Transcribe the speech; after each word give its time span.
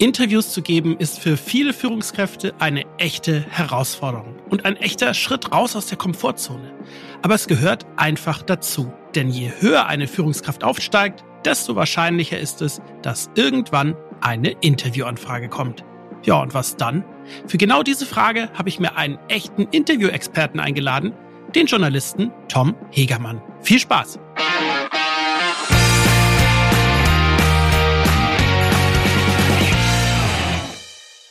Interviews 0.00 0.50
zu 0.50 0.62
geben 0.62 0.96
ist 0.98 1.18
für 1.18 1.36
viele 1.36 1.74
Führungskräfte 1.74 2.54
eine 2.58 2.86
echte 2.96 3.44
Herausforderung 3.50 4.34
und 4.48 4.64
ein 4.64 4.76
echter 4.76 5.12
Schritt 5.12 5.52
raus 5.52 5.76
aus 5.76 5.88
der 5.88 5.98
Komfortzone. 5.98 6.72
Aber 7.20 7.34
es 7.34 7.46
gehört 7.46 7.84
einfach 7.96 8.40
dazu. 8.42 8.90
Denn 9.14 9.28
je 9.28 9.52
höher 9.60 9.88
eine 9.88 10.08
Führungskraft 10.08 10.64
aufsteigt, 10.64 11.22
desto 11.44 11.76
wahrscheinlicher 11.76 12.38
ist 12.38 12.62
es, 12.62 12.80
dass 13.02 13.28
irgendwann 13.34 13.94
eine 14.22 14.52
Interviewanfrage 14.62 15.50
kommt. 15.50 15.84
Ja, 16.24 16.40
und 16.40 16.54
was 16.54 16.76
dann? 16.76 17.04
Für 17.46 17.58
genau 17.58 17.82
diese 17.82 18.06
Frage 18.06 18.48
habe 18.54 18.70
ich 18.70 18.80
mir 18.80 18.96
einen 18.96 19.18
echten 19.28 19.64
Interviewexperten 19.64 20.60
eingeladen, 20.60 21.12
den 21.54 21.66
Journalisten 21.66 22.32
Tom 22.48 22.74
Hegermann. 22.90 23.42
Viel 23.60 23.78
Spaß! 23.78 24.18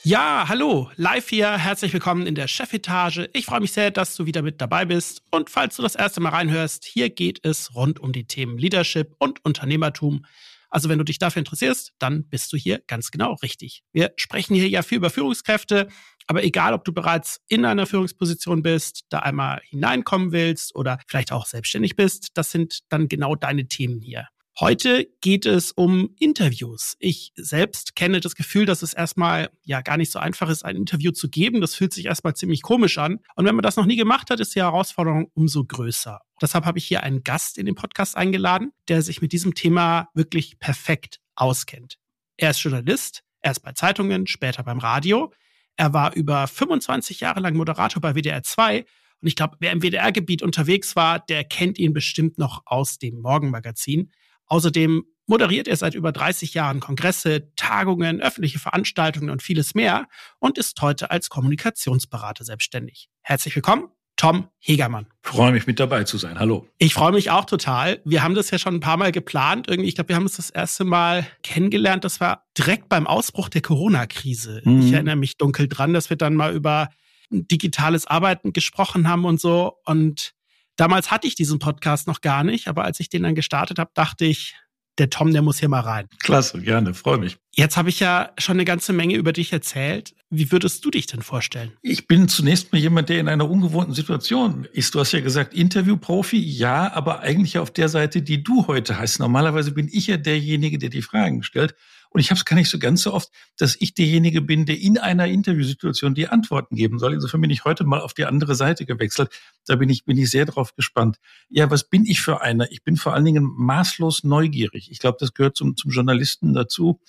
Ja, 0.09 0.45
hallo, 0.47 0.89
live 0.95 1.29
hier, 1.29 1.55
herzlich 1.55 1.93
willkommen 1.93 2.25
in 2.25 2.33
der 2.33 2.47
Chefetage. 2.47 3.29
Ich 3.31 3.45
freue 3.45 3.59
mich 3.59 3.73
sehr, 3.73 3.91
dass 3.91 4.15
du 4.15 4.25
wieder 4.25 4.41
mit 4.41 4.59
dabei 4.59 4.85
bist. 4.85 5.21
Und 5.29 5.51
falls 5.51 5.75
du 5.75 5.83
das 5.83 5.93
erste 5.93 6.19
Mal 6.19 6.29
reinhörst, 6.29 6.83
hier 6.83 7.11
geht 7.11 7.45
es 7.45 7.75
rund 7.75 7.99
um 7.99 8.11
die 8.11 8.25
Themen 8.25 8.57
Leadership 8.57 9.15
und 9.19 9.45
Unternehmertum. 9.45 10.25
Also 10.71 10.89
wenn 10.89 10.97
du 10.97 11.03
dich 11.03 11.19
dafür 11.19 11.41
interessierst, 11.41 11.93
dann 11.99 12.27
bist 12.27 12.51
du 12.51 12.57
hier 12.57 12.81
ganz 12.87 13.11
genau 13.11 13.35
richtig. 13.43 13.83
Wir 13.91 14.11
sprechen 14.15 14.55
hier 14.55 14.67
ja 14.67 14.81
viel 14.81 14.97
über 14.97 15.11
Führungskräfte, 15.11 15.89
aber 16.25 16.43
egal, 16.43 16.73
ob 16.73 16.85
du 16.85 16.91
bereits 16.91 17.41
in 17.47 17.63
einer 17.63 17.85
Führungsposition 17.85 18.63
bist, 18.63 19.03
da 19.09 19.19
einmal 19.19 19.61
hineinkommen 19.63 20.31
willst 20.31 20.73
oder 20.73 20.97
vielleicht 21.05 21.31
auch 21.31 21.45
selbstständig 21.45 21.95
bist, 21.95 22.29
das 22.33 22.49
sind 22.49 22.79
dann 22.89 23.09
genau 23.09 23.35
deine 23.35 23.67
Themen 23.67 24.01
hier. 24.01 24.27
Heute 24.59 25.07
geht 25.21 25.45
es 25.45 25.71
um 25.71 26.09
Interviews. 26.19 26.97
Ich 26.99 27.31
selbst 27.37 27.95
kenne 27.95 28.19
das 28.19 28.35
Gefühl, 28.35 28.65
dass 28.65 28.81
es 28.81 28.93
erstmal 28.93 29.51
ja 29.63 29.79
gar 29.79 29.95
nicht 29.95 30.11
so 30.11 30.19
einfach 30.19 30.49
ist, 30.49 30.65
ein 30.65 30.75
Interview 30.75 31.11
zu 31.11 31.29
geben. 31.29 31.61
Das 31.61 31.75
fühlt 31.75 31.93
sich 31.93 32.07
erstmal 32.07 32.35
ziemlich 32.35 32.61
komisch 32.61 32.97
an. 32.97 33.19
Und 33.35 33.45
wenn 33.45 33.55
man 33.55 33.63
das 33.63 33.77
noch 33.77 33.85
nie 33.85 33.95
gemacht 33.95 34.29
hat, 34.29 34.41
ist 34.41 34.53
die 34.53 34.59
Herausforderung 34.59 35.31
umso 35.33 35.63
größer. 35.63 36.19
Deshalb 36.41 36.65
habe 36.65 36.77
ich 36.77 36.85
hier 36.85 37.03
einen 37.03 37.23
Gast 37.23 37.57
in 37.57 37.67
den 37.67 37.75
Podcast 37.75 38.17
eingeladen, 38.17 38.73
der 38.89 39.01
sich 39.01 39.21
mit 39.21 39.31
diesem 39.31 39.53
Thema 39.53 40.09
wirklich 40.13 40.59
perfekt 40.59 41.21
auskennt. 41.35 41.97
Er 42.35 42.49
ist 42.49 42.61
Journalist, 42.61 43.23
erst 43.41 43.63
bei 43.63 43.71
Zeitungen, 43.71 44.27
später 44.27 44.63
beim 44.63 44.79
Radio. 44.79 45.31
Er 45.77 45.93
war 45.93 46.13
über 46.15 46.47
25 46.47 47.21
Jahre 47.21 47.39
lang 47.39 47.55
Moderator 47.55 48.01
bei 48.01 48.13
WDR 48.13 48.43
2 48.43 48.85
und 49.21 49.27
ich 49.27 49.35
glaube, 49.35 49.57
wer 49.59 49.71
im 49.71 49.81
WDR-Gebiet 49.81 50.41
unterwegs 50.41 50.95
war, 50.95 51.19
der 51.19 51.43
kennt 51.43 51.77
ihn 51.77 51.93
bestimmt 51.93 52.37
noch 52.37 52.63
aus 52.65 52.99
dem 52.99 53.19
Morgenmagazin. 53.19 54.11
Außerdem 54.49 55.05
moderiert 55.27 55.67
er 55.67 55.77
seit 55.77 55.93
über 55.93 56.11
30 56.11 56.55
Jahren 56.55 56.79
Kongresse, 56.79 57.53
Tagungen, 57.55 58.19
öffentliche 58.19 58.59
Veranstaltungen 58.59 59.29
und 59.29 59.43
vieles 59.43 59.75
mehr 59.75 60.07
und 60.39 60.57
ist 60.57 60.81
heute 60.81 61.11
als 61.11 61.29
Kommunikationsberater 61.29 62.43
selbstständig. 62.43 63.09
Herzlich 63.21 63.55
willkommen, 63.55 63.89
Tom 64.15 64.49
Hegermann. 64.57 65.05
Freue 65.21 65.51
mich 65.51 65.67
mit 65.67 65.79
dabei 65.79 66.03
zu 66.03 66.17
sein. 66.17 66.39
Hallo. 66.39 66.67
Ich 66.79 66.95
freue 66.95 67.11
mich 67.11 67.29
auch 67.29 67.45
total. 67.45 68.01
Wir 68.05 68.23
haben 68.23 68.33
das 68.33 68.49
ja 68.49 68.57
schon 68.57 68.73
ein 68.73 68.79
paar 68.79 68.97
Mal 68.97 69.11
geplant. 69.11 69.67
Irgendwie, 69.69 69.87
ich 69.87 69.95
glaube, 69.95 70.09
wir 70.09 70.15
haben 70.15 70.23
uns 70.23 70.35
das 70.35 70.49
erste 70.49 70.83
Mal 70.83 71.27
kennengelernt. 71.43 72.03
Das 72.03 72.19
war 72.19 72.43
direkt 72.57 72.89
beim 72.89 73.05
Ausbruch 73.05 73.49
der 73.49 73.61
Corona-Krise. 73.61 74.63
Mhm. 74.65 74.81
Ich 74.81 74.91
erinnere 74.91 75.15
mich 75.15 75.37
dunkel 75.37 75.67
dran, 75.67 75.93
dass 75.93 76.09
wir 76.09 76.17
dann 76.17 76.35
mal 76.35 76.53
über 76.53 76.89
digitales 77.29 78.07
Arbeiten 78.07 78.51
gesprochen 78.51 79.07
haben 79.07 79.25
und 79.25 79.39
so. 79.39 79.77
Und 79.85 80.33
Damals 80.79 81.11
hatte 81.11 81.27
ich 81.27 81.35
diesen 81.35 81.59
Podcast 81.59 82.07
noch 82.07 82.21
gar 82.21 82.45
nicht, 82.45 82.69
aber 82.69 82.85
als 82.85 83.01
ich 83.01 83.09
den 83.09 83.23
dann 83.23 83.35
gestartet 83.35 83.79
habe, 83.79 83.91
dachte 83.93 84.23
ich, 84.23 84.55
der 84.97 85.09
Tom, 85.09 85.33
der 85.33 85.41
muss 85.41 85.59
hier 85.59 85.67
mal 85.67 85.81
rein. 85.81 86.07
Klasse, 86.19 86.61
gerne, 86.61 86.93
freue 86.93 87.17
mich. 87.17 87.37
Jetzt 87.53 87.75
habe 87.75 87.89
ich 87.89 87.99
ja 87.99 88.31
schon 88.37 88.55
eine 88.55 88.63
ganze 88.63 88.93
Menge 88.93 89.15
über 89.15 89.33
dich 89.33 89.51
erzählt. 89.51 90.15
Wie 90.29 90.53
würdest 90.53 90.85
du 90.85 90.89
dich 90.89 91.05
denn 91.05 91.21
vorstellen? 91.21 91.73
Ich 91.81 92.07
bin 92.07 92.29
zunächst 92.29 92.71
mal 92.71 92.79
jemand, 92.79 93.09
der 93.09 93.19
in 93.19 93.27
einer 93.27 93.49
ungewohnten 93.49 93.93
Situation 93.93 94.67
ist. 94.71 94.95
Du 94.95 95.01
hast 95.01 95.11
ja 95.11 95.19
gesagt, 95.19 95.53
Interviewprofi, 95.53 96.37
ja, 96.37 96.93
aber 96.93 97.19
eigentlich 97.19 97.57
auf 97.57 97.71
der 97.71 97.89
Seite, 97.89 98.21
die 98.21 98.41
du 98.41 98.67
heute 98.67 98.99
hast. 98.99 99.19
Normalerweise 99.19 99.71
bin 99.71 99.89
ich 99.91 100.07
ja 100.07 100.15
derjenige, 100.15 100.77
der 100.77 100.89
die 100.89 101.01
Fragen 101.01 101.43
stellt. 101.43 101.75
Und 102.11 102.19
ich 102.19 102.31
habe 102.31 102.37
es 102.39 102.45
gar 102.45 102.55
nicht 102.55 102.69
so 102.69 102.79
ganz 102.79 103.03
so 103.03 103.13
oft, 103.13 103.29
dass 103.57 103.75
ich 103.79 103.93
derjenige 103.93 104.41
bin, 104.41 104.65
der 104.65 104.79
in 104.79 104.97
einer 104.97 105.27
Interviewsituation 105.27 106.15
die 106.15 106.27
Antworten 106.27 106.75
geben 106.75 106.97
soll. 106.97 107.13
Insofern 107.13 107.41
bin 107.41 107.51
ich 107.51 107.65
heute 107.65 107.83
mal 107.83 108.01
auf 108.01 108.13
die 108.13 108.25
andere 108.25 108.55
Seite 108.55 108.85
gewechselt. 108.85 109.29
Da 109.67 109.75
bin 109.75 109.89
ich, 109.89 110.05
bin 110.05 110.17
ich 110.17 110.31
sehr 110.31 110.45
drauf 110.45 110.75
gespannt. 110.75 111.17
Ja, 111.49 111.69
was 111.69 111.87
bin 111.87 112.05
ich 112.05 112.21
für 112.21 112.41
einer? 112.41 112.71
Ich 112.71 112.83
bin 112.83 112.97
vor 112.97 113.13
allen 113.13 113.25
Dingen 113.25 113.43
maßlos 113.55 114.23
neugierig. 114.23 114.89
Ich 114.91 114.99
glaube, 114.99 115.17
das 115.19 115.35
gehört 115.35 115.55
zum, 115.55 115.77
zum 115.77 115.91
Journalisten 115.91 116.53
dazu. 116.53 116.99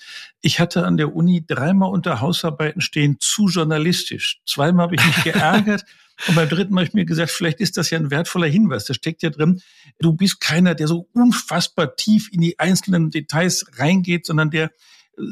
Ich 0.42 0.60
hatte 0.60 0.84
an 0.84 0.98
der 0.98 1.14
Uni 1.14 1.46
dreimal 1.46 1.90
unter 1.90 2.20
Hausarbeiten 2.20 2.82
stehen, 2.82 3.16
zu 3.20 3.48
journalistisch. 3.48 4.40
Zweimal 4.44 4.84
habe 4.84 4.96
ich 4.96 5.06
mich 5.06 5.24
geärgert. 5.24 5.84
Und 6.28 6.34
beim 6.34 6.48
dritten 6.48 6.74
habe 6.76 6.86
ich 6.86 6.94
mir 6.94 7.04
gesagt, 7.04 7.30
vielleicht 7.30 7.60
ist 7.60 7.76
das 7.76 7.90
ja 7.90 7.98
ein 7.98 8.10
wertvoller 8.10 8.46
Hinweis. 8.46 8.84
Da 8.84 8.94
steckt 8.94 9.22
ja 9.22 9.30
drin, 9.30 9.60
du 9.98 10.12
bist 10.12 10.40
keiner, 10.40 10.74
der 10.74 10.88
so 10.88 11.08
unfassbar 11.12 11.96
tief 11.96 12.28
in 12.32 12.40
die 12.40 12.58
einzelnen 12.58 13.10
Details 13.10 13.66
reingeht, 13.78 14.26
sondern 14.26 14.50
der 14.50 14.70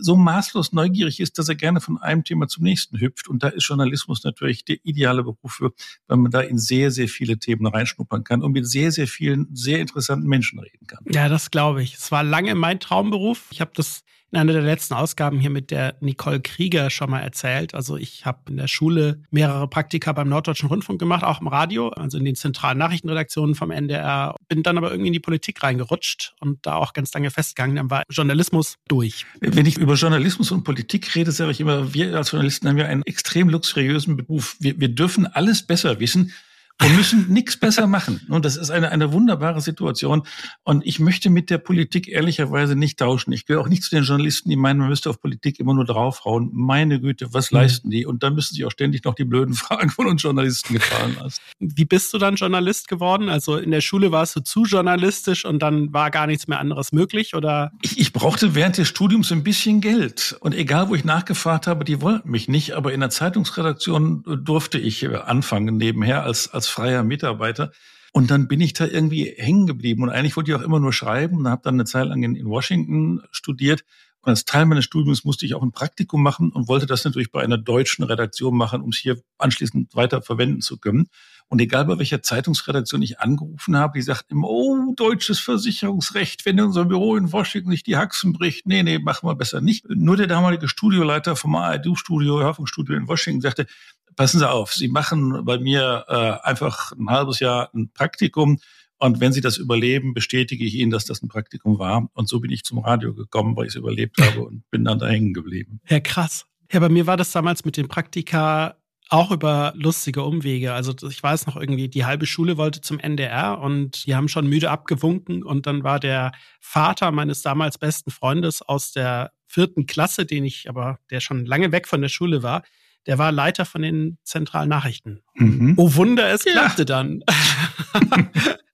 so 0.01 0.17
maßlos 0.17 0.73
neugierig 0.73 1.21
ist, 1.21 1.39
dass 1.39 1.49
er 1.49 1.55
gerne 1.55 1.81
von 1.81 1.99
einem 1.99 2.25
Thema 2.25 2.49
zum 2.49 2.65
nächsten 2.65 3.01
hüpft. 3.01 3.29
Und 3.29 3.43
da 3.43 3.49
ist 3.49 3.67
Journalismus 3.67 4.25
natürlich 4.25 4.65
der 4.65 4.77
ideale 4.83 5.23
Beruf 5.23 5.53
für, 5.53 5.73
weil 6.07 6.19
man 6.19 6.31
da 6.31 6.41
in 6.41 6.59
sehr, 6.59 6.91
sehr 6.91 7.09
viele 7.09 7.39
Themen 7.39 7.67
reinschnuppern 7.67 8.25
kann 8.25 8.43
und 8.43 8.53
mit 8.53 8.69
sehr, 8.69 8.93
sehr 8.93 9.07
vielen 9.07 9.49
sehr 9.55 9.81
interessanten 9.81 10.27
Menschen 10.27 10.59
reden 10.59 10.87
kann. 10.87 11.05
Ja, 11.11 11.29
das 11.29 11.51
glaube 11.51 11.83
ich. 11.83 11.95
Es 11.95 12.11
war 12.13 12.23
lange 12.23 12.55
mein 12.55 12.81
Traumberuf. 12.81 13.47
Ich 13.51 13.61
habe 13.61 13.71
das 13.75 14.03
in 14.31 14.39
einer 14.39 14.53
der 14.53 14.63
letzten 14.63 14.95
Ausgaben 14.95 15.41
hier 15.41 15.51
mit 15.51 15.71
der 15.71 15.97
Nicole 16.01 16.41
Krieger 16.41 16.91
schon 16.91 17.11
mal 17.11 17.21
erzählt. 17.21 17.75
Also 17.75 17.97
ich 17.97 18.27
habe 18.27 18.39
in 18.51 18.59
der 18.59 18.69
Schule 18.69 19.23
mehrere 19.31 19.69
Praktika 19.69 20.13
beim 20.13 20.29
Norddeutschen 20.29 20.69
Rundfunk 20.69 20.99
gemacht, 20.99 21.25
auch 21.25 21.41
im 21.41 21.47
Radio, 21.47 21.89
also 21.89 22.19
in 22.19 22.25
den 22.25 22.35
zentralen 22.35 22.79
Nachrichtenredaktionen 22.79 23.55
vom 23.55 23.71
NDR. 23.71 24.37
Bin 24.49 24.63
dann 24.63 24.77
aber 24.77 24.91
irgendwie 24.91 25.09
in 25.09 25.13
die 25.15 25.21
Politik 25.21 25.63
reingerutscht 25.63 26.35
und 26.41 26.59
da 26.67 26.75
auch 26.75 26.93
ganz 26.93 27.13
lange 27.15 27.31
festgegangen. 27.31 27.77
Dann 27.77 27.91
war 27.91 28.03
Journalismus 28.11 28.77
durch. 28.89 29.25
Wenn 29.41 29.67
ich 29.67 29.79
über 29.79 29.95
Journalismus 29.95 30.51
und 30.53 30.65
Politik 30.65 31.15
rede, 31.15 31.33
sage 31.33 31.53
ich 31.53 31.61
immer, 31.61 31.95
wir 31.95 32.15
als 32.17 32.33
Journalisten 32.33 32.69
haben 32.69 32.79
ja 32.79 32.87
einen 32.87 33.03
extrem 33.03 33.49
luxuriösen 33.49 34.17
Beruf. 34.17 34.57
Wir, 34.61 34.79
wir 34.79 34.89
dürfen 34.89 35.27
alles 35.27 35.67
besser 35.67 36.01
wissen 36.01 36.33
wir 36.81 36.91
müssen 36.91 37.27
nichts 37.29 37.57
besser 37.57 37.89
machen. 37.89 38.21
Und 38.29 38.45
das 38.45 38.57
ist 38.57 38.71
eine, 38.71 38.93
eine 38.93 39.13
wunderbare 39.13 39.61
Situation. 39.61 40.23
Und 40.63 40.87
ich 40.87 41.01
möchte 41.01 41.29
mit 41.29 41.51
der 41.51 41.59
Politik 41.59 42.07
ehrlicherweise 42.07 42.77
nicht 42.77 43.01
tauschen. 43.01 43.33
Ich 43.33 43.47
gehöre 43.47 43.63
auch 43.63 43.69
nicht 43.69 43.83
zu 43.83 43.91
den 43.91 44.05
Journalisten, 44.05 44.49
die 44.49 44.57
meinen, 44.57 44.79
man 44.79 44.89
müsste 44.89 45.11
auf 45.11 45.21
Politik 45.21 45.59
immer 45.59 45.75
nur 45.75 45.85
draufhauen. 45.85 46.51
Meine 46.53 47.01
Güte, 47.01 47.35
was 47.35 47.51
mhm. 47.51 47.59
leisten 47.59 47.91
die? 47.91 48.07
Und 48.07 48.23
dann 48.23 48.35
müssen 48.35 48.55
sie 48.55 48.65
auch 48.65 48.71
ständig 48.71 49.03
noch 49.05 49.15
die 49.15 49.25
blöden 49.25 49.55
Fragen 49.55 49.91
von 49.91 50.07
uns 50.07 50.23
Journalisten 50.23 50.75
gefallen 50.75 51.17
lassen. 51.21 51.41
Wie 51.59 51.85
bist 51.85 52.15
du 52.15 52.19
dann 52.19 52.37
Journalist 52.37 52.87
geworden? 52.87 53.29
Also 53.29 53.57
in 53.57 53.73
der 53.73 53.81
Schule 53.81 54.13
warst 54.13 54.37
du 54.37 54.41
zu 54.41 54.65
journalistisch 54.65 55.45
und 55.45 55.61
dann 55.61 55.93
war 55.93 56.13
gar 56.13 56.29
nichts 56.29 56.47
mehr 56.47 56.61
anderes 56.61 56.93
möglich, 56.93 57.35
oder? 57.35 57.73
Ich, 57.83 57.99
ich 57.99 58.13
brauchte 58.13 58.55
während 58.55 58.79
des 58.79 58.87
Studiums 58.87 59.33
ein 59.33 59.43
bisschen 59.43 59.81
Geld. 59.81 60.37
Und 60.41 60.55
egal, 60.55 60.89
wo 60.89 60.95
ich 60.95 61.05
nachgefragt 61.05 61.67
habe, 61.67 61.85
die 61.85 62.01
wollten 62.01 62.31
mich 62.31 62.47
nicht. 62.47 62.75
Aber 62.75 62.93
in 62.93 63.01
der 63.01 63.11
Zeitungsredaktion 63.11 64.23
durfte 64.45 64.79
ich 64.79 65.09
anfangen 65.09 65.77
nebenher 65.77 66.23
als, 66.23 66.49
als 66.49 66.68
freier 66.69 67.03
Mitarbeiter. 67.03 67.73
Und 68.13 68.31
dann 68.31 68.49
bin 68.49 68.61
ich 68.61 68.73
da 68.73 68.87
irgendwie 68.87 69.35
hängen 69.37 69.67
geblieben. 69.67 70.03
Und 70.03 70.11
eigentlich 70.11 70.37
wollte 70.37 70.51
ich 70.51 70.57
auch 70.57 70.63
immer 70.63 70.81
nur 70.81 70.93
schreiben 70.93 71.39
und 71.39 71.49
habe 71.49 71.63
dann 71.63 71.75
eine 71.75 71.85
Zeit 71.85 72.07
lang 72.07 72.23
in, 72.23 72.35
in 72.35 72.47
Washington 72.47 73.23
studiert. 73.31 73.85
Und 74.23 74.31
als 74.31 74.45
Teil 74.45 74.67
meines 74.67 74.85
Studiums 74.85 75.25
musste 75.25 75.47
ich 75.47 75.55
auch 75.55 75.63
ein 75.63 75.73
Praktikum 75.73 76.23
machen 76.23 76.51
und 76.51 76.69
wollte 76.69 76.87
das 76.87 77.05
natürlich 77.05 77.31
bei 77.31 77.43
einer 77.43 77.59
deutschen 77.59 78.05
Redaktion 78.05 78.57
machen, 78.57 78.81
um 78.83 78.91
es 78.91 78.99
hier 78.99 79.21
anschließend 79.39 79.95
weiter 79.95 80.23
verwenden 80.23 80.61
zu 80.61 80.79
können. 80.79 81.09
Und 81.49 81.61
egal 81.61 81.87
bei 81.87 81.99
welcher 81.99 82.23
Zeitungsredaktion 82.23 83.01
ich 83.01 83.21
angerufen 83.21 83.77
habe, 83.77 83.99
die 83.99 84.03
sagt 84.03 84.31
immer, 84.31 84.49
oh, 84.49 84.93
deutsches 84.95 85.39
Versicherungsrecht, 85.39 86.45
wenn 86.45 86.61
unser 86.61 86.85
Büro 86.85 87.17
in 87.17 87.33
Washington 87.33 87.71
nicht 87.71 87.87
die 87.87 87.97
Haxen 87.97 88.35
bricht. 88.35 88.67
Nee, 88.67 88.83
nee, 88.83 88.99
machen 88.99 89.29
wir 89.29 89.35
besser 89.35 89.63
nicht. 89.63 89.89
Nur 89.89 90.17
der 90.17 90.27
damalige 90.27 90.69
Studioleiter 90.69 91.37
vom 91.37 91.55
ARD-Studio, 91.55 92.41
Hörfunkstudio 92.41 92.97
in 92.97 93.09
Washington 93.09 93.41
sagte, 93.41 93.67
passen 94.15 94.41
Sie 94.41 94.51
auf, 94.51 94.75
Sie 94.75 94.89
machen 94.89 95.45
bei 95.45 95.59
mir 95.59 96.05
äh, 96.09 96.47
einfach 96.47 96.93
ein 96.93 97.09
halbes 97.09 97.41
Jahr 97.41 97.71
ein 97.75 97.91
Praktikum 97.93 98.59
und 98.99 99.21
wenn 99.21 99.33
Sie 99.33 99.41
das 99.41 99.57
überleben, 99.57 100.13
bestätige 100.13 100.65
ich 100.65 100.75
Ihnen, 100.75 100.91
dass 100.91 101.05
das 101.05 101.23
ein 101.23 101.29
Praktikum 101.29 101.79
war. 101.79 102.11
Und 102.15 102.29
so 102.29 102.41
bin 102.41 102.51
ich 102.51 102.65
zum 102.65 102.79
Radio 102.81 103.15
gekommen, 103.15 103.57
weil 103.57 103.67
ich 103.67 103.71
es 103.71 103.77
überlebt 103.77 104.21
habe 104.21 104.43
und 104.43 104.69
bin 104.71 104.85
dann 104.85 104.99
da 104.99 105.07
hängen 105.07 105.33
geblieben. 105.33 105.81
Ja, 105.89 106.01
krass. 106.01 106.47
Ja, 106.73 106.81
bei 106.81 106.89
mir 106.89 107.07
war 107.07 107.17
das 107.17 107.33
damals 107.33 107.65
mit 107.65 107.77
dem 107.77 107.89
Praktika 107.89 108.77
auch 109.09 109.31
über 109.31 109.73
lustige 109.75 110.23
Umwege. 110.23 110.75
Also 110.75 110.95
ich 111.09 111.23
weiß 111.23 111.47
noch 111.47 111.57
irgendwie, 111.57 111.89
die 111.89 112.05
halbe 112.05 112.27
Schule 112.27 112.57
wollte 112.57 112.81
zum 112.81 112.99
NDR 112.99 113.59
und 113.61 114.07
die 114.07 114.15
haben 114.15 114.29
schon 114.29 114.47
müde 114.47 114.71
abgewunken 114.71 115.43
und 115.43 115.67
dann 115.67 115.83
war 115.83 115.99
der 115.99 116.33
Vater 116.61 117.11
meines 117.11 117.43
damals 117.43 117.79
besten 117.79 118.11
Freundes 118.11 118.63
aus 118.63 118.93
der 118.93 119.33
vierten 119.47 119.87
Klasse, 119.87 120.27
den 120.27 120.45
ich 120.45 120.69
aber, 120.69 120.99
der 121.11 121.21
schon 121.21 121.47
lange 121.47 121.73
weg 121.73 121.89
von 121.89 122.03
der 122.03 122.11
Schule 122.11 122.43
war, 122.43 122.63
der 123.07 123.19
war 123.19 123.33
Leiter 123.33 123.65
von 123.65 123.81
den 123.81 124.19
zentralen 124.25 124.69
Nachrichten. 124.69 125.23
Mhm. 125.35 125.75
Oh 125.79 125.95
Wunder, 125.95 126.31
es 126.31 126.45
klappte 126.45 126.83
ja. 126.83 126.85
dann. 126.85 127.25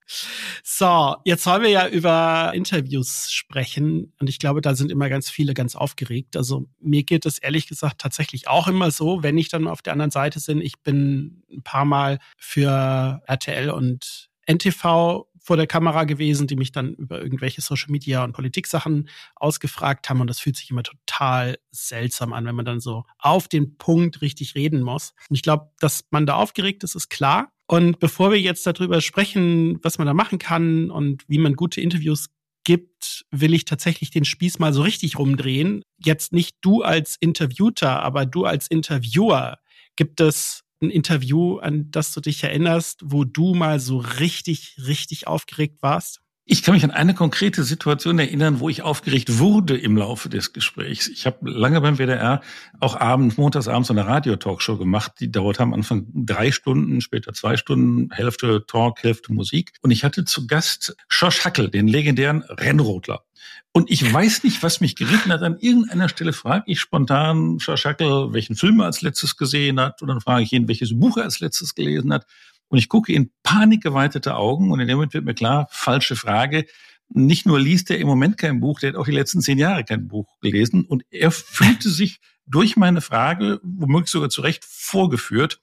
So, 0.62 1.16
jetzt 1.24 1.46
wollen 1.46 1.62
wir 1.62 1.70
ja 1.70 1.88
über 1.88 2.52
Interviews 2.54 3.32
sprechen 3.32 4.12
und 4.20 4.28
ich 4.28 4.38
glaube, 4.38 4.60
da 4.60 4.74
sind 4.74 4.90
immer 4.90 5.08
ganz 5.08 5.30
viele 5.30 5.54
ganz 5.54 5.76
aufgeregt. 5.76 6.36
Also 6.36 6.68
mir 6.80 7.04
geht 7.04 7.26
es 7.26 7.38
ehrlich 7.38 7.66
gesagt 7.66 8.00
tatsächlich 8.00 8.48
auch 8.48 8.68
immer 8.68 8.90
so, 8.90 9.22
wenn 9.22 9.38
ich 9.38 9.48
dann 9.48 9.66
auf 9.66 9.82
der 9.82 9.92
anderen 9.92 10.10
Seite 10.10 10.40
bin. 10.46 10.60
Ich 10.60 10.80
bin 10.80 11.42
ein 11.50 11.62
paar 11.62 11.84
Mal 11.84 12.18
für 12.36 13.22
RTL 13.26 13.70
und 13.70 14.28
NTV 14.46 15.26
vor 15.44 15.56
der 15.58 15.66
Kamera 15.66 16.04
gewesen, 16.04 16.46
die 16.46 16.56
mich 16.56 16.72
dann 16.72 16.94
über 16.94 17.20
irgendwelche 17.20 17.60
Social 17.60 17.90
Media 17.90 18.24
und 18.24 18.32
Politik-Sachen 18.32 19.10
ausgefragt 19.36 20.08
haben. 20.08 20.22
Und 20.22 20.28
das 20.28 20.40
fühlt 20.40 20.56
sich 20.56 20.70
immer 20.70 20.82
total 20.82 21.58
seltsam 21.70 22.32
an, 22.32 22.46
wenn 22.46 22.54
man 22.54 22.64
dann 22.64 22.80
so 22.80 23.04
auf 23.18 23.46
den 23.46 23.76
Punkt 23.76 24.22
richtig 24.22 24.54
reden 24.54 24.82
muss. 24.82 25.12
Und 25.28 25.36
ich 25.36 25.42
glaube, 25.42 25.70
dass 25.80 26.04
man 26.10 26.24
da 26.24 26.36
aufgeregt 26.36 26.82
ist, 26.82 26.94
ist 26.94 27.10
klar. 27.10 27.52
Und 27.66 27.98
bevor 27.98 28.30
wir 28.30 28.40
jetzt 28.40 28.66
darüber 28.66 29.00
sprechen, 29.00 29.78
was 29.82 29.98
man 29.98 30.06
da 30.06 30.14
machen 30.14 30.38
kann 30.38 30.90
und 30.90 31.24
wie 31.28 31.38
man 31.38 31.54
gute 31.54 31.80
Interviews 31.80 32.26
gibt, 32.64 33.24
will 33.30 33.54
ich 33.54 33.64
tatsächlich 33.64 34.10
den 34.10 34.24
Spieß 34.24 34.58
mal 34.58 34.72
so 34.72 34.82
richtig 34.82 35.18
rumdrehen. 35.18 35.82
Jetzt 36.02 36.32
nicht 36.32 36.56
du 36.60 36.82
als 36.82 37.16
Interviewter, 37.20 38.02
aber 38.02 38.26
du 38.26 38.44
als 38.44 38.68
Interviewer. 38.68 39.58
Gibt 39.96 40.20
es 40.20 40.62
ein 40.82 40.90
Interview, 40.90 41.58
an 41.58 41.90
das 41.90 42.12
du 42.12 42.20
dich 42.20 42.42
erinnerst, 42.42 43.02
wo 43.04 43.24
du 43.24 43.54
mal 43.54 43.80
so 43.80 43.98
richtig, 43.98 44.76
richtig 44.86 45.26
aufgeregt 45.26 45.82
warst? 45.82 46.20
Ich 46.46 46.62
kann 46.62 46.74
mich 46.74 46.84
an 46.84 46.90
eine 46.90 47.14
konkrete 47.14 47.64
Situation 47.64 48.18
erinnern, 48.18 48.60
wo 48.60 48.68
ich 48.68 48.82
aufgeregt 48.82 49.38
wurde 49.38 49.78
im 49.78 49.96
Laufe 49.96 50.28
des 50.28 50.52
Gesprächs. 50.52 51.08
Ich 51.08 51.24
habe 51.24 51.50
lange 51.50 51.80
beim 51.80 51.96
WDR 51.96 52.42
auch 52.80 53.00
abends, 53.00 53.38
montags 53.38 53.66
abends 53.66 53.90
eine 53.90 54.06
Radio-Talkshow 54.06 54.76
gemacht. 54.76 55.12
Die 55.20 55.30
dauerte 55.30 55.62
am 55.62 55.72
Anfang 55.72 56.06
drei 56.12 56.52
Stunden, 56.52 57.00
später 57.00 57.32
zwei 57.32 57.56
Stunden, 57.56 58.10
Hälfte 58.12 58.66
Talk, 58.66 59.02
Hälfte 59.02 59.32
Musik. 59.32 59.72
Und 59.80 59.90
ich 59.90 60.04
hatte 60.04 60.26
zu 60.26 60.46
Gast 60.46 60.94
Schorsch 61.08 61.46
Hackel, 61.46 61.70
den 61.70 61.88
legendären 61.88 62.42
Rennrodler. 62.42 63.24
Und 63.72 63.90
ich 63.90 64.12
weiß 64.12 64.44
nicht, 64.44 64.62
was 64.62 64.82
mich 64.82 64.96
geritten 64.96 65.32
hat. 65.32 65.42
An 65.42 65.56
irgendeiner 65.58 66.10
Stelle 66.10 66.34
frage 66.34 66.64
ich 66.66 66.78
spontan 66.78 67.58
Schackel, 67.58 68.34
welchen 68.34 68.54
Film 68.54 68.80
er 68.80 68.86
als 68.86 69.00
letztes 69.00 69.38
gesehen 69.38 69.80
hat. 69.80 70.02
Und 70.02 70.08
dann 70.08 70.20
frage 70.20 70.42
ich 70.42 70.52
ihn, 70.52 70.68
welches 70.68 70.96
Buch 70.96 71.16
er 71.16 71.24
als 71.24 71.40
letztes 71.40 71.74
gelesen 71.74 72.12
hat. 72.12 72.26
Und 72.68 72.78
ich 72.78 72.88
gucke 72.88 73.12
in 73.12 73.30
panikgeweitete 73.42 74.36
Augen. 74.36 74.72
Und 74.72 74.80
in 74.80 74.88
dem 74.88 74.96
Moment 74.96 75.14
wird 75.14 75.24
mir 75.24 75.34
klar, 75.34 75.68
falsche 75.70 76.16
Frage. 76.16 76.66
Nicht 77.08 77.46
nur 77.46 77.60
liest 77.60 77.90
er 77.90 77.98
im 77.98 78.06
Moment 78.06 78.38
kein 78.38 78.60
Buch, 78.60 78.80
der 78.80 78.90
hat 78.90 78.96
auch 78.96 79.04
die 79.04 79.12
letzten 79.12 79.40
zehn 79.40 79.58
Jahre 79.58 79.84
kein 79.84 80.08
Buch 80.08 80.40
gelesen. 80.40 80.84
Und 80.84 81.04
er 81.10 81.30
fühlte 81.30 81.90
sich 81.90 82.20
durch 82.46 82.76
meine 82.76 83.00
Frage, 83.00 83.60
womöglich 83.62 84.10
sogar 84.10 84.30
zu 84.30 84.40
Recht, 84.40 84.64
vorgeführt. 84.64 85.60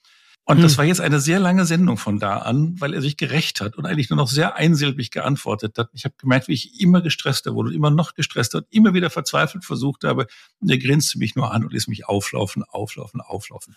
Und 0.52 0.58
hm. 0.58 0.64
das 0.64 0.78
war 0.78 0.84
jetzt 0.84 1.00
eine 1.00 1.22
sehr 1.22 1.40
lange 1.40 1.66
Sendung 1.66 1.96
von 1.96 2.20
da 2.20 2.40
an, 2.40 2.76
weil 2.80 2.94
er 2.94 3.02
sich 3.02 3.16
gerecht 3.16 3.62
hat 3.62 3.78
und 3.78 3.86
eigentlich 3.86 4.10
nur 4.10 4.18
noch 4.18 4.28
sehr 4.28 4.58
einsilbig 4.58 5.10
geantwortet 5.10 5.78
hat. 5.78 5.90
Ich 5.94 6.04
habe 6.04 6.16
gemerkt, 6.18 6.50
wie 6.50 6.54
ich 6.54 6.82
immer 6.82 7.02
gestresster 7.02 7.54
wurde 7.56 7.70
und 7.70 7.76
immer 7.76 7.90
noch 7.90 8.16
gestresster 8.16 8.58
und 8.58 8.68
immer 8.70 8.94
wieder 8.94 9.10
verzweifelt 9.10 9.64
versucht 9.64 10.04
habe. 10.04 10.28
Und 10.60 10.70
er 10.70 10.78
grinste 10.78 11.20
mich 11.20 11.38
nur 11.38 11.54
an 11.54 11.64
und 11.64 11.72
ließ 11.72 11.88
mich 11.88 12.06
auflaufen, 12.06 12.64
auflaufen, 12.64 13.22
auflaufen. 13.22 13.76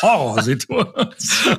Horrorsituation. 0.00 1.58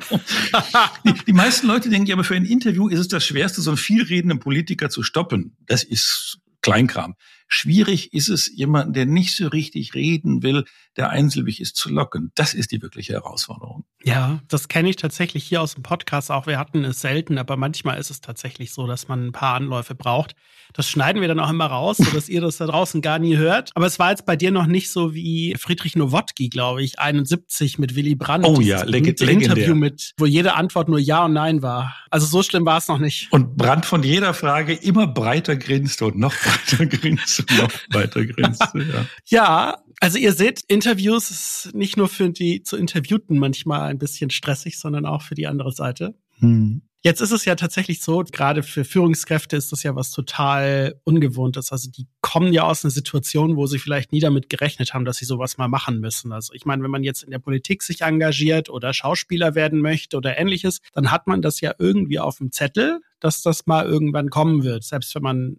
die, 1.04 1.14
die 1.26 1.32
meisten 1.32 1.68
Leute 1.68 1.88
denken 1.88 2.08
ja, 2.08 2.16
aber 2.16 2.24
für 2.24 2.34
ein 2.34 2.44
Interview 2.44 2.88
ist 2.88 2.98
es 2.98 3.06
das 3.06 3.24
Schwerste, 3.24 3.60
so 3.60 3.70
einen 3.70 3.76
vielredenden 3.76 4.40
Politiker 4.40 4.90
zu 4.90 5.04
stoppen. 5.04 5.56
Das 5.66 5.84
ist 5.84 6.40
Kleinkram. 6.60 7.14
Schwierig 7.48 8.12
ist 8.12 8.28
es, 8.28 8.50
jemanden, 8.54 8.92
der 8.92 9.06
nicht 9.06 9.36
so 9.36 9.46
richtig 9.46 9.94
reden 9.94 10.42
will, 10.42 10.64
der 10.96 11.10
einsilbig 11.10 11.60
ist, 11.60 11.76
zu 11.76 11.90
locken. 11.90 12.32
Das 12.34 12.54
ist 12.54 12.72
die 12.72 12.82
wirkliche 12.82 13.12
Herausforderung. 13.12 13.84
Ja, 14.02 14.40
das 14.48 14.68
kenne 14.68 14.88
ich 14.88 14.96
tatsächlich 14.96 15.44
hier 15.44 15.62
aus 15.62 15.74
dem 15.74 15.82
Podcast 15.82 16.30
auch. 16.30 16.46
Wir 16.46 16.58
hatten 16.58 16.84
es 16.84 17.00
selten, 17.00 17.38
aber 17.38 17.56
manchmal 17.56 17.98
ist 17.98 18.10
es 18.10 18.20
tatsächlich 18.20 18.72
so, 18.72 18.86
dass 18.86 19.08
man 19.08 19.26
ein 19.26 19.32
paar 19.32 19.54
Anläufe 19.54 19.94
braucht. 19.94 20.34
Das 20.72 20.88
schneiden 20.88 21.20
wir 21.20 21.28
dann 21.28 21.40
auch 21.40 21.50
immer 21.50 21.66
raus, 21.66 21.98
sodass 21.98 22.28
ihr 22.28 22.40
das 22.40 22.56
da 22.56 22.66
draußen 22.66 23.00
gar 23.00 23.18
nie 23.18 23.36
hört. 23.36 23.70
Aber 23.74 23.86
es 23.86 23.98
war 23.98 24.10
jetzt 24.10 24.26
bei 24.26 24.36
dir 24.36 24.50
noch 24.50 24.66
nicht 24.66 24.90
so 24.90 25.14
wie 25.14 25.54
Friedrich 25.58 25.96
Nowotki, 25.96 26.48
glaube 26.48 26.82
ich, 26.82 26.98
71 26.98 27.78
mit 27.78 27.94
Willy 27.94 28.16
Brandt. 28.16 28.46
Oh 28.46 28.60
ja, 28.60 28.82
leg 28.82 29.06
Interview 29.06 29.74
mit, 29.74 30.12
wo 30.18 30.26
jede 30.26 30.54
Antwort 30.54 30.88
nur 30.88 30.98
Ja 30.98 31.24
und 31.24 31.32
Nein 31.32 31.62
war. 31.62 31.94
Also 32.10 32.26
so 32.26 32.42
schlimm 32.42 32.64
war 32.66 32.78
es 32.78 32.88
noch 32.88 32.98
nicht. 32.98 33.28
Und 33.32 33.56
Brandt 33.56 33.86
von 33.86 34.02
jeder 34.02 34.34
Frage 34.34 34.72
immer 34.74 35.06
breiter 35.06 35.56
grinste 35.56 36.06
und 36.06 36.18
noch 36.18 36.34
breiter 36.68 36.86
grinste 36.86 37.35
noch 37.58 37.72
breiter 37.90 38.24
grinste. 38.24 38.82
Ja. 38.82 39.06
ja, 39.26 39.76
also 40.00 40.18
ihr 40.18 40.32
seht, 40.32 40.62
Interviews 40.68 41.30
ist 41.30 41.74
nicht 41.74 41.96
nur 41.96 42.08
für 42.08 42.30
die 42.30 42.62
zu 42.62 42.76
Interviewten 42.76 43.38
manchmal 43.38 43.82
ein 43.90 43.98
bisschen 43.98 44.30
stressig, 44.30 44.78
sondern 44.78 45.06
auch 45.06 45.22
für 45.22 45.34
die 45.34 45.46
andere 45.46 45.72
Seite. 45.72 46.14
Hm. 46.38 46.82
Jetzt 47.06 47.20
ist 47.20 47.30
es 47.30 47.44
ja 47.44 47.54
tatsächlich 47.54 48.02
so, 48.02 48.24
gerade 48.32 48.64
für 48.64 48.84
Führungskräfte 48.84 49.56
ist 49.56 49.70
das 49.70 49.84
ja 49.84 49.94
was 49.94 50.10
total 50.10 51.00
Ungewohntes. 51.04 51.70
Also 51.70 51.88
die 51.88 52.08
kommen 52.20 52.52
ja 52.52 52.64
aus 52.64 52.84
einer 52.84 52.90
Situation, 52.90 53.54
wo 53.54 53.66
sie 53.68 53.78
vielleicht 53.78 54.10
nie 54.10 54.18
damit 54.18 54.48
gerechnet 54.48 54.92
haben, 54.92 55.04
dass 55.04 55.18
sie 55.18 55.24
sowas 55.24 55.56
mal 55.56 55.68
machen 55.68 56.00
müssen. 56.00 56.32
Also 56.32 56.52
ich 56.52 56.64
meine, 56.64 56.82
wenn 56.82 56.90
man 56.90 57.04
jetzt 57.04 57.22
in 57.22 57.30
der 57.30 57.38
Politik 57.38 57.84
sich 57.84 58.00
engagiert 58.00 58.70
oder 58.70 58.92
Schauspieler 58.92 59.54
werden 59.54 59.80
möchte 59.82 60.16
oder 60.16 60.36
ähnliches, 60.36 60.80
dann 60.94 61.12
hat 61.12 61.28
man 61.28 61.42
das 61.42 61.60
ja 61.60 61.74
irgendwie 61.78 62.18
auf 62.18 62.38
dem 62.38 62.50
Zettel, 62.50 62.98
dass 63.20 63.40
das 63.40 63.66
mal 63.66 63.86
irgendwann 63.86 64.28
kommen 64.28 64.64
wird. 64.64 64.82
Selbst 64.82 65.14
wenn 65.14 65.22
man 65.22 65.56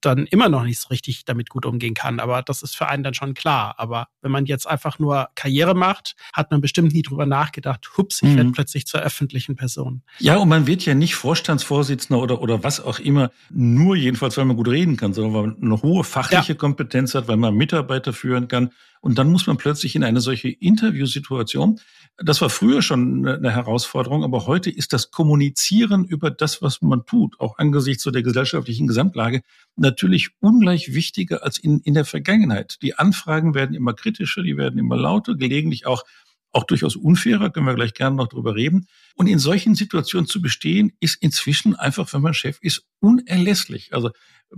dann 0.00 0.26
immer 0.26 0.48
noch 0.48 0.64
nicht 0.64 0.80
so 0.80 0.88
richtig 0.88 1.24
damit 1.24 1.50
gut 1.50 1.66
umgehen 1.66 1.94
kann. 1.94 2.20
Aber 2.20 2.42
das 2.42 2.62
ist 2.62 2.76
für 2.76 2.88
einen 2.88 3.02
dann 3.02 3.14
schon 3.14 3.34
klar. 3.34 3.74
Aber 3.78 4.08
wenn 4.22 4.30
man 4.30 4.46
jetzt 4.46 4.66
einfach 4.66 4.98
nur 4.98 5.28
Karriere 5.34 5.74
macht, 5.74 6.16
hat 6.32 6.50
man 6.50 6.60
bestimmt 6.60 6.92
nie 6.92 7.02
drüber 7.02 7.26
nachgedacht, 7.26 7.88
hups, 7.96 8.22
ich 8.22 8.30
mhm. 8.30 8.36
werde 8.36 8.50
plötzlich 8.52 8.86
zur 8.86 9.00
öffentlichen 9.00 9.56
Person. 9.56 10.02
Ja, 10.18 10.36
und 10.36 10.48
man 10.48 10.66
wird 10.66 10.84
ja 10.84 10.94
nicht 10.94 11.14
Vorstandsvorsitzender 11.14 12.20
oder, 12.20 12.40
oder 12.42 12.62
was 12.64 12.80
auch 12.80 12.98
immer, 12.98 13.30
nur 13.50 13.96
jedenfalls, 13.96 14.36
weil 14.36 14.44
man 14.44 14.56
gut 14.56 14.68
reden 14.68 14.96
kann, 14.96 15.12
sondern 15.12 15.34
weil 15.34 15.46
man 15.48 15.62
eine 15.62 15.82
hohe 15.82 16.04
fachliche 16.04 16.52
ja. 16.52 16.58
Kompetenz 16.58 17.14
hat, 17.14 17.28
weil 17.28 17.36
man 17.36 17.54
Mitarbeiter 17.54 18.12
führen 18.12 18.48
kann. 18.48 18.70
Und 19.00 19.18
dann 19.18 19.30
muss 19.30 19.46
man 19.46 19.56
plötzlich 19.56 19.96
in 19.96 20.04
eine 20.04 20.20
solche 20.20 20.50
Interviewsituation, 20.50 21.80
das 22.18 22.40
war 22.42 22.50
früher 22.50 22.82
schon 22.82 23.26
eine 23.26 23.50
Herausforderung, 23.50 24.24
aber 24.24 24.46
heute 24.46 24.70
ist 24.70 24.92
das 24.92 25.10
Kommunizieren 25.10 26.04
über 26.04 26.30
das, 26.30 26.60
was 26.60 26.82
man 26.82 27.06
tut, 27.06 27.40
auch 27.40 27.56
angesichts 27.56 28.04
der 28.04 28.22
gesellschaftlichen 28.22 28.86
Gesamtlage, 28.86 29.40
natürlich 29.76 30.30
ungleich 30.40 30.92
wichtiger 30.92 31.42
als 31.42 31.56
in, 31.56 31.80
in 31.80 31.94
der 31.94 32.04
Vergangenheit. 32.04 32.76
Die 32.82 32.98
Anfragen 32.98 33.54
werden 33.54 33.74
immer 33.74 33.94
kritischer, 33.94 34.42
die 34.42 34.56
werden 34.56 34.78
immer 34.78 34.96
lauter, 34.96 35.34
gelegentlich 35.34 35.86
auch 35.86 36.04
auch 36.52 36.64
durchaus 36.64 36.96
unfairer, 36.96 37.50
können 37.50 37.66
wir 37.66 37.74
gleich 37.74 37.94
gerne 37.94 38.16
noch 38.16 38.26
drüber 38.26 38.56
reden. 38.56 38.88
Und 39.14 39.28
in 39.28 39.38
solchen 39.38 39.76
Situationen 39.76 40.26
zu 40.26 40.42
bestehen, 40.42 40.92
ist 40.98 41.22
inzwischen 41.22 41.76
einfach, 41.76 42.12
wenn 42.12 42.22
man 42.22 42.34
Chef 42.34 42.58
ist, 42.60 42.86
unerlässlich. 42.98 43.94
Also 43.94 44.10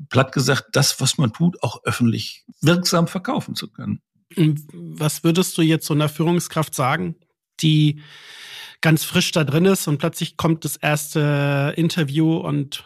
platt 0.08 0.32
gesagt, 0.32 0.68
das, 0.72 1.00
was 1.00 1.18
man 1.18 1.34
tut, 1.34 1.62
auch 1.62 1.84
öffentlich 1.84 2.46
wirksam 2.62 3.08
verkaufen 3.08 3.54
zu 3.54 3.70
können. 3.70 4.00
Was 4.72 5.24
würdest 5.24 5.56
du 5.58 5.62
jetzt 5.62 5.86
so 5.86 5.94
einer 5.94 6.08
Führungskraft 6.08 6.74
sagen? 6.74 7.16
die 7.62 8.00
ganz 8.80 9.04
frisch 9.04 9.30
da 9.32 9.44
drin 9.44 9.64
ist 9.64 9.86
und 9.86 9.98
plötzlich 9.98 10.36
kommt 10.36 10.64
das 10.64 10.76
erste 10.76 11.72
Interview 11.76 12.36
und 12.36 12.84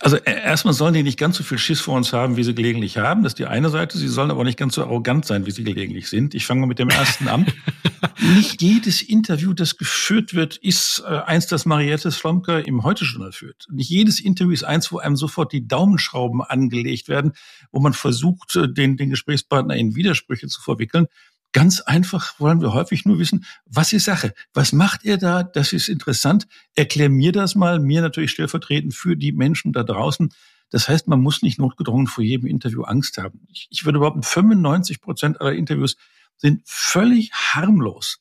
also 0.00 0.16
e, 0.16 0.22
erstmal 0.24 0.74
sollen 0.74 0.94
die 0.94 1.02
nicht 1.02 1.18
ganz 1.18 1.36
so 1.36 1.44
viel 1.44 1.58
Schiss 1.58 1.80
vor 1.80 1.96
uns 1.96 2.12
haben, 2.12 2.36
wie 2.36 2.44
sie 2.44 2.54
gelegentlich 2.54 2.98
haben. 2.98 3.22
Das 3.22 3.32
ist 3.32 3.38
die 3.38 3.46
eine 3.46 3.70
Seite. 3.70 3.98
Sie 3.98 4.08
sollen 4.08 4.30
aber 4.30 4.44
nicht 4.44 4.58
ganz 4.58 4.74
so 4.74 4.82
arrogant 4.82 5.24
sein, 5.24 5.46
wie 5.46 5.50
sie 5.50 5.64
gelegentlich 5.64 6.08
sind. 6.08 6.34
Ich 6.34 6.46
fange 6.46 6.60
mal 6.60 6.66
mit 6.66 6.78
dem 6.78 6.88
ersten 6.88 7.28
an. 7.28 7.46
nicht 8.34 8.62
jedes 8.62 9.02
Interview, 9.02 9.52
das 9.52 9.76
geführt 9.76 10.34
wird, 10.34 10.56
ist 10.56 11.02
äh, 11.06 11.18
eins, 11.18 11.46
das 11.46 11.66
Mariette 11.66 12.10
Slomka 12.10 12.58
im 12.58 12.82
Heute-Journal 12.82 13.32
führt. 13.32 13.66
Nicht 13.70 13.90
jedes 13.90 14.20
Interview 14.20 14.52
ist 14.52 14.64
eins, 14.64 14.92
wo 14.92 14.98
einem 14.98 15.16
sofort 15.16 15.52
die 15.52 15.66
Daumenschrauben 15.66 16.42
angelegt 16.42 17.08
werden, 17.08 17.32
wo 17.72 17.80
man 17.80 17.92
versucht, 17.92 18.56
äh, 18.56 18.72
den, 18.72 18.96
den 18.96 19.10
Gesprächspartner 19.10 19.76
in 19.76 19.94
Widersprüche 19.94 20.48
zu 20.48 20.60
verwickeln. 20.60 21.06
Ganz 21.56 21.80
einfach 21.80 22.38
wollen 22.38 22.60
wir 22.60 22.74
häufig 22.74 23.06
nur 23.06 23.18
wissen, 23.18 23.46
was 23.64 23.94
ist 23.94 24.04
Sache? 24.04 24.34
Was 24.52 24.74
macht 24.74 25.04
ihr 25.04 25.16
da? 25.16 25.42
Das 25.42 25.72
ist 25.72 25.88
interessant. 25.88 26.46
Erklär 26.74 27.08
mir 27.08 27.32
das 27.32 27.54
mal, 27.54 27.80
mir 27.80 28.02
natürlich 28.02 28.32
stellvertretend 28.32 28.92
für 28.92 29.16
die 29.16 29.32
Menschen 29.32 29.72
da 29.72 29.82
draußen. 29.82 30.34
Das 30.68 30.86
heißt, 30.90 31.08
man 31.08 31.22
muss 31.22 31.40
nicht 31.40 31.58
notgedrungen 31.58 32.08
vor 32.08 32.22
jedem 32.22 32.46
Interview 32.46 32.82
Angst 32.82 33.16
haben. 33.16 33.40
Ich, 33.48 33.68
ich 33.70 33.86
würde 33.86 34.00
behaupten, 34.00 34.22
95 34.22 35.00
Prozent 35.00 35.40
aller 35.40 35.54
Interviews 35.54 35.96
sind 36.36 36.60
völlig 36.66 37.32
harmlos. 37.32 38.18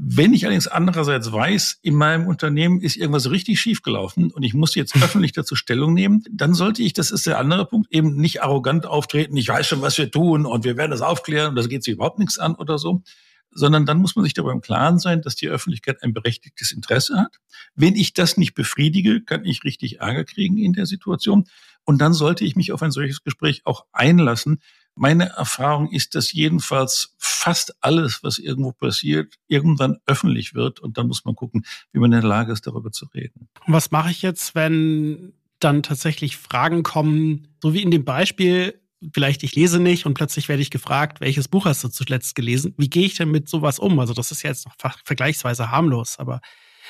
Wenn 0.00 0.32
ich 0.32 0.44
allerdings 0.44 0.68
andererseits 0.68 1.32
weiß, 1.32 1.80
in 1.82 1.96
meinem 1.96 2.28
Unternehmen 2.28 2.80
ist 2.80 2.96
irgendwas 2.96 3.30
richtig 3.30 3.60
schiefgelaufen 3.60 4.30
und 4.30 4.44
ich 4.44 4.54
muss 4.54 4.76
jetzt 4.76 4.94
öffentlich 5.02 5.32
dazu 5.32 5.56
Stellung 5.56 5.92
nehmen, 5.92 6.22
dann 6.30 6.54
sollte 6.54 6.82
ich, 6.82 6.92
das 6.92 7.10
ist 7.10 7.26
der 7.26 7.38
andere 7.38 7.66
Punkt, 7.66 7.92
eben 7.92 8.14
nicht 8.14 8.42
arrogant 8.42 8.86
auftreten, 8.86 9.36
ich 9.36 9.48
weiß 9.48 9.66
schon, 9.66 9.82
was 9.82 9.98
wir 9.98 10.10
tun 10.10 10.46
und 10.46 10.64
wir 10.64 10.76
werden 10.76 10.92
das 10.92 11.00
aufklären 11.00 11.50
und 11.50 11.56
das 11.56 11.68
geht 11.68 11.82
sich 11.82 11.94
überhaupt 11.94 12.20
nichts 12.20 12.38
an 12.38 12.54
oder 12.54 12.78
so, 12.78 13.02
sondern 13.50 13.86
dann 13.86 13.98
muss 13.98 14.14
man 14.14 14.24
sich 14.24 14.34
darüber 14.34 14.52
im 14.52 14.60
Klaren 14.60 15.00
sein, 15.00 15.20
dass 15.20 15.34
die 15.34 15.48
Öffentlichkeit 15.48 16.00
ein 16.02 16.12
berechtigtes 16.12 16.70
Interesse 16.70 17.18
hat. 17.18 17.36
Wenn 17.74 17.96
ich 17.96 18.14
das 18.14 18.36
nicht 18.36 18.54
befriedige, 18.54 19.22
kann 19.22 19.44
ich 19.44 19.64
richtig 19.64 19.98
Ärger 19.98 20.24
kriegen 20.24 20.58
in 20.58 20.74
der 20.74 20.86
Situation. 20.86 21.44
Und 21.84 22.00
dann 22.00 22.12
sollte 22.12 22.44
ich 22.44 22.54
mich 22.54 22.70
auf 22.70 22.82
ein 22.82 22.92
solches 22.92 23.24
Gespräch 23.24 23.62
auch 23.64 23.84
einlassen, 23.92 24.60
meine 24.98 25.30
Erfahrung 25.30 25.90
ist, 25.90 26.14
dass 26.14 26.32
jedenfalls 26.32 27.14
fast 27.18 27.74
alles, 27.80 28.22
was 28.22 28.38
irgendwo 28.38 28.72
passiert, 28.72 29.34
irgendwann 29.46 29.98
öffentlich 30.06 30.54
wird 30.54 30.80
und 30.80 30.98
dann 30.98 31.06
muss 31.06 31.24
man 31.24 31.34
gucken, 31.34 31.64
wie 31.92 31.98
man 31.98 32.12
in 32.12 32.20
der 32.20 32.28
Lage 32.28 32.52
ist, 32.52 32.66
darüber 32.66 32.90
zu 32.90 33.06
reden. 33.14 33.48
Was 33.66 33.90
mache 33.90 34.10
ich 34.10 34.22
jetzt, 34.22 34.54
wenn 34.54 35.32
dann 35.60 35.82
tatsächlich 35.82 36.36
Fragen 36.36 36.82
kommen, 36.82 37.48
so 37.62 37.74
wie 37.74 37.82
in 37.82 37.90
dem 37.90 38.04
Beispiel, 38.04 38.80
vielleicht 39.12 39.42
ich 39.42 39.54
lese 39.54 39.80
nicht 39.80 40.06
und 40.06 40.14
plötzlich 40.14 40.48
werde 40.48 40.62
ich 40.62 40.70
gefragt, 40.70 41.20
welches 41.20 41.48
Buch 41.48 41.66
hast 41.66 41.84
du 41.84 41.88
zuletzt 41.88 42.34
gelesen? 42.34 42.74
Wie 42.76 42.90
gehe 42.90 43.06
ich 43.06 43.16
denn 43.16 43.30
mit 43.30 43.48
sowas 43.48 43.78
um? 43.78 43.98
Also 43.98 44.14
das 44.14 44.30
ist 44.30 44.42
ja 44.42 44.50
jetzt 44.50 44.66
noch 44.66 44.74
vergleichsweise 45.04 45.70
harmlos, 45.70 46.18
aber 46.18 46.40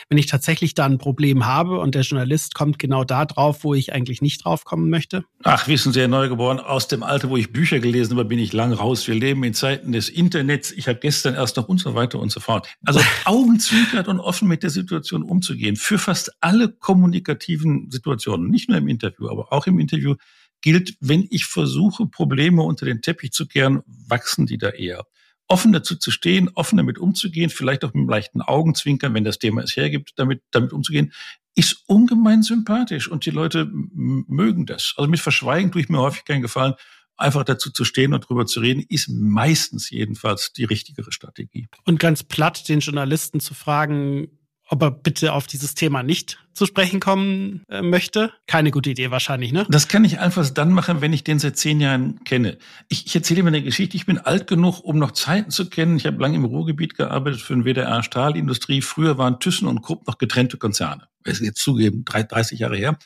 wenn 0.09 0.19
ich 0.19 0.27
tatsächlich 0.27 0.75
da 0.75 0.87
ein 0.87 0.99
Problem 0.99 1.47
habe 1.47 1.79
und 1.79 1.95
der 1.95 2.03
Journalist 2.03 2.55
kommt 2.55 2.79
genau 2.79 3.05
da 3.05 3.25
drauf, 3.25 3.65
wo 3.65 3.75
ich 3.75 3.93
eigentlich 3.93 4.23
nicht 4.23 4.45
drauf 4.45 4.65
kommen 4.65 4.91
möchte? 4.91 5.25
Ach, 5.43 5.69
wissen 5.69 5.93
Sie, 5.93 6.01
Herr 6.01 6.09
Neugeboren, 6.09 6.61
aus 6.61 6.89
dem 6.89 7.03
Alter, 7.03 7.31
wo 7.31 7.37
ich 7.37 7.53
Bücher 7.53 7.81
gelesen 7.81 8.17
habe, 8.17 8.29
bin 8.29 8.39
ich 8.39 8.53
lang 8.53 8.73
raus. 8.73 9.07
Wir 9.07 9.15
leben 9.15 9.45
in 9.45 9.55
Zeiten 9.55 9.93
des 9.93 10.09
Internets. 10.09 10.71
Ich 10.73 10.89
habe 10.89 10.99
gestern 10.99 11.35
erst 11.35 11.57
noch 11.57 11.69
und 11.69 11.79
so 11.79 11.95
weiter 11.95 12.19
und 12.19 12.31
so 12.31 12.41
fort. 12.41 12.69
Also 12.85 13.01
augenzwinkert 13.25 14.09
und 14.09 14.21
offen 14.21 14.49
mit 14.49 14.63
der 14.63 14.71
Situation 14.71 15.23
umzugehen. 15.23 15.77
Für 15.77 15.99
fast 15.99 16.33
alle 16.41 16.69
kommunikativen 16.71 17.91
Situationen, 17.91 18.51
nicht 18.51 18.69
nur 18.69 18.79
im 18.79 18.89
Interview, 18.89 19.29
aber 19.29 19.53
auch 19.53 19.67
im 19.67 19.79
Interview, 19.79 20.15
gilt, 20.61 20.97
wenn 21.01 21.27
ich 21.31 21.45
versuche, 21.45 22.07
Probleme 22.07 22.63
unter 22.63 22.87
den 22.87 23.01
Teppich 23.01 23.33
zu 23.33 23.47
kehren, 23.47 23.83
wachsen 23.87 24.47
die 24.47 24.59
da 24.59 24.71
eher 24.71 25.05
offen 25.49 25.73
dazu 25.73 25.97
zu 25.97 26.11
stehen, 26.11 26.51
offen 26.55 26.77
damit 26.77 26.99
umzugehen, 26.99 27.51
vielleicht 27.51 27.85
auch 27.85 27.89
mit 27.89 28.03
einem 28.03 28.09
leichten 28.09 28.43
Augenzwinkern, 28.43 29.15
wenn 29.15 29.25
das 29.25 29.39
Thema 29.39 29.63
es 29.63 29.77
hergibt, 29.77 30.13
damit, 30.17 30.43
damit 30.51 30.73
umzugehen, 30.73 31.13
ist 31.55 31.83
ungemein 31.87 32.43
sympathisch 32.43 33.09
und 33.09 33.27
die 33.27 33.31
Leute 33.31 33.69
mögen 33.73 34.67
das. 34.67 34.95
Also 34.97 35.11
mit 35.11 35.19
Verschweigen 35.19 35.73
tue 35.73 35.81
ich 35.81 35.89
mir 35.89 35.99
häufig 35.99 36.25
keinen 36.25 36.43
Gefallen. 36.43 36.75
Einfach 37.17 37.43
dazu 37.43 37.73
zu 37.73 37.85
stehen 37.85 38.15
und 38.15 38.29
drüber 38.29 38.47
zu 38.47 38.61
reden, 38.61 38.85
ist 38.89 39.09
meistens 39.09 39.91
jedenfalls 39.91 40.53
die 40.53 40.63
richtigere 40.63 41.11
Strategie. 41.11 41.67
Und 41.85 41.99
ganz 41.99 42.23
platt 42.23 42.69
den 42.69 42.79
Journalisten 42.79 43.41
zu 43.41 43.55
fragen, 43.55 44.29
ob 44.69 44.83
er 44.83 44.91
bitte 44.91 45.33
auf 45.33 45.47
dieses 45.47 45.75
Thema 45.75 46.03
nicht 46.03 46.39
zu 46.53 46.67
sprechen 46.67 47.01
kommen 47.01 47.63
äh, 47.69 47.83
möchte. 47.83 48.33
Keine 48.47 48.71
gute 48.71 48.91
Idee 48.91 49.11
wahrscheinlich, 49.11 49.53
ne? 49.53 49.67
Das 49.69 49.89
kann 49.89 50.05
ich 50.05 50.19
einfach 50.19 50.49
dann 50.51 50.73
machen, 50.73 51.01
wenn 51.01 51.13
ich 51.13 51.25
den 51.25 51.39
seit 51.39 51.57
zehn 51.57 51.81
Jahren 51.81 52.23
kenne. 52.25 52.59
Ich, 52.89 53.07
ich 53.07 53.15
erzähle 53.15 53.43
mir 53.43 53.49
eine 53.49 53.63
Geschichte. 53.63 53.97
Ich 53.97 54.07
bin 54.07 54.19
alt 54.19 54.47
genug, 54.47 54.81
um 54.81 54.99
noch 54.99 55.13
Zeiten 55.13 55.51
zu 55.51 55.71
kennen. 55.71 55.97
Ich 55.97 56.07
habe 56.07 56.21
lange 56.21 56.37
im 56.37 56.45
Ruhrgebiet 56.45 56.97
gearbeitet 56.97 57.41
für 57.41 57.55
den 57.55 57.65
WDR 57.65 58.03
Stahlindustrie. 58.03 58.83
Früher 58.83 59.19
waren 59.19 59.41
Thyssen 59.41 59.69
und 59.69 59.83
Krupp 59.83 60.07
noch 60.07 60.19
getrennte 60.19 60.59
Konzerne. 60.59 61.05
Ist 61.25 61.41
jetzt 61.41 61.61
zugeben, 61.61 62.05
30 62.05 62.59
Jahre 62.59 62.77
her. 62.77 62.99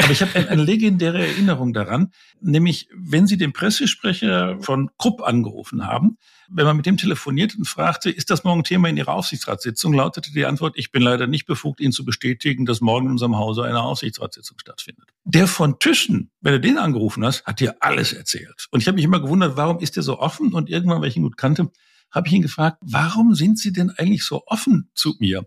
Aber 0.00 0.12
ich 0.12 0.22
habe 0.22 0.48
eine 0.48 0.62
legendäre 0.62 1.26
Erinnerung 1.26 1.72
daran, 1.72 2.12
nämlich 2.40 2.88
wenn 2.94 3.26
Sie 3.26 3.36
den 3.36 3.52
Pressesprecher 3.52 4.58
von 4.60 4.90
Krupp 4.96 5.22
angerufen 5.22 5.86
haben, 5.86 6.18
wenn 6.48 6.64
man 6.64 6.76
mit 6.76 6.86
dem 6.86 6.96
telefoniert 6.96 7.56
und 7.56 7.66
fragte, 7.66 8.08
ist 8.08 8.30
das 8.30 8.44
morgen 8.44 8.64
Thema 8.64 8.88
in 8.88 8.96
Ihrer 8.96 9.12
Aufsichtsratssitzung, 9.12 9.92
lautete 9.92 10.32
die 10.32 10.46
Antwort, 10.46 10.78
ich 10.78 10.92
bin 10.92 11.02
leider 11.02 11.26
nicht 11.26 11.46
befugt, 11.46 11.80
Ihnen 11.80 11.92
zu 11.92 12.04
bestätigen, 12.04 12.64
dass 12.64 12.80
morgen 12.80 13.06
in 13.06 13.12
unserem 13.12 13.36
Hause 13.36 13.64
eine 13.64 13.82
Aufsichtsratssitzung 13.82 14.58
stattfindet. 14.58 15.08
Der 15.24 15.46
von 15.46 15.78
Tischen, 15.78 16.30
wenn 16.40 16.52
du 16.54 16.60
den 16.60 16.78
angerufen 16.78 17.24
hast, 17.24 17.44
hat 17.44 17.60
dir 17.60 17.76
alles 17.80 18.12
erzählt. 18.12 18.68
Und 18.70 18.80
ich 18.80 18.86
habe 18.86 18.94
mich 18.94 19.04
immer 19.04 19.20
gewundert, 19.20 19.56
warum 19.56 19.80
ist 19.80 19.96
der 19.96 20.02
so 20.02 20.18
offen? 20.20 20.52
Und 20.52 20.70
irgendwann, 20.70 21.02
weil 21.02 21.08
ich 21.08 21.16
ihn 21.16 21.22
gut 21.24 21.36
kannte, 21.36 21.70
habe 22.10 22.28
ich 22.28 22.32
ihn 22.32 22.42
gefragt, 22.42 22.78
warum 22.80 23.34
sind 23.34 23.58
Sie 23.58 23.72
denn 23.72 23.90
eigentlich 23.90 24.24
so 24.24 24.42
offen 24.46 24.90
zu 24.94 25.16
mir? 25.18 25.44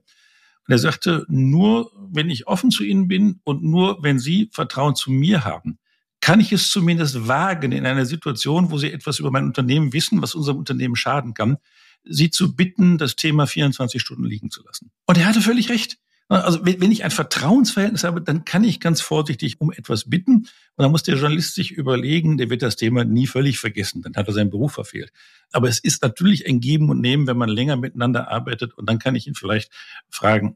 Und 0.68 0.74
er 0.74 0.80
sagte, 0.80 1.26
nur 1.28 1.92
wenn 2.12 2.30
ich 2.30 2.48
offen 2.48 2.72
zu 2.72 2.84
Ihnen 2.84 3.08
bin 3.08 3.40
und 3.44 3.64
nur 3.64 4.02
wenn 4.04 4.20
Sie 4.20 4.50
Vertrauen 4.52 4.96
zu 4.96 5.12
mir 5.12 5.44
haben, 5.44 5.80
kann 6.22 6.40
ich 6.40 6.52
es 6.52 6.70
zumindest 6.70 7.28
wagen, 7.28 7.72
in 7.72 7.86
einer 7.86 8.06
Situation, 8.06 8.70
wo 8.70 8.78
Sie 8.78 8.92
etwas 8.92 9.20
über 9.20 9.32
mein 9.32 9.46
Unternehmen 9.46 9.92
wissen, 9.92 10.22
was 10.22 10.36
unserem 10.36 10.60
Unternehmen 10.60 10.96
schaden 10.96 11.34
kann, 11.34 11.58
Sie 12.04 12.30
zu 12.30 12.56
bitten, 12.56 12.98
das 12.98 13.16
Thema 13.16 13.48
24 13.48 14.02
Stunden 14.02 14.26
liegen 14.26 14.50
zu 14.50 14.64
lassen. 14.64 14.92
Und 15.06 15.18
er 15.18 15.26
hatte 15.26 15.42
völlig 15.42 15.70
recht. 15.70 15.98
Also 16.32 16.60
wenn 16.64 16.92
ich 16.92 17.04
ein 17.04 17.12
Vertrauensverhältnis 17.12 18.06
habe, 18.06 18.22
dann 18.22 18.46
kann 18.46 18.64
ich 18.64 18.80
ganz 18.80 19.02
vorsichtig 19.02 19.60
um 19.60 19.72
etwas 19.72 20.10
bitten. 20.10 20.34
Und 20.36 20.48
dann 20.78 20.92
muss 20.92 21.04
der 21.04 21.16
Journalist 21.16 21.56
sich 21.56 21.72
überlegen, 21.72 22.38
der 22.38 22.50
wird 22.50 22.62
das 22.62 22.78
Thema 22.78 23.04
nie 23.04 23.28
völlig 23.28 23.60
vergessen. 23.60 24.02
Dann 24.02 24.16
hat 24.16 24.28
er 24.28 24.34
seinen 24.34 24.50
Beruf 24.50 24.74
verfehlt. 24.74 25.12
Aber 25.52 25.68
es 25.68 25.80
ist 25.80 26.02
natürlich 26.04 26.48
ein 26.48 26.62
Geben 26.62 26.90
und 26.90 27.02
Nehmen, 27.02 27.28
wenn 27.28 27.38
man 27.38 27.50
länger 27.50 27.76
miteinander 27.76 28.32
arbeitet. 28.32 28.74
Und 28.76 28.90
dann 28.90 28.98
kann 28.98 29.16
ich 29.16 29.28
ihn 29.28 29.36
vielleicht 29.36 29.72
fragen, 30.10 30.56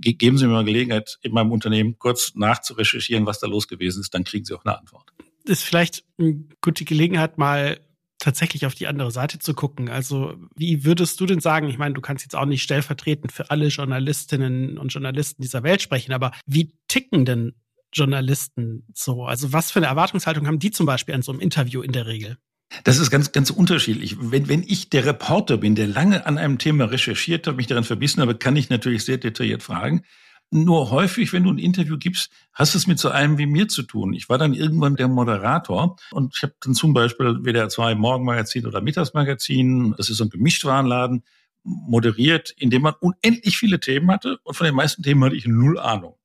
geben 0.00 0.36
Sie 0.36 0.46
mir 0.46 0.52
mal 0.52 0.64
Gelegenheit, 0.64 1.18
in 1.22 1.32
meinem 1.32 1.52
Unternehmen 1.52 1.96
kurz 1.98 2.32
nachzurecherchieren, 2.34 3.24
was 3.24 3.38
da 3.38 3.46
los 3.46 3.68
gewesen 3.68 4.00
ist, 4.00 4.14
dann 4.14 4.24
kriegen 4.24 4.44
Sie 4.44 4.54
auch 4.54 4.64
eine 4.64 4.76
Antwort. 4.76 5.12
Ist 5.44 5.62
vielleicht 5.62 6.04
eine 6.18 6.44
gute 6.60 6.84
Gelegenheit, 6.84 7.38
mal 7.38 7.78
tatsächlich 8.18 8.66
auf 8.66 8.74
die 8.74 8.86
andere 8.86 9.10
Seite 9.10 9.38
zu 9.38 9.54
gucken. 9.54 9.88
Also 9.88 10.34
wie 10.56 10.84
würdest 10.84 11.20
du 11.20 11.26
denn 11.26 11.40
sagen, 11.40 11.68
ich 11.68 11.78
meine, 11.78 11.94
du 11.94 12.00
kannst 12.00 12.24
jetzt 12.24 12.36
auch 12.36 12.46
nicht 12.46 12.62
stellvertretend 12.62 13.32
für 13.32 13.50
alle 13.50 13.68
Journalistinnen 13.68 14.78
und 14.78 14.88
Journalisten 14.88 15.42
dieser 15.42 15.62
Welt 15.62 15.82
sprechen, 15.82 16.12
aber 16.12 16.32
wie 16.46 16.74
ticken 16.88 17.24
denn 17.24 17.54
Journalisten 17.92 18.86
so? 18.94 19.24
Also 19.24 19.52
was 19.52 19.70
für 19.70 19.78
eine 19.78 19.86
Erwartungshaltung 19.86 20.46
haben 20.46 20.58
die 20.58 20.70
zum 20.70 20.86
Beispiel 20.86 21.14
an 21.14 21.22
so 21.22 21.32
einem 21.32 21.40
Interview 21.40 21.82
in 21.82 21.92
der 21.92 22.06
Regel? 22.06 22.38
Das 22.82 22.98
ist 22.98 23.10
ganz, 23.10 23.30
ganz 23.30 23.50
unterschiedlich. 23.50 24.16
Wenn, 24.20 24.48
wenn 24.48 24.62
ich 24.62 24.90
der 24.90 25.04
Reporter 25.04 25.58
bin, 25.58 25.74
der 25.74 25.86
lange 25.86 26.26
an 26.26 26.38
einem 26.38 26.58
Thema 26.58 26.86
recherchiert 26.86 27.46
hat, 27.46 27.56
mich 27.56 27.68
daran 27.68 27.84
verbissen 27.84 28.20
habe, 28.20 28.34
kann 28.34 28.56
ich 28.56 28.70
natürlich 28.70 29.04
sehr 29.04 29.18
detailliert 29.18 29.62
fragen. 29.62 30.02
Nur 30.50 30.90
häufig, 30.90 31.32
wenn 31.32 31.42
du 31.42 31.50
ein 31.50 31.58
Interview 31.58 31.98
gibst, 31.98 32.30
hast 32.52 32.74
es 32.74 32.86
mit 32.86 32.98
so 32.98 33.08
einem 33.08 33.38
wie 33.38 33.46
mir 33.46 33.66
zu 33.66 33.82
tun. 33.82 34.12
Ich 34.12 34.28
war 34.28 34.38
dann 34.38 34.54
irgendwann 34.54 34.94
der 34.94 35.08
Moderator 35.08 35.96
und 36.12 36.34
ich 36.36 36.42
habe 36.42 36.54
dann 36.60 36.74
zum 36.74 36.94
Beispiel 36.94 37.40
WDR 37.42 37.68
2 37.68 37.94
Morgenmagazin 37.96 38.66
oder 38.66 38.80
Mittagsmagazin, 38.80 39.94
das 39.96 40.10
ist 40.10 40.18
so 40.18 40.24
ein 40.24 40.30
Gemischtwarenladen, 40.30 41.24
moderiert, 41.64 42.50
in 42.56 42.70
dem 42.70 42.82
man 42.82 42.94
unendlich 43.00 43.58
viele 43.58 43.80
Themen 43.80 44.10
hatte 44.10 44.38
und 44.44 44.54
von 44.54 44.66
den 44.66 44.74
meisten 44.74 45.02
Themen 45.02 45.24
hatte 45.24 45.36
ich 45.36 45.46
null 45.46 45.78
Ahnung. 45.78 46.16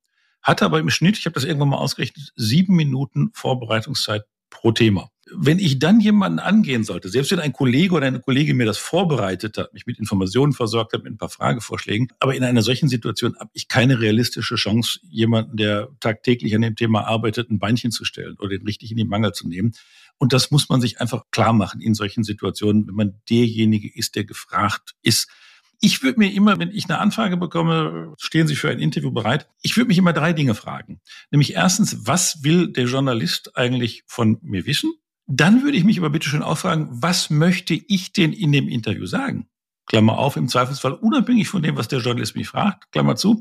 Hatte 0.42 0.64
aber 0.64 0.78
im 0.78 0.90
Schnitt, 0.90 1.18
ich 1.18 1.26
habe 1.26 1.34
das 1.34 1.44
irgendwann 1.44 1.70
mal 1.70 1.78
ausgerechnet, 1.78 2.32
sieben 2.36 2.76
Minuten 2.76 3.30
Vorbereitungszeit 3.34 4.24
pro 4.48 4.72
Thema 4.72 5.10
wenn 5.34 5.58
ich 5.58 5.78
dann 5.78 6.00
jemanden 6.00 6.38
angehen 6.38 6.84
sollte, 6.84 7.08
selbst 7.08 7.30
wenn 7.30 7.40
ein 7.40 7.52
Kollege 7.52 7.94
oder 7.94 8.06
eine 8.06 8.20
Kollegin 8.20 8.56
mir 8.56 8.66
das 8.66 8.78
vorbereitet 8.78 9.58
hat, 9.58 9.72
mich 9.72 9.86
mit 9.86 9.98
Informationen 9.98 10.52
versorgt 10.52 10.92
hat, 10.92 11.04
mit 11.04 11.12
ein 11.12 11.18
paar 11.18 11.28
Fragevorschlägen, 11.28 12.08
aber 12.18 12.34
in 12.34 12.44
einer 12.44 12.62
solchen 12.62 12.88
Situation 12.88 13.36
habe 13.38 13.50
ich 13.52 13.68
keine 13.68 14.00
realistische 14.00 14.56
Chance, 14.56 15.00
jemanden, 15.02 15.56
der 15.56 15.88
tagtäglich 16.00 16.54
an 16.54 16.62
dem 16.62 16.76
Thema 16.76 17.06
arbeitet, 17.06 17.50
ein 17.50 17.58
Beinchen 17.58 17.90
zu 17.90 18.04
stellen 18.04 18.36
oder 18.38 18.50
den 18.50 18.66
richtig 18.66 18.90
in 18.90 18.96
die 18.96 19.04
Mangel 19.04 19.32
zu 19.32 19.48
nehmen. 19.48 19.72
Und 20.18 20.32
das 20.32 20.50
muss 20.50 20.68
man 20.68 20.80
sich 20.80 21.00
einfach 21.00 21.24
klar 21.30 21.52
machen 21.52 21.80
in 21.80 21.94
solchen 21.94 22.24
Situationen, 22.24 22.86
wenn 22.86 22.94
man 22.94 23.20
derjenige 23.30 23.90
ist, 23.92 24.16
der 24.16 24.24
gefragt 24.24 24.94
ist. 25.02 25.28
Ich 25.82 26.02
würde 26.02 26.18
mir 26.18 26.30
immer, 26.32 26.58
wenn 26.58 26.70
ich 26.70 26.84
eine 26.84 26.98
Anfrage 26.98 27.38
bekomme, 27.38 28.14
stehen 28.18 28.46
Sie 28.46 28.54
für 28.54 28.68
ein 28.68 28.80
Interview 28.80 29.10
bereit? 29.10 29.48
Ich 29.62 29.78
würde 29.78 29.88
mich 29.88 29.96
immer 29.96 30.12
drei 30.12 30.34
Dinge 30.34 30.54
fragen. 30.54 31.00
Nämlich 31.30 31.54
erstens, 31.54 32.06
was 32.06 32.44
will 32.44 32.70
der 32.70 32.84
Journalist 32.84 33.56
eigentlich 33.56 34.02
von 34.06 34.38
mir 34.42 34.66
wissen? 34.66 34.92
Dann 35.32 35.62
würde 35.62 35.76
ich 35.76 35.84
mich 35.84 35.96
aber 35.96 36.10
bitte 36.10 36.28
schön 36.28 36.42
auch 36.42 36.58
was 36.64 37.30
möchte 37.30 37.74
ich 37.74 38.12
denn 38.12 38.32
in 38.32 38.50
dem 38.50 38.66
Interview 38.66 39.06
sagen? 39.06 39.46
Klammer 39.86 40.18
auf, 40.18 40.36
im 40.36 40.48
Zweifelsfall 40.48 40.92
unabhängig 40.92 41.48
von 41.48 41.62
dem, 41.62 41.76
was 41.76 41.86
der 41.86 42.00
Journalist 42.00 42.34
mich 42.34 42.48
fragt, 42.48 42.90
Klammer 42.90 43.14
zu. 43.14 43.40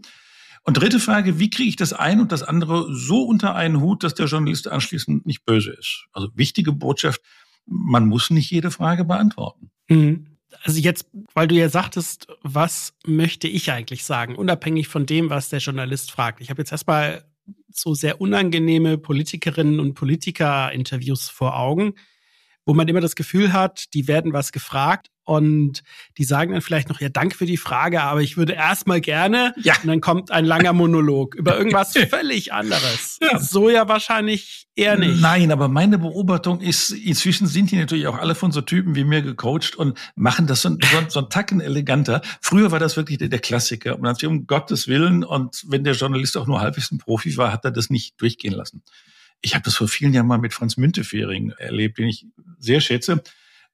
Und 0.63 0.77
dritte 0.77 0.99
Frage, 0.99 1.39
wie 1.39 1.49
kriege 1.49 1.67
ich 1.67 1.77
das 1.77 1.93
eine 1.93 2.21
und 2.21 2.31
das 2.31 2.43
andere 2.43 2.93
so 2.93 3.23
unter 3.23 3.55
einen 3.55 3.79
Hut, 3.81 4.03
dass 4.03 4.13
der 4.13 4.27
Journalist 4.27 4.67
anschließend 4.67 5.25
nicht 5.25 5.45
böse 5.45 5.71
ist? 5.71 6.05
Also 6.13 6.29
wichtige 6.35 6.73
Botschaft, 6.73 7.21
man 7.65 8.05
muss 8.05 8.29
nicht 8.29 8.51
jede 8.51 8.69
Frage 8.69 9.03
beantworten. 9.03 9.71
Mhm. 9.89 10.27
Also 10.63 10.79
jetzt, 10.79 11.09
weil 11.33 11.47
du 11.47 11.55
ja 11.55 11.69
sagtest, 11.69 12.27
was 12.43 12.93
möchte 13.03 13.47
ich 13.47 13.71
eigentlich 13.71 14.03
sagen, 14.05 14.35
unabhängig 14.35 14.87
von 14.87 15.07
dem, 15.07 15.31
was 15.31 15.49
der 15.49 15.59
Journalist 15.59 16.11
fragt. 16.11 16.39
Ich 16.39 16.51
habe 16.51 16.61
jetzt 16.61 16.71
erstmal 16.71 17.23
so 17.71 17.93
sehr 17.93 18.21
unangenehme 18.21 18.97
Politikerinnen 18.97 19.79
und 19.79 19.93
Politiker-Interviews 19.93 21.29
vor 21.29 21.57
Augen, 21.59 21.93
wo 22.69 22.75
man 22.75 22.87
immer 22.87 23.01
das 23.01 23.15
Gefühl 23.15 23.51
hat, 23.51 23.95
die 23.95 24.07
werden 24.07 24.31
was 24.31 24.51
gefragt 24.51 25.07
und 25.23 25.81
die 26.19 26.23
sagen 26.23 26.51
dann 26.51 26.61
vielleicht 26.61 26.87
noch, 26.87 27.01
ja, 27.01 27.09
danke 27.09 27.35
für 27.35 27.47
die 27.47 27.57
Frage, 27.57 28.03
aber 28.03 28.21
ich 28.21 28.37
würde 28.37 28.53
erstmal 28.53 29.01
gerne. 29.01 29.55
Ja. 29.59 29.73
Und 29.81 29.87
dann 29.87 30.01
kommt 30.01 30.29
ein 30.29 30.45
langer 30.45 30.73
Monolog 30.73 31.33
über 31.33 31.57
irgendwas 31.57 31.93
völlig 32.09 32.53
anderes. 32.53 33.17
Ja. 33.23 33.39
So 33.39 33.71
ja 33.71 33.87
wahrscheinlich 33.87 34.67
eher 34.75 34.97
nicht. 34.97 35.19
Nein, 35.19 35.51
aber 35.51 35.67
meine 35.67 35.97
Beobachtung 35.97 36.61
ist, 36.61 36.91
inzwischen 36.91 37.47
sind 37.47 37.71
die 37.71 37.77
natürlich 37.77 38.05
auch 38.05 38.19
alle 38.19 38.35
von 38.35 38.51
so 38.51 38.61
Typen 38.61 38.93
wie 38.93 39.03
mir 39.03 39.23
gecoacht 39.23 39.75
und 39.75 39.97
machen 40.15 40.45
das 40.45 40.61
so, 40.61 40.69
so, 40.69 40.97
so 41.07 41.19
einen 41.21 41.29
Tacken 41.31 41.61
eleganter. 41.61 42.21
Früher 42.39 42.71
war 42.71 42.77
das 42.77 42.97
wirklich 42.97 43.17
der, 43.17 43.29
der 43.29 43.39
Klassiker. 43.39 43.97
Man 43.97 44.11
hat 44.11 44.19
sich 44.19 44.29
um 44.29 44.45
Gottes 44.45 44.87
Willen 44.87 45.23
und 45.23 45.65
wenn 45.67 45.83
der 45.83 45.95
Journalist 45.95 46.37
auch 46.37 46.45
nur 46.45 46.61
halbwegs 46.61 46.91
ein 46.91 46.99
Profi 46.99 47.35
war, 47.35 47.51
hat 47.51 47.65
er 47.65 47.71
das 47.71 47.89
nicht 47.89 48.21
durchgehen 48.21 48.53
lassen. 48.53 48.83
Ich 49.41 49.53
habe 49.55 49.63
das 49.63 49.75
vor 49.75 49.87
vielen 49.87 50.13
Jahren 50.13 50.27
mal 50.27 50.37
mit 50.37 50.53
Franz 50.53 50.77
Müntefering 50.77 51.51
erlebt, 51.57 51.97
den 51.97 52.07
ich 52.07 52.25
sehr 52.59 52.81
schätze. 52.81 53.23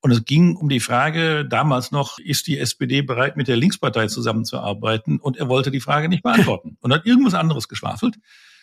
Und 0.01 0.11
es 0.11 0.23
ging 0.23 0.55
um 0.55 0.69
die 0.69 0.79
Frage 0.79 1.45
damals 1.45 1.91
noch, 1.91 2.19
ist 2.19 2.45
die 2.45 2.59
SPD 2.59 3.01
bereit, 3.01 3.37
mit 3.37 3.47
der 3.47 3.57
Linkspartei 3.57 4.07
zusammenzuarbeiten? 4.07 5.19
Und 5.19 5.37
er 5.37 5.49
wollte 5.49 5.71
die 5.71 5.79
Frage 5.79 6.09
nicht 6.09 6.21
beantworten 6.21 6.77
und 6.81 6.93
hat 6.93 7.05
irgendwas 7.05 7.33
anderes 7.33 7.67
geschwafelt. 7.67 8.17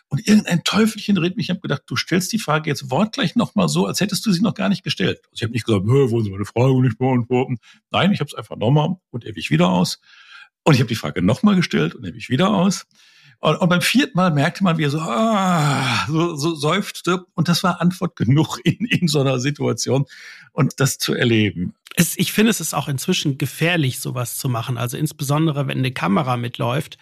Und 0.06 0.28
irgendein 0.28 0.62
Teufelchen 0.62 1.16
redet 1.16 1.38
mich. 1.38 1.46
Ich 1.46 1.50
habe 1.50 1.60
gedacht, 1.60 1.82
du 1.86 1.96
stellst 1.96 2.32
die 2.32 2.38
Frage 2.38 2.68
jetzt 2.68 2.90
wortgleich 2.90 3.34
nochmal 3.34 3.68
so, 3.68 3.86
als 3.86 4.00
hättest 4.00 4.26
du 4.26 4.30
sie 4.30 4.42
noch 4.42 4.54
gar 4.54 4.68
nicht 4.68 4.84
gestellt. 4.84 5.20
Also 5.24 5.36
ich 5.36 5.42
habe 5.42 5.52
nicht 5.52 5.64
gesagt, 5.64 5.86
wollen 5.86 6.24
Sie 6.24 6.30
meine 6.30 6.44
Frage 6.44 6.80
nicht 6.82 6.98
beantworten? 6.98 7.58
Nein, 7.90 8.12
ich 8.12 8.20
habe 8.20 8.28
es 8.28 8.34
einfach 8.34 8.56
nochmal 8.56 8.96
und 9.10 9.24
er 9.24 9.34
wich 9.34 9.50
wieder 9.50 9.70
aus. 9.70 10.00
Und 10.64 10.74
ich 10.74 10.80
habe 10.80 10.88
die 10.88 10.96
Frage 10.96 11.22
nochmal 11.22 11.56
gestellt 11.56 11.94
und 11.94 12.04
er 12.04 12.14
wich 12.14 12.28
wieder 12.28 12.50
aus. 12.50 12.86
Und, 13.42 13.56
und 13.56 13.68
beim 13.68 13.80
vierten 13.80 14.16
Mal 14.16 14.30
merkte 14.30 14.62
man, 14.62 14.78
wie 14.78 14.84
er 14.84 14.90
so, 14.90 15.00
ah, 15.00 16.06
so, 16.06 16.36
so 16.36 16.54
seufzte. 16.54 17.24
Und 17.34 17.48
das 17.48 17.64
war 17.64 17.80
Antwort 17.80 18.14
genug 18.14 18.60
in, 18.62 18.86
in 18.86 19.08
so 19.08 19.20
einer 19.20 19.40
Situation 19.40 20.06
und 20.52 20.78
das 20.78 20.98
zu 20.98 21.12
erleben. 21.12 21.74
Es, 21.96 22.16
ich 22.16 22.32
finde, 22.32 22.50
es 22.50 22.60
ist 22.60 22.72
auch 22.72 22.86
inzwischen 22.86 23.38
gefährlich, 23.38 23.98
sowas 23.98 24.38
zu 24.38 24.48
machen. 24.48 24.78
Also 24.78 24.96
insbesondere, 24.96 25.66
wenn 25.66 25.78
eine 25.78 25.90
Kamera 25.90 26.36
mitläuft. 26.36 26.98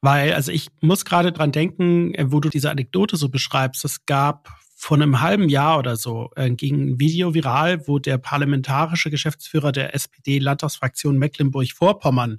Weil, 0.00 0.32
also 0.32 0.52
ich 0.52 0.68
muss 0.80 1.04
gerade 1.04 1.32
dran 1.32 1.50
denken, 1.50 2.14
äh, 2.14 2.30
wo 2.30 2.38
du 2.38 2.50
diese 2.50 2.70
Anekdote 2.70 3.16
so 3.16 3.28
beschreibst. 3.28 3.84
Es 3.84 4.06
gab 4.06 4.48
vor 4.76 4.96
einem 4.96 5.20
halben 5.20 5.48
Jahr 5.48 5.76
oder 5.76 5.96
so 5.96 6.30
äh, 6.36 6.50
ging 6.50 6.90
ein 6.90 7.00
Video 7.00 7.34
viral, 7.34 7.88
wo 7.88 7.98
der 7.98 8.16
parlamentarische 8.16 9.10
Geschäftsführer 9.10 9.72
der 9.72 9.92
SPD-Landtagsfraktion 9.92 11.18
Mecklenburg-Vorpommern 11.18 12.38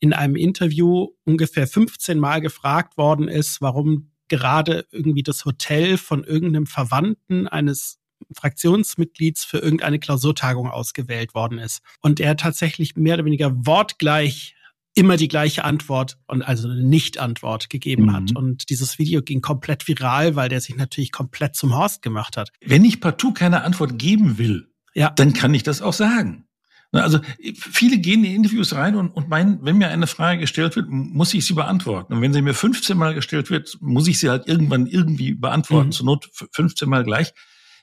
in 0.00 0.12
einem 0.12 0.36
Interview 0.36 1.08
ungefähr 1.24 1.66
15 1.66 2.18
Mal 2.18 2.40
gefragt 2.40 2.96
worden 2.96 3.28
ist, 3.28 3.60
warum 3.60 4.10
gerade 4.28 4.86
irgendwie 4.90 5.22
das 5.22 5.44
Hotel 5.44 5.98
von 5.98 6.24
irgendeinem 6.24 6.66
Verwandten 6.66 7.46
eines 7.46 7.98
Fraktionsmitglieds 8.32 9.44
für 9.44 9.58
irgendeine 9.58 9.98
Klausurtagung 9.98 10.70
ausgewählt 10.70 11.34
worden 11.34 11.58
ist. 11.58 11.82
Und 12.00 12.20
er 12.20 12.36
tatsächlich 12.36 12.96
mehr 12.96 13.14
oder 13.14 13.24
weniger 13.24 13.66
wortgleich 13.66 14.54
immer 14.94 15.16
die 15.16 15.28
gleiche 15.28 15.64
Antwort 15.64 16.18
und 16.26 16.42
also 16.42 16.68
eine 16.68 16.82
Nicht-Antwort 16.82 17.70
gegeben 17.70 18.06
mhm. 18.06 18.12
hat. 18.12 18.36
Und 18.36 18.70
dieses 18.70 18.98
Video 18.98 19.22
ging 19.22 19.40
komplett 19.40 19.86
viral, 19.86 20.36
weil 20.36 20.48
der 20.48 20.60
sich 20.60 20.76
natürlich 20.76 21.12
komplett 21.12 21.54
zum 21.54 21.76
Horst 21.76 22.02
gemacht 22.02 22.36
hat. 22.36 22.50
Wenn 22.64 22.84
ich 22.84 23.00
partout 23.00 23.32
keine 23.32 23.62
Antwort 23.62 23.98
geben 23.98 24.38
will, 24.38 24.68
ja. 24.94 25.10
dann 25.10 25.32
kann 25.32 25.54
ich 25.54 25.62
das 25.62 25.80
auch 25.80 25.92
sagen. 25.92 26.46
Also 26.92 27.20
viele 27.54 27.98
gehen 27.98 28.24
in 28.24 28.34
Interviews 28.34 28.74
rein 28.74 28.96
und, 28.96 29.10
und 29.10 29.28
meinen, 29.28 29.64
wenn 29.64 29.78
mir 29.78 29.88
eine 29.88 30.08
Frage 30.08 30.40
gestellt 30.40 30.74
wird, 30.74 30.88
muss 30.88 31.32
ich 31.34 31.46
sie 31.46 31.54
beantworten. 31.54 32.14
Und 32.14 32.20
wenn 32.20 32.32
sie 32.32 32.42
mir 32.42 32.54
15 32.54 32.98
Mal 32.98 33.14
gestellt 33.14 33.50
wird, 33.50 33.78
muss 33.80 34.08
ich 34.08 34.18
sie 34.18 34.28
halt 34.28 34.48
irgendwann 34.48 34.86
irgendwie 34.86 35.34
beantworten, 35.34 35.88
mhm. 35.88 35.92
zur 35.92 36.06
Not 36.06 36.30
15 36.52 36.88
Mal 36.88 37.04
gleich. 37.04 37.32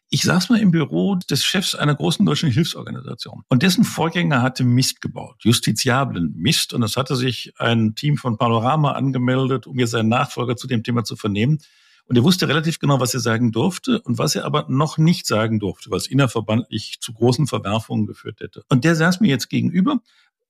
Ich 0.09 0.23
saß 0.23 0.49
mal 0.49 0.59
im 0.59 0.71
Büro 0.71 1.15
des 1.15 1.43
Chefs 1.43 1.75
einer 1.75 1.95
großen 1.95 2.25
deutschen 2.25 2.49
Hilfsorganisation 2.49 3.43
und 3.49 3.61
dessen 3.61 3.83
Vorgänger 3.83 4.41
hatte 4.41 4.63
Mist 4.63 5.01
gebaut, 5.01 5.35
justiziablen 5.39 6.33
Mist. 6.37 6.73
Und 6.73 6.83
es 6.83 6.95
hatte 6.95 7.15
sich 7.17 7.53
ein 7.57 7.95
Team 7.95 8.17
von 8.17 8.37
Panorama 8.37 8.91
angemeldet, 8.91 9.67
um 9.67 9.75
mir 9.75 9.87
seinen 9.87 10.09
Nachfolger 10.09 10.55
zu 10.55 10.67
dem 10.67 10.83
Thema 10.83 11.03
zu 11.03 11.17
vernehmen. 11.17 11.59
Und 12.07 12.15
er 12.15 12.23
wusste 12.23 12.47
relativ 12.47 12.79
genau, 12.79 12.99
was 12.99 13.13
er 13.13 13.19
sagen 13.19 13.51
durfte 13.51 14.01
und 14.01 14.17
was 14.17 14.35
er 14.35 14.45
aber 14.45 14.65
noch 14.69 14.97
nicht 14.97 15.27
sagen 15.27 15.59
durfte, 15.59 15.91
was 15.91 16.07
innerverbandlich 16.07 16.99
zu 17.01 17.13
großen 17.13 17.47
Verwerfungen 17.47 18.07
geführt 18.07 18.39
hätte. 18.39 18.63
Und 18.69 18.85
der 18.85 18.95
saß 18.95 19.19
mir 19.19 19.27
jetzt 19.27 19.49
gegenüber 19.49 19.99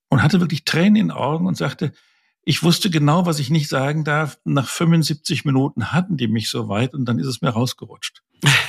und 0.10 0.22
hatte 0.22 0.40
wirklich 0.40 0.66
Tränen 0.66 0.96
in 0.96 1.08
den 1.08 1.12
Augen 1.12 1.48
und 1.48 1.58
sagte, 1.58 1.94
ich 2.44 2.64
wusste 2.64 2.90
genau, 2.90 3.26
was 3.26 3.40
ich 3.40 3.50
nicht 3.50 3.68
sagen 3.68 4.06
darf. 4.06 4.40
Nach 4.46 4.70
75 4.70 5.44
Minuten 5.44 5.92
hatten 5.92 6.16
die 6.16 6.30
mich 6.30 6.50
so 6.50 6.70
weit 6.70 6.94
und 6.94 7.06
dann 7.06 7.20
ist 7.20 7.28
es 7.28 7.42
mir 7.42 7.50
rausgerutscht. 7.50 8.24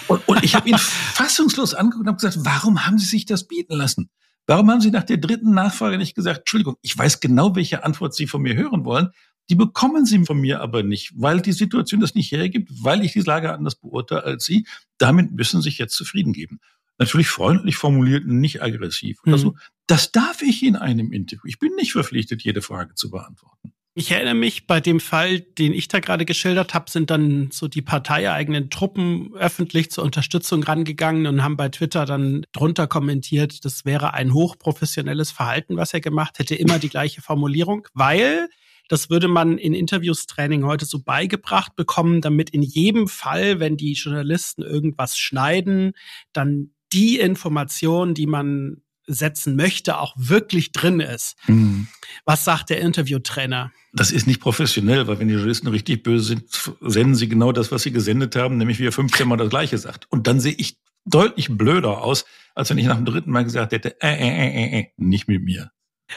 Und, 0.08 0.26
und 0.26 0.42
ich 0.42 0.56
habe 0.56 0.68
ihn 0.68 0.78
fassungslos 0.78 1.74
angeguckt 1.74 2.00
und 2.00 2.08
habe 2.08 2.16
gesagt, 2.16 2.44
warum 2.44 2.86
haben 2.86 2.98
Sie 2.98 3.06
sich 3.06 3.24
das 3.24 3.46
bieten 3.46 3.76
lassen? 3.76 4.10
Warum 4.48 4.70
haben 4.70 4.80
Sie 4.80 4.90
nach 4.90 5.04
der 5.04 5.18
dritten 5.18 5.52
Nachfrage 5.52 5.98
nicht 5.98 6.14
gesagt, 6.14 6.38
Entschuldigung, 6.38 6.76
ich 6.82 6.96
weiß 6.96 7.20
genau, 7.20 7.54
welche 7.54 7.84
Antwort 7.84 8.14
Sie 8.14 8.26
von 8.26 8.42
mir 8.42 8.56
hören 8.56 8.84
wollen. 8.84 9.10
Die 9.50 9.54
bekommen 9.54 10.04
Sie 10.04 10.24
von 10.24 10.40
mir 10.40 10.60
aber 10.60 10.82
nicht, 10.82 11.12
weil 11.14 11.40
die 11.40 11.52
Situation 11.52 12.00
das 12.00 12.14
nicht 12.14 12.32
hergibt, 12.32 12.70
weil 12.82 13.02
ich 13.04 13.12
die 13.12 13.20
Lage 13.20 13.52
anders 13.52 13.76
beurteile 13.76 14.24
als 14.24 14.44
Sie. 14.44 14.66
Damit 14.98 15.32
müssen 15.32 15.62
Sie 15.62 15.70
sich 15.70 15.78
jetzt 15.78 15.94
zufrieden 15.94 16.32
geben. 16.32 16.60
Natürlich 16.98 17.28
freundlich 17.28 17.76
formuliert, 17.76 18.26
nicht 18.26 18.62
aggressiv. 18.62 19.18
Mhm. 19.24 19.32
Also, 19.32 19.56
das 19.86 20.12
darf 20.12 20.42
ich 20.42 20.62
in 20.62 20.76
einem 20.76 21.12
Interview. 21.12 21.42
Ich 21.46 21.58
bin 21.58 21.74
nicht 21.76 21.92
verpflichtet, 21.92 22.42
jede 22.42 22.60
Frage 22.60 22.94
zu 22.94 23.10
beantworten. 23.10 23.72
Ich 23.94 24.12
erinnere 24.12 24.34
mich, 24.34 24.68
bei 24.68 24.80
dem 24.80 25.00
Fall, 25.00 25.40
den 25.40 25.72
ich 25.72 25.88
da 25.88 25.98
gerade 25.98 26.24
geschildert 26.24 26.72
habe, 26.72 26.88
sind 26.88 27.10
dann 27.10 27.50
so 27.50 27.66
die 27.66 27.82
parteieigenen 27.82 28.70
Truppen 28.70 29.34
öffentlich 29.34 29.90
zur 29.90 30.04
Unterstützung 30.04 30.62
rangegangen 30.62 31.26
und 31.26 31.42
haben 31.42 31.56
bei 31.56 31.68
Twitter 31.68 32.04
dann 32.04 32.46
drunter 32.52 32.86
kommentiert, 32.86 33.64
das 33.64 33.84
wäre 33.84 34.14
ein 34.14 34.34
hochprofessionelles 34.34 35.32
Verhalten, 35.32 35.76
was 35.76 35.94
er 35.94 36.00
gemacht 36.00 36.38
hätte, 36.38 36.54
immer 36.54 36.78
die 36.78 36.90
gleiche 36.90 37.22
Formulierung, 37.22 37.88
weil 37.92 38.48
das 38.88 39.10
würde 39.10 39.28
man 39.28 39.58
in 39.58 39.74
Interviews-Training 39.74 40.64
heute 40.64 40.86
so 40.86 40.98
beigebracht 41.02 41.76
bekommen, 41.76 42.20
damit 42.20 42.50
in 42.50 42.62
jedem 42.62 43.06
Fall, 43.06 43.60
wenn 43.60 43.76
die 43.76 43.92
Journalisten 43.92 44.62
irgendwas 44.62 45.16
schneiden, 45.18 45.92
dann 46.32 46.70
die 46.92 47.18
Information, 47.18 48.14
die 48.14 48.26
man 48.26 48.82
setzen 49.06 49.56
möchte, 49.56 49.98
auch 49.98 50.14
wirklich 50.16 50.72
drin 50.72 51.00
ist. 51.00 51.36
Mhm. 51.46 51.88
Was 52.24 52.44
sagt 52.44 52.70
der 52.70 52.80
Interviewtrainer? 52.80 53.72
Das 53.92 54.10
ist 54.10 54.26
nicht 54.26 54.40
professionell, 54.40 55.06
weil 55.06 55.18
wenn 55.18 55.28
die 55.28 55.34
Journalisten 55.34 55.68
richtig 55.68 56.02
böse 56.02 56.24
sind, 56.26 56.44
senden 56.80 57.14
sie 57.14 57.28
genau 57.28 57.52
das, 57.52 57.72
was 57.72 57.82
sie 57.82 57.90
gesendet 57.90 58.36
haben, 58.36 58.58
nämlich 58.58 58.78
wie 58.78 58.86
er 58.86 58.92
15 58.92 59.26
Mal 59.26 59.36
das 59.36 59.48
Gleiche 59.48 59.78
sagt. 59.78 60.06
Und 60.10 60.26
dann 60.26 60.40
sehe 60.40 60.52
ich 60.52 60.78
deutlich 61.06 61.48
blöder 61.48 62.02
aus, 62.02 62.26
als 62.54 62.70
wenn 62.70 62.78
ich 62.78 62.86
nach 62.86 62.96
dem 62.96 63.06
dritten 63.06 63.30
Mal 63.30 63.44
gesagt 63.44 63.72
hätte, 63.72 64.00
äh, 64.02 64.14
äh, 64.14 64.28
äh, 64.28 64.48
äh, 64.48 64.80
äh 64.80 64.86
nicht 64.98 65.26
mit 65.26 65.42
mir. 65.42 65.70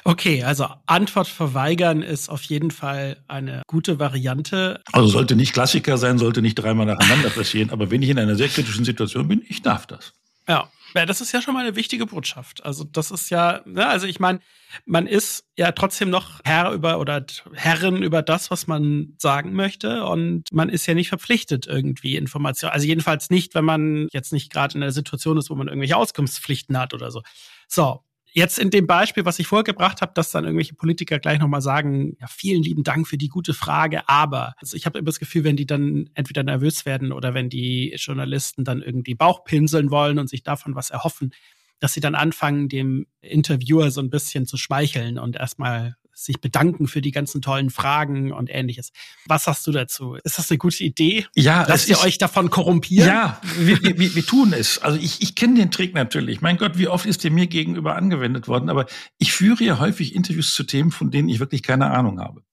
Okay, 0.03 0.43
also 0.43 0.67
Antwort 0.85 1.27
verweigern 1.27 2.01
ist 2.01 2.29
auf 2.29 2.43
jeden 2.43 2.71
Fall 2.71 3.17
eine 3.27 3.61
gute 3.67 3.99
Variante. 3.99 4.81
Also 4.91 5.09
sollte 5.09 5.35
nicht 5.35 5.53
Klassiker 5.53 5.97
sein, 5.97 6.17
sollte 6.17 6.41
nicht 6.41 6.55
dreimal 6.55 6.85
nacheinander 6.85 7.29
passieren, 7.35 7.69
aber 7.69 7.91
wenn 7.91 8.01
ich 8.01 8.09
in 8.09 8.19
einer 8.19 8.35
sehr 8.35 8.47
kritischen 8.47 8.85
Situation 8.85 9.27
bin, 9.27 9.43
ich 9.47 9.61
darf 9.61 9.85
das. 9.87 10.13
Ja, 10.47 10.69
ja, 10.95 11.05
das 11.05 11.21
ist 11.21 11.31
ja 11.31 11.41
schon 11.41 11.53
mal 11.53 11.65
eine 11.65 11.75
wichtige 11.75 12.05
Botschaft. 12.05 12.65
Also 12.65 12.83
das 12.83 13.11
ist 13.11 13.29
ja, 13.29 13.61
ne, 13.65 13.87
also 13.87 14.07
ich 14.07 14.19
meine, 14.19 14.39
man 14.85 15.07
ist 15.07 15.45
ja 15.57 15.71
trotzdem 15.71 16.09
noch 16.09 16.41
Herr 16.43 16.71
über 16.71 16.99
oder 16.99 17.25
Herrin 17.53 18.03
über 18.03 18.21
das, 18.21 18.51
was 18.51 18.67
man 18.67 19.13
sagen 19.17 19.53
möchte 19.53 20.05
und 20.05 20.51
man 20.51 20.69
ist 20.69 20.85
ja 20.87 20.93
nicht 20.93 21.09
verpflichtet 21.09 21.67
irgendwie 21.67 22.17
Informationen. 22.17 22.73
Also 22.73 22.87
jedenfalls 22.87 23.29
nicht, 23.29 23.55
wenn 23.55 23.65
man 23.65 24.07
jetzt 24.11 24.33
nicht 24.33 24.51
gerade 24.51 24.75
in 24.75 24.81
der 24.81 24.91
Situation 24.91 25.37
ist, 25.37 25.49
wo 25.49 25.55
man 25.55 25.67
irgendwelche 25.67 25.97
Auskunftspflichten 25.97 26.77
hat 26.77 26.93
oder 26.93 27.11
so. 27.11 27.21
So, 27.67 28.03
Jetzt 28.33 28.59
in 28.59 28.69
dem 28.69 28.87
Beispiel, 28.87 29.25
was 29.25 29.39
ich 29.39 29.47
vorgebracht 29.47 30.01
habe, 30.01 30.13
dass 30.15 30.31
dann 30.31 30.45
irgendwelche 30.45 30.73
Politiker 30.73 31.19
gleich 31.19 31.39
nochmal 31.39 31.61
sagen, 31.61 32.15
ja, 32.19 32.27
vielen 32.27 32.63
lieben 32.63 32.83
Dank 32.83 33.05
für 33.07 33.17
die 33.17 33.27
gute 33.27 33.53
Frage, 33.53 34.07
aber 34.07 34.53
also 34.57 34.77
ich 34.77 34.85
habe 34.85 34.99
immer 34.99 35.07
das 35.07 35.19
Gefühl, 35.19 35.43
wenn 35.43 35.57
die 35.57 35.65
dann 35.65 36.09
entweder 36.13 36.43
nervös 36.43 36.85
werden 36.85 37.11
oder 37.11 37.33
wenn 37.33 37.49
die 37.49 37.93
Journalisten 37.97 38.63
dann 38.63 38.81
irgendwie 38.81 39.15
Bauchpinseln 39.15 39.91
wollen 39.91 40.17
und 40.17 40.29
sich 40.29 40.43
davon 40.43 40.75
was 40.75 40.91
erhoffen, 40.91 41.33
dass 41.81 41.93
sie 41.93 41.99
dann 41.99 42.15
anfangen, 42.15 42.69
dem 42.69 43.05
Interviewer 43.21 43.91
so 43.91 43.99
ein 43.99 44.09
bisschen 44.09 44.45
zu 44.45 44.55
schmeicheln 44.55 45.19
und 45.19 45.35
erstmal 45.35 45.97
sich 46.25 46.41
bedanken 46.41 46.87
für 46.87 47.01
die 47.01 47.11
ganzen 47.11 47.41
tollen 47.41 47.69
Fragen 47.69 48.31
und 48.31 48.49
ähnliches. 48.49 48.91
Was 49.25 49.45
sagst 49.45 49.65
du 49.67 49.71
dazu? 49.71 50.15
Ist 50.23 50.37
das 50.37 50.49
eine 50.49 50.57
gute 50.57 50.83
Idee? 50.83 51.25
Ja. 51.35 51.65
Lasst 51.67 51.89
ihr 51.89 51.95
ist, 51.95 52.03
euch 52.03 52.17
davon 52.17 52.49
korrumpieren? 52.49 53.07
Ja, 53.07 53.41
wir, 53.57 53.81
wir, 53.81 54.15
wir 54.15 54.25
tun 54.25 54.53
es. 54.53 54.79
Also 54.79 54.97
ich, 54.99 55.21
ich 55.21 55.35
kenne 55.35 55.55
den 55.55 55.71
Trick 55.71 55.93
natürlich. 55.93 56.41
Mein 56.41 56.57
Gott, 56.57 56.77
wie 56.77 56.87
oft 56.87 57.05
ist 57.05 57.23
der 57.23 57.31
mir 57.31 57.47
gegenüber 57.47 57.95
angewendet 57.95 58.47
worden? 58.47 58.69
Aber 58.69 58.85
ich 59.17 59.33
führe 59.33 59.63
ja 59.63 59.79
häufig 59.79 60.15
Interviews 60.15 60.53
zu 60.53 60.63
Themen, 60.63 60.91
von 60.91 61.11
denen 61.11 61.29
ich 61.29 61.39
wirklich 61.39 61.63
keine 61.63 61.91
Ahnung 61.91 62.19
habe. 62.19 62.43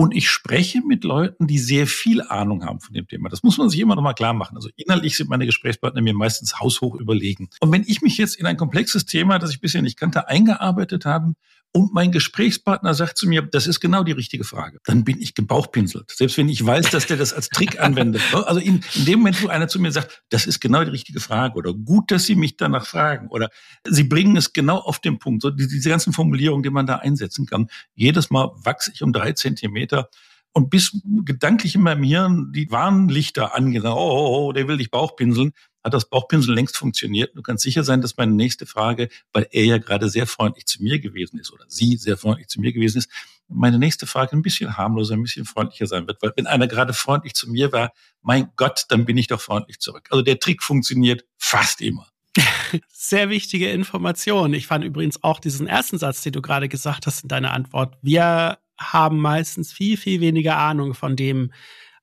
Und 0.00 0.14
ich 0.14 0.30
spreche 0.30 0.80
mit 0.86 1.02
Leuten, 1.02 1.48
die 1.48 1.58
sehr 1.58 1.88
viel 1.88 2.22
Ahnung 2.22 2.64
haben 2.64 2.78
von 2.78 2.94
dem 2.94 3.08
Thema. 3.08 3.28
Das 3.30 3.42
muss 3.42 3.58
man 3.58 3.68
sich 3.68 3.80
immer 3.80 3.96
noch 3.96 4.02
mal 4.02 4.14
klar 4.14 4.32
machen. 4.32 4.54
Also 4.54 4.68
inhaltlich 4.76 5.16
sind 5.16 5.28
meine 5.28 5.44
Gesprächspartner 5.44 6.00
mir 6.02 6.14
meistens 6.14 6.60
haushoch 6.60 6.94
überlegen. 6.94 7.50
Und 7.58 7.72
wenn 7.72 7.82
ich 7.84 8.00
mich 8.00 8.16
jetzt 8.16 8.36
in 8.36 8.46
ein 8.46 8.56
komplexes 8.56 9.06
Thema, 9.06 9.40
das 9.40 9.50
ich 9.50 9.60
bisher 9.60 9.82
nicht 9.82 9.98
kannte, 9.98 10.28
eingearbeitet 10.28 11.04
habe 11.04 11.34
und 11.72 11.92
mein 11.92 12.12
Gesprächspartner 12.12 12.94
sagt 12.94 13.18
zu 13.18 13.28
mir, 13.28 13.42
das 13.42 13.66
ist 13.66 13.80
genau 13.80 14.02
die 14.02 14.12
richtige 14.12 14.44
Frage, 14.44 14.78
dann 14.84 15.04
bin 15.04 15.20
ich 15.20 15.34
gebauchpinselt. 15.34 16.10
Selbst 16.10 16.38
wenn 16.38 16.48
ich 16.48 16.64
weiß, 16.64 16.90
dass 16.90 17.06
der 17.06 17.16
das 17.16 17.32
als 17.32 17.48
Trick 17.48 17.80
anwendet. 17.80 18.22
Also 18.48 18.60
in, 18.60 18.82
in 18.94 19.04
dem 19.04 19.18
Moment, 19.18 19.42
wo 19.42 19.48
einer 19.48 19.68
zu 19.68 19.78
mir 19.78 19.92
sagt, 19.92 20.22
das 20.30 20.46
ist 20.46 20.60
genau 20.60 20.82
die 20.82 20.90
richtige 20.90 21.20
Frage 21.20 21.56
oder 21.56 21.74
gut, 21.74 22.10
dass 22.10 22.24
Sie 22.24 22.34
mich 22.34 22.56
danach 22.56 22.86
fragen 22.86 23.28
oder 23.28 23.50
Sie 23.84 24.04
bringen 24.04 24.36
es 24.36 24.52
genau 24.52 24.78
auf 24.78 25.00
den 25.00 25.18
Punkt. 25.18 25.42
So 25.42 25.50
diese 25.50 25.88
ganzen 25.88 26.12
Formulierungen, 26.12 26.62
die 26.62 26.70
man 26.70 26.86
da 26.86 26.96
einsetzen 26.96 27.46
kann. 27.46 27.68
Jedes 27.94 28.30
Mal 28.30 28.50
wachse 28.54 28.92
ich 28.94 29.02
um 29.02 29.12
drei 29.12 29.32
Zentimeter 29.32 30.08
und 30.52 30.70
bis 30.70 31.00
gedanklich 31.24 31.74
in 31.74 31.82
meinem 31.82 32.02
Hirn 32.02 32.52
die 32.52 32.70
Warnlichter 32.70 33.54
angehen, 33.54 33.86
oh, 33.86 33.94
oh, 33.94 34.46
oh, 34.48 34.52
der 34.52 34.66
will 34.66 34.78
dich 34.78 34.90
Bauchpinseln, 34.90 35.52
hat 35.84 35.94
das 35.94 36.08
Bauchpinsel 36.08 36.54
längst 36.54 36.76
funktioniert. 36.76 37.36
Du 37.36 37.42
kannst 37.42 37.62
sicher 37.62 37.84
sein, 37.84 38.00
dass 38.00 38.16
meine 38.16 38.32
nächste 38.32 38.66
Frage, 38.66 39.08
weil 39.32 39.46
er 39.50 39.64
ja 39.64 39.78
gerade 39.78 40.08
sehr 40.08 40.26
freundlich 40.26 40.66
zu 40.66 40.82
mir 40.82 40.98
gewesen 40.98 41.38
ist 41.38 41.52
oder 41.52 41.64
sie 41.68 41.96
sehr 41.96 42.16
freundlich 42.16 42.48
zu 42.48 42.60
mir 42.60 42.72
gewesen 42.72 42.98
ist, 42.98 43.10
meine 43.48 43.78
nächste 43.78 44.06
Frage 44.06 44.32
ein 44.32 44.42
bisschen 44.42 44.76
harmloser, 44.76 45.14
ein 45.14 45.22
bisschen 45.22 45.46
freundlicher 45.46 45.86
sein 45.86 46.06
wird. 46.06 46.22
Weil 46.22 46.32
wenn 46.36 46.46
einer 46.46 46.66
gerade 46.66 46.92
freundlich 46.92 47.34
zu 47.34 47.50
mir 47.50 47.72
war, 47.72 47.92
mein 48.20 48.50
Gott, 48.56 48.84
dann 48.88 49.06
bin 49.06 49.16
ich 49.16 49.28
doch 49.28 49.40
freundlich 49.40 49.78
zurück. 49.80 50.08
Also 50.10 50.22
der 50.22 50.38
Trick 50.38 50.62
funktioniert 50.62 51.24
fast 51.38 51.80
immer. 51.80 52.08
Sehr 52.88 53.30
wichtige 53.30 53.70
Information. 53.70 54.52
Ich 54.52 54.66
fand 54.66 54.84
übrigens 54.84 55.22
auch 55.22 55.40
diesen 55.40 55.66
ersten 55.66 55.98
Satz, 55.98 56.22
den 56.22 56.32
du 56.32 56.42
gerade 56.42 56.68
gesagt 56.68 57.06
hast 57.06 57.22
in 57.22 57.28
deiner 57.28 57.52
Antwort. 57.52 57.96
Wir 58.02 58.58
haben 58.78 59.18
meistens 59.18 59.72
viel, 59.72 59.96
viel 59.96 60.20
weniger 60.20 60.58
Ahnung 60.58 60.94
von 60.94 61.16
dem 61.16 61.52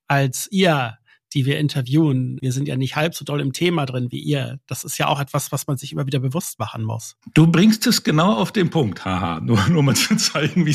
als 0.08 0.48
ihr 0.50 0.98
die 1.36 1.44
wir 1.44 1.58
interviewen. 1.58 2.38
Wir 2.40 2.50
sind 2.50 2.66
ja 2.66 2.76
nicht 2.76 2.96
halb 2.96 3.14
so 3.14 3.22
doll 3.22 3.42
im 3.42 3.52
Thema 3.52 3.84
drin 3.84 4.10
wie 4.10 4.20
ihr. 4.20 4.58
Das 4.66 4.84
ist 4.84 4.96
ja 4.96 5.06
auch 5.06 5.20
etwas, 5.20 5.52
was 5.52 5.66
man 5.66 5.76
sich 5.76 5.92
immer 5.92 6.06
wieder 6.06 6.18
bewusst 6.18 6.58
machen 6.58 6.82
muss. 6.82 7.14
Du 7.34 7.46
bringst 7.46 7.86
es 7.86 8.02
genau 8.02 8.32
auf 8.32 8.52
den 8.52 8.70
Punkt, 8.70 9.04
haha. 9.04 9.40
Nur, 9.46 9.68
nur 9.68 9.82
mal 9.82 9.94
zu 9.94 10.16
zeigen, 10.16 10.64
wie 10.64 10.74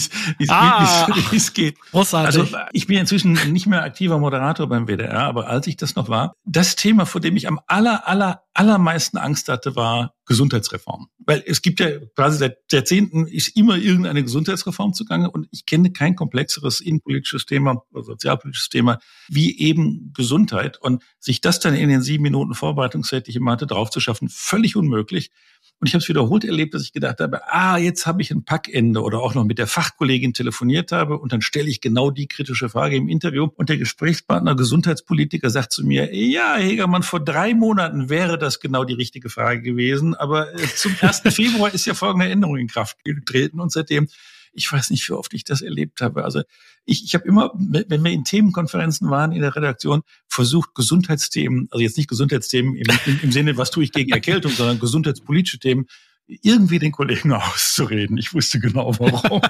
ah, 0.49 1.07
es 1.33 1.53
geht. 1.53 1.79
Großartig. 1.91 2.39
Also 2.39 2.57
ich 2.73 2.85
bin 2.85 2.99
inzwischen 2.99 3.33
nicht 3.51 3.65
mehr 3.65 3.83
aktiver 3.83 4.19
Moderator 4.19 4.69
beim 4.69 4.87
WDR, 4.87 5.23
aber 5.23 5.47
als 5.47 5.65
ich 5.65 5.77
das 5.77 5.95
noch 5.95 6.09
war, 6.09 6.33
das 6.45 6.75
Thema, 6.75 7.05
vor 7.07 7.21
dem 7.21 7.35
ich 7.35 7.47
am 7.47 7.59
aller, 7.65 8.07
aller, 8.07 8.43
allermeisten 8.53 9.17
Angst 9.17 9.49
hatte, 9.49 9.75
war 9.75 10.13
Gesundheitsreform. 10.25 11.07
Weil 11.19 11.43
es 11.45 11.61
gibt 11.61 11.79
ja 11.79 11.87
quasi 12.15 12.37
seit 12.37 12.57
Jahrzehnten 12.71 13.27
ist 13.27 13.49
immer 13.57 13.75
irgendeine 13.77 14.23
Gesundheitsreform 14.23 14.93
zugange 14.93 15.29
und 15.29 15.47
ich 15.51 15.65
kenne 15.65 15.91
kein 15.91 16.15
komplexeres 16.15 16.79
innenpolitisches 16.79 17.45
Thema 17.45 17.83
oder 17.91 18.03
sozialpolitisches 18.03 18.69
Thema 18.69 18.99
wie 19.27 19.59
eben 19.59 20.13
Gesundheit. 20.13 20.50
Und 20.79 21.03
sich 21.19 21.41
das 21.41 21.59
dann 21.59 21.73
in 21.73 21.89
den 21.89 22.01
sieben 22.01 22.23
Minuten 22.23 22.53
Vorbereitungszeit, 22.53 23.27
die 23.27 23.31
ich 23.31 23.37
immer 23.37 23.51
hatte, 23.51 23.67
drauf 23.67 23.89
zu 23.89 23.99
schaffen, 23.99 24.29
völlig 24.29 24.75
unmöglich. 24.75 25.31
Und 25.79 25.87
ich 25.87 25.95
habe 25.95 26.01
es 26.03 26.09
wiederholt 26.09 26.43
erlebt, 26.43 26.75
dass 26.75 26.83
ich 26.83 26.93
gedacht 26.93 27.19
habe, 27.19 27.41
ah, 27.51 27.77
jetzt 27.77 28.05
habe 28.05 28.21
ich 28.21 28.29
ein 28.29 28.45
Packende 28.45 29.01
oder 29.01 29.19
auch 29.19 29.33
noch 29.33 29.45
mit 29.45 29.57
der 29.57 29.65
Fachkollegin 29.65 30.33
telefoniert 30.33 30.91
habe 30.91 31.17
und 31.17 31.33
dann 31.33 31.41
stelle 31.41 31.69
ich 31.69 31.81
genau 31.81 32.11
die 32.11 32.27
kritische 32.27 32.69
Frage 32.69 32.97
im 32.97 33.09
Interview 33.09 33.49
und 33.55 33.69
der 33.69 33.77
Gesprächspartner 33.77 34.55
Gesundheitspolitiker 34.55 35.49
sagt 35.49 35.71
zu 35.71 35.83
mir, 35.83 36.15
ja, 36.15 36.55
Hegermann, 36.55 37.01
vor 37.01 37.19
drei 37.19 37.55
Monaten 37.55 38.09
wäre 38.09 38.37
das 38.37 38.59
genau 38.59 38.83
die 38.83 38.93
richtige 38.93 39.29
Frage 39.29 39.63
gewesen, 39.63 40.13
aber 40.13 40.53
äh, 40.53 40.67
zum 40.75 40.95
1. 41.01 41.21
Februar 41.35 41.73
ist 41.73 41.85
ja 41.87 41.95
folgende 41.95 42.29
Änderung 42.29 42.57
in 42.57 42.67
Kraft 42.67 43.03
getreten 43.03 43.59
und 43.59 43.71
seitdem 43.71 44.07
ich 44.53 44.71
weiß 44.71 44.89
nicht, 44.89 45.07
wie 45.09 45.13
oft 45.13 45.33
ich 45.33 45.43
das 45.43 45.61
erlebt 45.61 46.01
habe. 46.01 46.23
Also 46.23 46.41
ich, 46.85 47.03
ich 47.03 47.13
habe 47.13 47.27
immer, 47.27 47.51
wenn 47.55 48.03
wir 48.03 48.11
in 48.11 48.23
Themenkonferenzen 48.23 49.09
waren 49.09 49.31
in 49.31 49.41
der 49.41 49.55
Redaktion, 49.55 50.01
versucht, 50.27 50.75
Gesundheitsthemen, 50.75 51.67
also 51.71 51.81
jetzt 51.81 51.97
nicht 51.97 52.09
Gesundheitsthemen 52.09 52.75
im, 52.75 52.87
im, 53.05 53.19
im 53.23 53.31
Sinne, 53.31 53.57
was 53.57 53.71
tue 53.71 53.83
ich 53.83 53.91
gegen 53.91 54.11
Erkältung, 54.11 54.51
sondern 54.51 54.79
gesundheitspolitische 54.79 55.59
Themen, 55.59 55.87
irgendwie 56.27 56.79
den 56.79 56.91
Kollegen 56.91 57.31
auszureden. 57.33 58.17
Ich 58.17 58.33
wusste 58.33 58.59
genau 58.59 58.97
warum. 58.99 59.41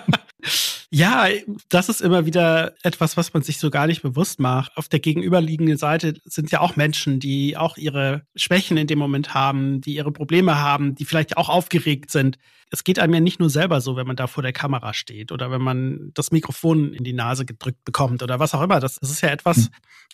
Ja, 0.89 1.27
das 1.69 1.89
ist 1.89 2.01
immer 2.01 2.25
wieder 2.25 2.73
etwas, 2.83 3.17
was 3.17 3.33
man 3.33 3.43
sich 3.43 3.59
so 3.59 3.69
gar 3.69 3.87
nicht 3.87 4.01
bewusst 4.01 4.39
macht. 4.39 4.75
Auf 4.75 4.89
der 4.89 4.99
gegenüberliegenden 4.99 5.77
Seite 5.77 6.15
sind 6.25 6.51
ja 6.51 6.61
auch 6.61 6.75
Menschen, 6.75 7.19
die 7.19 7.57
auch 7.57 7.77
ihre 7.77 8.23
Schwächen 8.35 8.77
in 8.77 8.87
dem 8.87 8.99
Moment 8.99 9.33
haben, 9.33 9.81
die 9.81 9.95
ihre 9.95 10.11
Probleme 10.11 10.57
haben, 10.59 10.95
die 10.95 11.05
vielleicht 11.05 11.37
auch 11.37 11.49
aufgeregt 11.49 12.11
sind 12.11 12.37
es 12.71 12.85
geht 12.85 12.99
einem 12.99 13.13
ja 13.13 13.19
nicht 13.19 13.39
nur 13.39 13.49
selber 13.49 13.81
so, 13.81 13.97
wenn 13.97 14.07
man 14.07 14.15
da 14.15 14.27
vor 14.27 14.43
der 14.43 14.53
Kamera 14.53 14.93
steht 14.93 15.31
oder 15.33 15.51
wenn 15.51 15.61
man 15.61 16.11
das 16.13 16.31
Mikrofon 16.31 16.93
in 16.93 17.03
die 17.03 17.13
Nase 17.13 17.45
gedrückt 17.45 17.83
bekommt 17.83 18.23
oder 18.23 18.39
was 18.39 18.53
auch 18.53 18.61
immer. 18.61 18.79
Das, 18.79 18.95
das 18.95 19.11
ist 19.11 19.21
ja 19.21 19.29
etwas, 19.29 19.57
hm. 19.57 19.67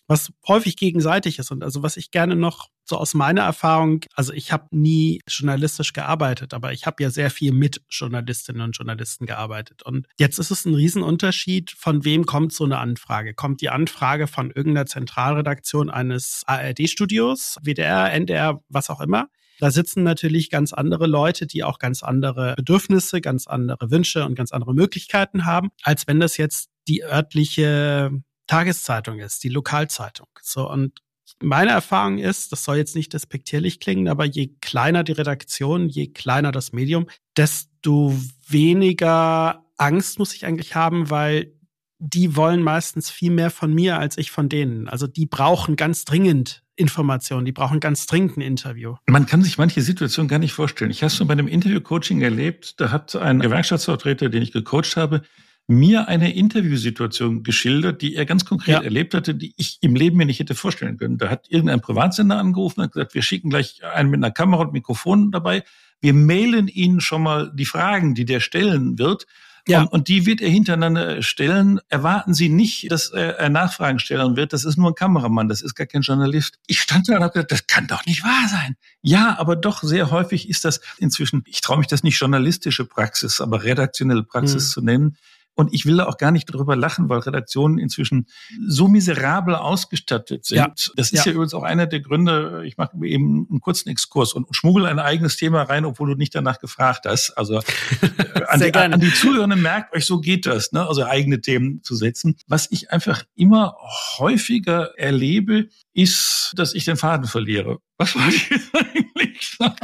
was 0.07 0.33
häufig 0.47 0.75
gegenseitig 0.75 1.37
ist. 1.37 1.51
Und 1.51 1.63
also 1.63 1.83
was 1.83 1.97
ich 1.97 2.09
gerne 2.09 2.35
noch 2.35 2.69
so 2.88 2.97
aus 2.97 3.13
meiner 3.13 3.41
Erfahrung, 3.41 4.02
also 4.15 4.32
ich 4.32 4.52
habe 4.52 4.67
nie 4.71 5.21
journalistisch 5.28 5.91
gearbeitet, 5.91 6.54
aber 6.54 6.71
ich 6.71 6.86
habe 6.86 7.04
ja 7.04 7.10
sehr 7.10 7.30
viel 7.30 7.52
mit 7.52 7.82
Journalistinnen 7.89 8.62
und 8.62 8.78
Journalisten 8.78 9.26
gearbeitet. 9.26 9.84
Und 9.84 10.08
jetzt 10.17 10.39
ist 10.39 10.52
es 10.52 10.65
ein 10.65 10.73
Riesenunterschied, 10.73 11.71
von 11.71 12.06
wem 12.06 12.26
kommt 12.26 12.54
so 12.54 12.63
eine 12.63 12.78
Anfrage. 12.78 13.34
Kommt 13.34 13.62
die 13.62 13.69
Anfrage 13.69 14.28
von 14.28 14.52
irgendeiner 14.52 14.86
Zentralredaktion 14.86 15.89
eines 15.89 16.43
ARD-Studios, 16.45 17.58
WDR, 17.62 18.13
NDR, 18.13 18.63
was 18.69 18.89
auch 18.89 19.02
immer? 19.02 19.28
Da 19.60 19.71
sitzen 19.71 20.04
natürlich 20.04 20.50
ganz 20.50 20.71
andere 20.71 21.08
Leute, 21.08 21.45
die 21.47 21.63
auch 21.63 21.80
ganz 21.80 22.04
andere 22.04 22.54
Bedürfnisse, 22.56 23.21
ganz 23.21 23.47
andere 23.47 23.91
Wünsche 23.91 24.23
und 24.26 24.36
ganz 24.36 24.52
andere 24.52 24.73
Möglichkeiten 24.73 25.45
haben, 25.45 25.69
als 25.84 26.08
wenn 26.08 26.19
das 26.19 26.38
jetzt 26.38 26.69
die 26.88 27.04
örtliche 27.04 28.12
Tageszeitung 28.45 29.19
ist, 29.19 29.43
die 29.43 29.50
Lokalzeitung. 29.50 30.28
So 30.41 30.69
und 30.69 31.02
meine 31.41 31.71
Erfahrung 31.71 32.17
ist, 32.17 32.51
das 32.51 32.63
soll 32.63 32.77
jetzt 32.77 32.95
nicht 32.95 33.13
despektierlich 33.13 33.79
klingen, 33.79 34.07
aber 34.07 34.25
je 34.25 34.51
kleiner 34.61 35.03
die 35.03 35.11
Redaktion, 35.13 35.89
je 35.89 36.07
kleiner 36.07 36.51
das 36.51 36.73
Medium, 36.73 37.07
desto 37.35 38.17
weniger 38.47 39.65
Angst 39.77 40.19
muss 40.19 40.33
ich 40.33 40.45
eigentlich 40.45 40.75
haben, 40.75 41.09
weil 41.09 41.53
die 41.99 42.35
wollen 42.35 42.61
meistens 42.61 43.09
viel 43.09 43.31
mehr 43.31 43.49
von 43.49 43.73
mir 43.73 43.97
als 43.97 44.17
ich 44.17 44.31
von 44.31 44.49
denen. 44.49 44.87
Also 44.87 45.07
die 45.07 45.25
brauchen 45.25 45.75
ganz 45.75 46.05
dringend 46.05 46.63
Informationen, 46.75 47.45
die 47.45 47.51
brauchen 47.51 47.79
ganz 47.79 48.05
dringend 48.05 48.37
ein 48.37 48.41
Interview. 48.41 48.95
Man 49.07 49.25
kann 49.25 49.41
sich 49.41 49.57
manche 49.57 49.81
Situationen 49.81 50.29
gar 50.29 50.37
nicht 50.37 50.53
vorstellen. 50.53 50.91
Ich 50.91 51.01
habe 51.01 51.07
es 51.07 51.19
nur 51.19 51.27
bei 51.27 51.31
einem 51.31 51.47
Interview-Coaching 51.47 52.21
erlebt, 52.21 52.79
da 52.79 52.91
hat 52.91 53.15
ein 53.15 53.39
Gewerkschaftsvertreter, 53.39 54.29
den 54.29 54.43
ich 54.43 54.51
gecoacht 54.51 54.95
habe, 54.95 55.23
mir 55.67 56.08
eine 56.08 56.34
Interviewsituation 56.34 57.43
geschildert, 57.43 58.01
die 58.01 58.15
er 58.15 58.25
ganz 58.25 58.45
konkret 58.45 58.75
ja. 58.75 58.82
erlebt 58.82 59.13
hatte, 59.13 59.36
die 59.36 59.53
ich 59.58 59.80
im 59.82 59.95
Leben 59.95 60.17
mir 60.17 60.25
nicht 60.25 60.39
hätte 60.39 60.56
vorstellen 60.56 60.97
können. 60.97 61.17
Da 61.17 61.30
hat 61.30 61.47
irgendein 61.49 61.82
Privatsender 61.82 62.38
angerufen 62.38 62.82
und 62.82 62.93
gesagt, 62.93 63.13
wir 63.13 63.21
schicken 63.21 63.49
gleich 63.49 63.84
einen 63.84 64.10
mit 64.10 64.23
einer 64.23 64.32
Kamera 64.32 64.63
und 64.63 64.73
Mikrofon 64.73 65.32
dabei. 65.32 65.63
Wir 65.99 66.13
mailen 66.13 66.69
Ihnen 66.69 67.01
schon 67.01 67.21
mal 67.21 67.51
die 67.53 67.65
Fragen, 67.65 68.15
die 68.15 68.23
der 68.23 68.39
stellen 68.39 68.97
wird. 68.97 69.27
Ja. 69.67 69.82
Und, 69.82 69.88
und, 69.88 70.08
die 70.08 70.25
wird 70.25 70.39
er 70.39 70.47
hintereinander 70.47 71.21
stellen. 71.21 71.82
Erwarten 71.89 72.34
Sie 72.34 72.47
nicht, 72.47 72.89
dass 72.89 73.10
er 73.10 73.49
Nachfragen 73.49 73.99
stellen 73.99 74.38
wird. 74.38 74.53
Das 74.53 74.63
ist 74.63 74.77
nur 74.77 74.91
ein 74.91 74.95
Kameramann, 74.95 75.49
das 75.49 75.62
ist 75.62 75.75
gar 75.75 75.88
kein 75.88 76.03
Journalist. 76.03 76.60
Ich 76.67 76.80
stand 76.80 77.10
da 77.10 77.17
und 77.17 77.23
habe 77.23 77.34
gesagt, 77.34 77.51
das 77.51 77.67
kann 77.67 77.88
doch 77.88 78.06
nicht 78.06 78.23
wahr 78.23 78.47
sein. 78.47 78.77
Ja, 79.01 79.36
aber 79.38 79.58
doch 79.58 79.84
sehr 79.84 80.10
häufig 80.12 80.47
ist 80.47 80.63
das 80.63 80.80
inzwischen, 80.99 81.43
ich 81.45 81.60
traue 81.60 81.80
mich 81.80 81.88
das 81.88 82.03
nicht 82.03 82.17
journalistische 82.17 82.86
Praxis, 82.86 83.41
aber 83.41 83.65
redaktionelle 83.65 84.23
Praxis 84.23 84.67
mhm. 84.67 84.71
zu 84.71 84.82
nennen 84.82 85.17
und 85.57 85.73
ich 85.73 85.87
will 85.87 85.97
da 85.97 86.05
auch 86.05 86.17
gar 86.17 86.31
nicht 86.31 86.45
drüber 86.45 86.75
lachen, 86.75 87.09
weil 87.09 87.19
Redaktionen 87.19 87.79
inzwischen 87.79 88.27
so 88.67 88.87
miserabel 88.87 89.55
ausgestattet 89.55 90.45
sind. 90.45 90.57
Ja. 90.57 90.73
Das 90.95 91.11
ist 91.11 91.25
ja. 91.25 91.25
ja. 91.25 91.31
übrigens 91.31 91.55
auch 91.55 91.63
einer 91.63 91.87
der 91.87 91.99
Gründe, 91.99 92.63
ich 92.65 92.77
mache 92.77 92.95
eben 93.03 93.47
einen 93.49 93.59
kurzen 93.59 93.89
Exkurs 93.89 94.33
und 94.33 94.47
schmuggel 94.55 94.85
ein 94.85 94.99
eigenes 94.99 95.35
Thema 95.35 95.63
rein, 95.63 95.83
obwohl 95.83 96.09
du 96.09 96.15
nicht 96.15 96.35
danach 96.35 96.59
gefragt 96.59 97.05
hast. 97.07 97.31
Also 97.31 97.55
äh, 97.55 98.43
an, 98.47 98.59
die, 98.59 98.73
an 98.73 98.99
die 98.99 99.11
Zuhörenden 99.11 99.61
merkt 99.61 99.95
euch, 99.95 100.05
so 100.05 100.21
geht 100.21 100.45
das, 100.45 100.71
ne? 100.73 100.87
also 100.87 101.03
eigene 101.05 101.41
Themen 101.41 101.81
zu 101.81 101.95
setzen. 101.95 102.35
Was 102.47 102.71
ich 102.71 102.91
einfach 102.91 103.23
immer 103.35 103.77
häufiger 104.19 104.91
erlebe, 104.95 105.69
ist, 105.93 106.53
dass 106.55 106.75
ich 106.75 106.85
den 106.85 106.97
Faden 106.97 107.25
verliere. 107.25 107.79
Was 107.97 108.15
wollte 108.15 108.35
ich 108.35 108.49
jetzt 108.51 108.75
eigentlich 108.75 109.55
sagen? 109.57 109.75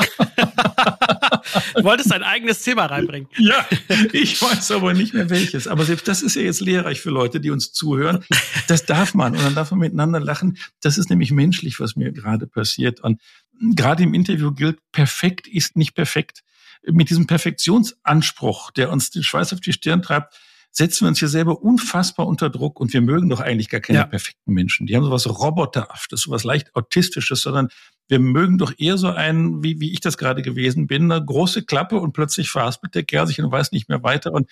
Du 1.75 1.83
wolltest 1.83 2.11
dein 2.11 2.23
eigenes 2.23 2.63
Thema 2.63 2.85
reinbringen. 2.85 3.29
Ja, 3.37 3.65
ich 4.13 4.41
weiß 4.41 4.71
aber 4.71 4.93
nicht 4.93 5.13
mehr 5.13 5.29
welches. 5.29 5.67
Aber 5.67 5.85
selbst 5.85 6.07
das 6.07 6.21
ist 6.21 6.35
ja 6.35 6.43
jetzt 6.43 6.61
lehrreich 6.61 7.01
für 7.01 7.09
Leute, 7.09 7.39
die 7.39 7.51
uns 7.51 7.73
zuhören. 7.73 8.23
Das 8.67 8.85
darf 8.85 9.13
man. 9.13 9.33
Und 9.33 9.43
dann 9.43 9.55
darf 9.55 9.71
man 9.71 9.79
miteinander 9.81 10.19
lachen. 10.19 10.57
Das 10.81 10.97
ist 10.97 11.09
nämlich 11.09 11.31
menschlich, 11.31 11.79
was 11.79 11.95
mir 11.95 12.11
gerade 12.11 12.47
passiert. 12.47 13.01
Und 13.01 13.21
gerade 13.59 14.03
im 14.03 14.13
Interview 14.13 14.51
gilt, 14.51 14.79
perfekt 14.91 15.47
ist 15.47 15.75
nicht 15.75 15.93
perfekt. 15.93 16.43
Mit 16.85 17.09
diesem 17.09 17.27
Perfektionsanspruch, 17.27 18.71
der 18.71 18.91
uns 18.91 19.09
den 19.09 19.23
Schweiß 19.23 19.53
auf 19.53 19.59
die 19.59 19.73
Stirn 19.73 20.01
treibt, 20.01 20.35
setzen 20.75 21.05
wir 21.05 21.09
uns 21.09 21.19
hier 21.19 21.27
selber 21.27 21.61
unfassbar 21.61 22.27
unter 22.27 22.49
Druck 22.49 22.79
und 22.79 22.91
wir 22.93 23.01
mögen 23.01 23.29
doch 23.29 23.39
eigentlich 23.39 23.69
gar 23.69 23.79
keine 23.79 23.99
ja. 23.99 24.05
perfekten 24.05 24.53
Menschen. 24.53 24.87
Die 24.87 24.95
haben 24.95 25.03
sowas 25.03 25.29
Roboterhaftes, 25.29 26.21
sowas 26.21 26.43
leicht 26.43 26.75
Autistisches, 26.75 27.43
sondern 27.43 27.69
wir 28.07 28.19
mögen 28.19 28.57
doch 28.57 28.73
eher 28.77 28.97
so 28.97 29.09
einen, 29.09 29.63
wie, 29.63 29.79
wie 29.79 29.93
ich 29.93 30.01
das 30.01 30.17
gerade 30.17 30.41
gewesen 30.41 30.87
bin, 30.87 31.11
eine 31.11 31.23
große 31.23 31.63
Klappe 31.63 31.99
und 31.99 32.13
plötzlich 32.13 32.49
verhaspelt 32.49 32.95
der 32.95 33.03
Kerl 33.03 33.27
sich 33.27 33.39
und 33.39 33.51
weiß 33.51 33.71
nicht 33.71 33.87
mehr 33.87 34.01
weiter. 34.01 34.33
Und 34.33 34.49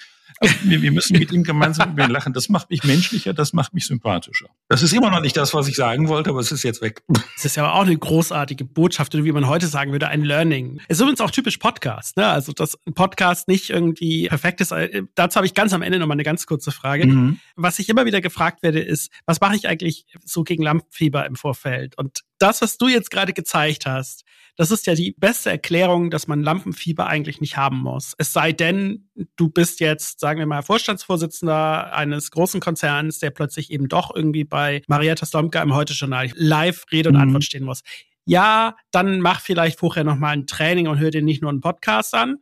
wir, 0.63 0.81
wir 0.81 0.91
müssen 0.91 1.17
mit 1.17 1.31
ihm 1.31 1.43
gemeinsam 1.43 1.91
über 1.91 2.05
ihn 2.05 2.09
lachen. 2.11 2.33
Das 2.33 2.49
macht 2.49 2.69
mich 2.69 2.83
menschlicher, 2.83 3.33
das 3.33 3.53
macht 3.53 3.73
mich 3.73 3.85
sympathischer. 3.85 4.47
Das 4.67 4.81
ist 4.81 4.93
immer 4.93 5.11
noch 5.11 5.21
nicht 5.21 5.37
das, 5.37 5.53
was 5.53 5.67
ich 5.67 5.75
sagen 5.75 6.07
wollte, 6.07 6.31
aber 6.31 6.39
es 6.39 6.51
ist 6.51 6.63
jetzt 6.63 6.81
weg. 6.81 7.03
Das 7.07 7.45
ist 7.45 7.55
ja 7.55 7.71
auch 7.71 7.81
eine 7.81 7.97
großartige 7.97 8.65
Botschaft, 8.65 9.13
oder 9.13 9.23
wie 9.23 9.31
man 9.31 9.47
heute 9.47 9.67
sagen 9.67 9.91
würde, 9.91 10.07
ein 10.07 10.23
Learning. 10.23 10.81
Es 10.87 10.97
ist 10.97 11.01
übrigens 11.01 11.21
auch 11.21 11.31
typisch 11.31 11.57
Podcast, 11.57 12.17
ne? 12.17 12.27
Also, 12.27 12.53
dass 12.53 12.77
ein 12.87 12.93
Podcast 12.93 13.47
nicht 13.47 13.69
irgendwie 13.69 14.27
perfekt 14.27 14.61
ist. 14.61 14.71
Äh, 14.71 15.03
dazu 15.15 15.37
habe 15.37 15.45
ich 15.45 15.53
ganz 15.53 15.73
am 15.73 15.81
Ende 15.81 15.99
noch 15.99 16.07
mal 16.07 16.13
eine 16.13 16.23
ganz 16.23 16.45
kurze 16.45 16.71
Frage. 16.71 17.05
Mhm. 17.05 17.39
Was 17.55 17.79
ich 17.79 17.89
immer 17.89 18.05
wieder 18.05 18.21
gefragt 18.21 18.63
werde, 18.63 18.79
ist, 18.79 19.11
was 19.25 19.39
mache 19.41 19.55
ich 19.55 19.67
eigentlich 19.67 20.05
so 20.25 20.43
gegen 20.43 20.63
Lampenfieber 20.63 21.25
im 21.25 21.35
Vorfeld? 21.35 21.97
Und 21.97 22.21
das, 22.39 22.61
was 22.61 22.77
du 22.77 22.87
jetzt 22.87 23.11
gerade 23.11 23.33
gezeigt 23.33 23.85
hast, 23.85 24.23
das 24.57 24.71
ist 24.71 24.87
ja 24.87 24.95
die 24.95 25.15
beste 25.17 25.49
Erklärung, 25.49 26.11
dass 26.11 26.27
man 26.27 26.43
Lampenfieber 26.43 27.07
eigentlich 27.07 27.41
nicht 27.41 27.57
haben 27.57 27.77
muss. 27.77 28.13
Es 28.17 28.33
sei 28.33 28.51
denn, 28.51 29.09
du 29.35 29.49
bist 29.49 29.79
jetzt, 29.79 30.19
sagen 30.19 30.39
wir 30.39 30.45
mal, 30.45 30.61
Vorstandsvorsitzender 30.61 31.93
eines 31.93 32.31
großen 32.31 32.59
Konzerns, 32.59 33.19
der 33.19 33.31
plötzlich 33.31 33.71
eben 33.71 33.87
doch 33.87 34.15
irgendwie 34.15 34.43
bei 34.43 34.81
Marietta 34.87 35.25
Slomka 35.25 35.61
im 35.61 35.73
Heute-Journal 35.73 36.31
live 36.35 36.85
Rede 36.91 37.09
und 37.09 37.15
mhm. 37.15 37.21
Antwort 37.21 37.43
stehen 37.43 37.63
muss. 37.63 37.81
Ja, 38.25 38.75
dann 38.91 39.19
mach 39.19 39.41
vielleicht 39.41 39.79
vorher 39.79 40.03
nochmal 40.03 40.33
ein 40.33 40.47
Training 40.47 40.87
und 40.87 40.99
hör 40.99 41.11
dir 41.11 41.21
nicht 41.21 41.41
nur 41.41 41.49
einen 41.49 41.61
Podcast 41.61 42.13
an. 42.13 42.37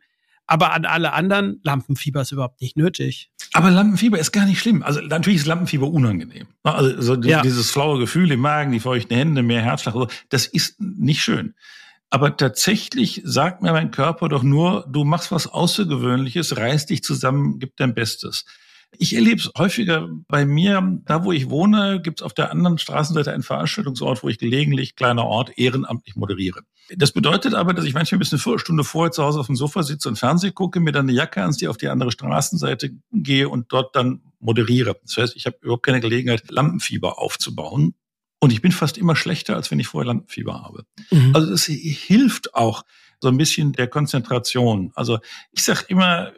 Aber 0.46 0.72
an 0.72 0.84
alle 0.84 1.12
anderen, 1.12 1.60
Lampenfieber 1.62 2.22
ist 2.22 2.32
überhaupt 2.32 2.60
nicht 2.60 2.76
nötig. 2.76 3.30
Aber 3.52 3.70
Lampenfieber 3.70 4.18
ist 4.18 4.32
gar 4.32 4.46
nicht 4.46 4.58
schlimm. 4.58 4.82
Also 4.82 5.00
natürlich 5.00 5.40
ist 5.40 5.46
Lampenfieber 5.46 5.86
unangenehm. 5.86 6.48
Also 6.64 7.00
so 7.00 7.14
ja. 7.22 7.40
dieses 7.40 7.70
flaue 7.70 8.00
Gefühl 8.00 8.32
im 8.32 8.40
Magen, 8.40 8.72
die 8.72 8.80
feuchten 8.80 9.16
Hände, 9.16 9.44
mehr 9.44 9.62
Herzschlag, 9.62 9.94
das 10.28 10.46
ist 10.46 10.80
nicht 10.80 11.22
schön. 11.22 11.54
Aber 12.10 12.36
tatsächlich 12.36 13.22
sagt 13.24 13.62
mir 13.62 13.72
mein 13.72 13.92
Körper 13.92 14.28
doch 14.28 14.42
nur, 14.42 14.84
du 14.88 15.04
machst 15.04 15.30
was 15.30 15.46
Außergewöhnliches, 15.46 16.56
reiß 16.56 16.86
dich 16.86 17.04
zusammen, 17.04 17.60
gib 17.60 17.76
dein 17.76 17.94
Bestes. 17.94 18.44
Ich 18.98 19.14
erlebe 19.14 19.40
es 19.40 19.52
häufiger 19.56 20.08
bei 20.26 20.44
mir, 20.44 21.00
da 21.04 21.24
wo 21.24 21.30
ich 21.30 21.48
wohne, 21.48 22.00
gibt 22.02 22.20
es 22.20 22.24
auf 22.24 22.34
der 22.34 22.50
anderen 22.50 22.78
Straßenseite 22.78 23.32
einen 23.32 23.44
Veranstaltungsort, 23.44 24.24
wo 24.24 24.28
ich 24.28 24.38
gelegentlich, 24.38 24.96
kleiner 24.96 25.24
Ort, 25.24 25.56
ehrenamtlich 25.56 26.16
moderiere. 26.16 26.62
Das 26.96 27.12
bedeutet 27.12 27.54
aber, 27.54 27.72
dass 27.72 27.84
ich 27.84 27.94
manchmal 27.94 28.18
bis 28.18 28.32
eine 28.32 28.40
Viertelstunde 28.40 28.82
vorher 28.82 29.12
zu 29.12 29.22
Hause 29.22 29.38
auf 29.38 29.46
dem 29.46 29.54
Sofa 29.54 29.84
sitze 29.84 30.08
und 30.08 30.18
Fernsehen 30.18 30.54
gucke, 30.54 30.80
mir 30.80 30.90
dann 30.90 31.08
eine 31.08 31.16
Jacke 31.16 31.42
anziehe, 31.42 31.70
auf 31.70 31.76
die 31.76 31.88
andere 31.88 32.10
Straßenseite 32.10 32.90
gehe 33.12 33.48
und 33.48 33.72
dort 33.72 33.94
dann 33.94 34.22
moderiere. 34.40 34.96
Das 35.04 35.16
heißt, 35.16 35.36
ich 35.36 35.46
habe 35.46 35.58
überhaupt 35.60 35.86
keine 35.86 36.00
Gelegenheit, 36.00 36.50
Lampenfieber 36.50 37.20
aufzubauen. 37.20 37.94
Und 38.40 38.52
ich 38.52 38.62
bin 38.62 38.72
fast 38.72 38.98
immer 38.98 39.16
schlechter, 39.16 39.54
als 39.54 39.70
wenn 39.70 39.78
ich 39.78 39.88
vorher 39.88 40.06
Lampenfieber 40.06 40.62
habe. 40.62 40.86
Mhm. 41.10 41.34
Also 41.34 41.52
es 41.52 41.66
hilft 41.66 42.54
auch 42.54 42.84
so 43.20 43.28
ein 43.28 43.36
bisschen 43.36 43.72
der 43.72 43.86
Konzentration. 43.86 44.92
Also 44.94 45.18
ich 45.52 45.62
sage 45.62 45.84
immer, 45.88 46.32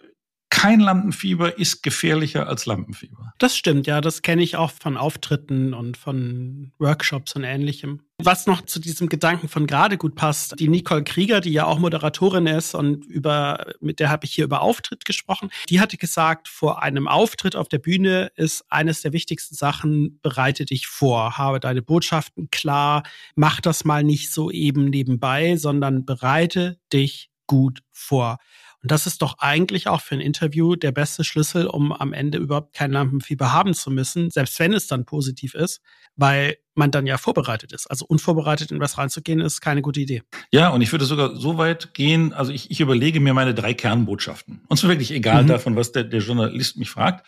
kein 0.52 0.80
Lampenfieber 0.80 1.58
ist 1.58 1.82
gefährlicher 1.82 2.46
als 2.46 2.66
Lampenfieber. 2.66 3.32
Das 3.38 3.56
stimmt, 3.56 3.86
ja. 3.86 4.02
Das 4.02 4.20
kenne 4.20 4.42
ich 4.42 4.54
auch 4.54 4.70
von 4.70 4.98
Auftritten 4.98 5.72
und 5.72 5.96
von 5.96 6.72
Workshops 6.78 7.34
und 7.34 7.42
ähnlichem. 7.42 8.02
Was 8.18 8.46
noch 8.46 8.60
zu 8.60 8.78
diesem 8.78 9.08
Gedanken 9.08 9.48
von 9.48 9.66
gerade 9.66 9.96
gut 9.96 10.14
passt, 10.14 10.60
die 10.60 10.68
Nicole 10.68 11.04
Krieger, 11.04 11.40
die 11.40 11.52
ja 11.52 11.64
auch 11.64 11.78
Moderatorin 11.78 12.46
ist 12.46 12.74
und 12.74 13.06
über, 13.06 13.64
mit 13.80 13.98
der 13.98 14.10
habe 14.10 14.26
ich 14.26 14.34
hier 14.34 14.44
über 14.44 14.60
Auftritt 14.60 15.06
gesprochen, 15.06 15.48
die 15.70 15.80
hatte 15.80 15.96
gesagt, 15.96 16.48
vor 16.48 16.82
einem 16.82 17.08
Auftritt 17.08 17.56
auf 17.56 17.68
der 17.68 17.78
Bühne 17.78 18.30
ist 18.36 18.62
eines 18.70 19.00
der 19.00 19.14
wichtigsten 19.14 19.54
Sachen, 19.54 20.20
bereite 20.20 20.66
dich 20.66 20.86
vor, 20.86 21.38
habe 21.38 21.60
deine 21.60 21.80
Botschaften 21.80 22.50
klar, 22.50 23.04
mach 23.34 23.62
das 23.62 23.86
mal 23.86 24.04
nicht 24.04 24.30
so 24.30 24.50
eben 24.50 24.84
nebenbei, 24.84 25.56
sondern 25.56 26.04
bereite 26.04 26.78
dich 26.92 27.30
gut 27.46 27.80
vor. 27.90 28.38
Und 28.82 28.90
das 28.90 29.06
ist 29.06 29.22
doch 29.22 29.38
eigentlich 29.38 29.86
auch 29.86 30.00
für 30.00 30.16
ein 30.16 30.20
Interview 30.20 30.74
der 30.74 30.90
beste 30.90 31.22
Schlüssel, 31.22 31.66
um 31.66 31.92
am 31.92 32.12
Ende 32.12 32.38
überhaupt 32.38 32.74
kein 32.74 32.90
Lampenfieber 32.90 33.52
haben 33.52 33.74
zu 33.74 33.90
müssen, 33.90 34.30
selbst 34.30 34.58
wenn 34.58 34.72
es 34.72 34.88
dann 34.88 35.04
positiv 35.04 35.54
ist, 35.54 35.80
weil 36.16 36.56
man 36.74 36.90
dann 36.90 37.06
ja 37.06 37.16
vorbereitet 37.16 37.72
ist. 37.72 37.86
Also 37.86 38.04
unvorbereitet 38.06 38.72
in 38.72 38.80
was 38.80 38.98
reinzugehen, 38.98 39.40
ist 39.40 39.60
keine 39.60 39.82
gute 39.82 40.00
Idee. 40.00 40.22
Ja, 40.50 40.70
und 40.70 40.82
ich 40.82 40.90
würde 40.90 41.04
sogar 41.04 41.36
so 41.36 41.58
weit 41.58 41.94
gehen, 41.94 42.32
also 42.32 42.50
ich, 42.50 42.70
ich 42.70 42.80
überlege 42.80 43.20
mir 43.20 43.34
meine 43.34 43.54
drei 43.54 43.72
Kernbotschaften. 43.72 44.62
Und 44.68 44.76
zwar 44.76 44.90
wirklich 44.90 45.12
egal 45.12 45.44
mhm. 45.44 45.48
davon, 45.48 45.76
was 45.76 45.92
der, 45.92 46.04
der 46.04 46.20
Journalist 46.20 46.76
mich 46.76 46.90
fragt. 46.90 47.24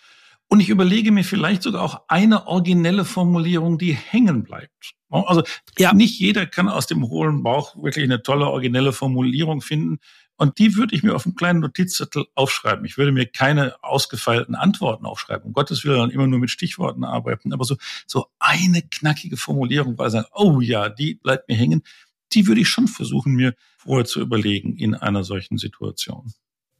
Und 0.48 0.60
ich 0.60 0.68
überlege 0.68 1.10
mir 1.10 1.24
vielleicht 1.24 1.62
sogar 1.62 1.82
auch 1.82 2.02
eine 2.08 2.46
originelle 2.46 3.04
Formulierung, 3.04 3.78
die 3.78 3.92
hängen 3.92 4.42
bleibt. 4.42 4.94
Also 5.10 5.42
ja. 5.78 5.92
nicht 5.92 6.18
jeder 6.18 6.46
kann 6.46 6.68
aus 6.68 6.86
dem 6.86 7.08
hohlen 7.08 7.42
Bauch 7.42 7.76
wirklich 7.82 8.04
eine 8.04 8.22
tolle 8.22 8.46
originelle 8.46 8.92
Formulierung 8.92 9.60
finden. 9.60 9.98
Und 10.36 10.58
die 10.58 10.74
würde 10.74 10.96
ich 10.96 11.02
mir 11.02 11.14
auf 11.14 11.26
einem 11.26 11.36
kleinen 11.36 11.60
Notizzettel 11.60 12.26
aufschreiben. 12.34 12.84
Ich 12.84 12.98
würde 12.98 13.12
mir 13.12 13.26
keine 13.26 13.82
ausgefeilten 13.82 14.54
Antworten 14.54 15.06
aufschreiben. 15.06 15.46
Um 15.46 15.52
Gottes 15.52 15.84
Willen 15.84 16.10
immer 16.10 16.26
nur 16.26 16.40
mit 16.40 16.50
Stichworten 16.50 17.04
arbeiten. 17.04 17.52
Aber 17.52 17.64
so, 17.64 17.76
so 18.06 18.26
eine 18.40 18.82
knackige 18.82 19.36
Formulierung, 19.36 19.96
weil 19.96 20.10
sagen, 20.10 20.26
oh 20.32 20.60
ja, 20.60 20.88
die 20.88 21.14
bleibt 21.14 21.48
mir 21.48 21.56
hängen. 21.56 21.82
Die 22.32 22.46
würde 22.48 22.62
ich 22.62 22.68
schon 22.68 22.88
versuchen, 22.88 23.34
mir 23.34 23.54
vorher 23.76 24.06
zu 24.06 24.20
überlegen 24.20 24.76
in 24.76 24.94
einer 24.94 25.22
solchen 25.22 25.56
Situation. 25.58 26.32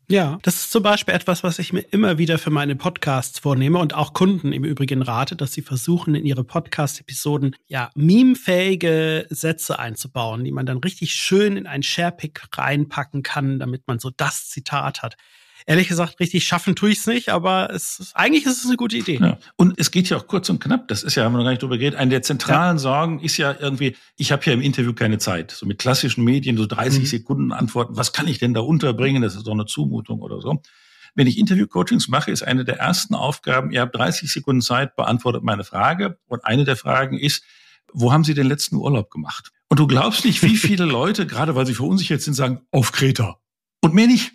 Ja, 0.08 0.38
das 0.42 0.56
ist 0.56 0.70
zum 0.70 0.82
Beispiel 0.82 1.14
etwas, 1.14 1.42
was 1.42 1.58
ich 1.58 1.72
mir 1.72 1.80
immer 1.80 2.18
wieder 2.18 2.38
für 2.38 2.50
meine 2.50 2.76
Podcasts 2.76 3.38
vornehme 3.38 3.78
und 3.78 3.94
auch 3.94 4.12
Kunden 4.12 4.52
im 4.52 4.62
Übrigen 4.62 5.00
rate, 5.00 5.34
dass 5.34 5.54
sie 5.54 5.62
versuchen, 5.62 6.14
in 6.14 6.26
ihre 6.26 6.44
Podcast-Episoden 6.44 7.56
ja 7.68 7.90
memefähige 7.94 9.26
Sätze 9.30 9.78
einzubauen, 9.78 10.44
die 10.44 10.52
man 10.52 10.66
dann 10.66 10.78
richtig 10.78 11.14
schön 11.14 11.56
in 11.56 11.66
ein 11.66 11.82
Sharepick 11.82 12.42
reinpacken 12.52 13.22
kann, 13.22 13.58
damit 13.58 13.86
man 13.86 13.98
so 13.98 14.10
das 14.10 14.48
Zitat 14.48 15.02
hat 15.02 15.16
ehrlich 15.66 15.88
gesagt, 15.88 16.20
richtig 16.20 16.44
schaffen 16.44 16.77
tue 16.77 16.90
ich 16.90 16.98
es 16.98 17.07
nicht, 17.07 17.29
aber 17.31 17.70
es 17.72 18.11
eigentlich 18.14 18.46
ist 18.46 18.59
es 18.59 18.66
eine 18.66 18.77
gute 18.77 18.96
Idee. 18.96 19.18
Ja. 19.20 19.38
Und 19.57 19.79
es 19.79 19.90
geht 19.90 20.09
ja 20.09 20.16
auch 20.16 20.27
kurz 20.27 20.48
und 20.50 20.61
knapp. 20.61 20.88
Das 20.88 21.03
ist 21.03 21.14
ja, 21.14 21.24
haben 21.24 21.33
wir 21.33 21.38
noch 21.38 21.44
gar 21.44 21.50
nicht 21.50 21.62
drüber 21.62 21.79
geredet. 21.79 21.98
Eine 21.98 22.11
der 22.11 22.22
zentralen 22.22 22.77
ja. 22.77 22.81
Sorgen 22.81 23.20
ist 23.20 23.37
ja 23.37 23.55
irgendwie, 23.59 23.96
ich 24.16 24.33
habe 24.33 24.44
ja 24.44 24.53
im 24.53 24.61
Interview 24.61 24.92
keine 24.92 25.18
Zeit. 25.18 25.50
So 25.50 25.66
mit 25.66 25.79
klassischen 25.79 26.24
Medien, 26.24 26.57
so 26.57 26.66
30 26.66 27.00
mhm. 27.00 27.07
Sekunden 27.07 27.53
Antworten. 27.53 27.96
Was 27.96 28.12
kann 28.12 28.29
ich 28.29 28.38
denn 28.38 28.55
da 28.55 28.61
unterbringen? 28.61 29.22
Das 29.22 29.35
ist 29.35 29.46
doch 29.46 29.53
eine 29.53 29.66
Zumutung 29.66 30.20
oder 30.20 30.40
so. 30.40 30.61
Wenn 31.14 31.27
ich 31.29 31.38
Interview-Coachings 31.38 32.09
mache, 32.09 32.33
ist 32.33 32.42
eine 32.42 32.64
der 32.64 32.79
ersten 32.79 33.14
Aufgaben, 33.14 33.70
ihr 33.70 33.83
habt 33.83 33.94
30 33.94 34.33
Sekunden 34.33 34.62
Zeit, 34.62 34.96
beantwortet 34.96 35.44
meine 35.44 35.62
Frage. 35.62 36.18
Und 36.27 36.44
eine 36.44 36.64
der 36.64 36.77
Fragen 36.77 37.18
ist, 37.18 37.44
wo 37.92 38.12
haben 38.12 38.24
Sie 38.24 38.35
den 38.35 38.48
letzten 38.48 38.77
Urlaub 38.77 39.11
gemacht? 39.11 39.53
Und 39.68 39.79
du 39.79 39.87
glaubst 39.87 40.24
nicht, 40.24 40.42
wie 40.42 40.57
viele 40.57 40.85
Leute, 40.85 41.27
gerade 41.27 41.55
weil 41.55 41.66
sie 41.66 41.74
verunsichert 41.74 42.20
sind, 42.20 42.35
sagen, 42.35 42.62
auf 42.72 42.92
Kreta. 42.92 43.38
Und 43.81 43.94
mehr 43.94 44.09
nicht. 44.09 44.33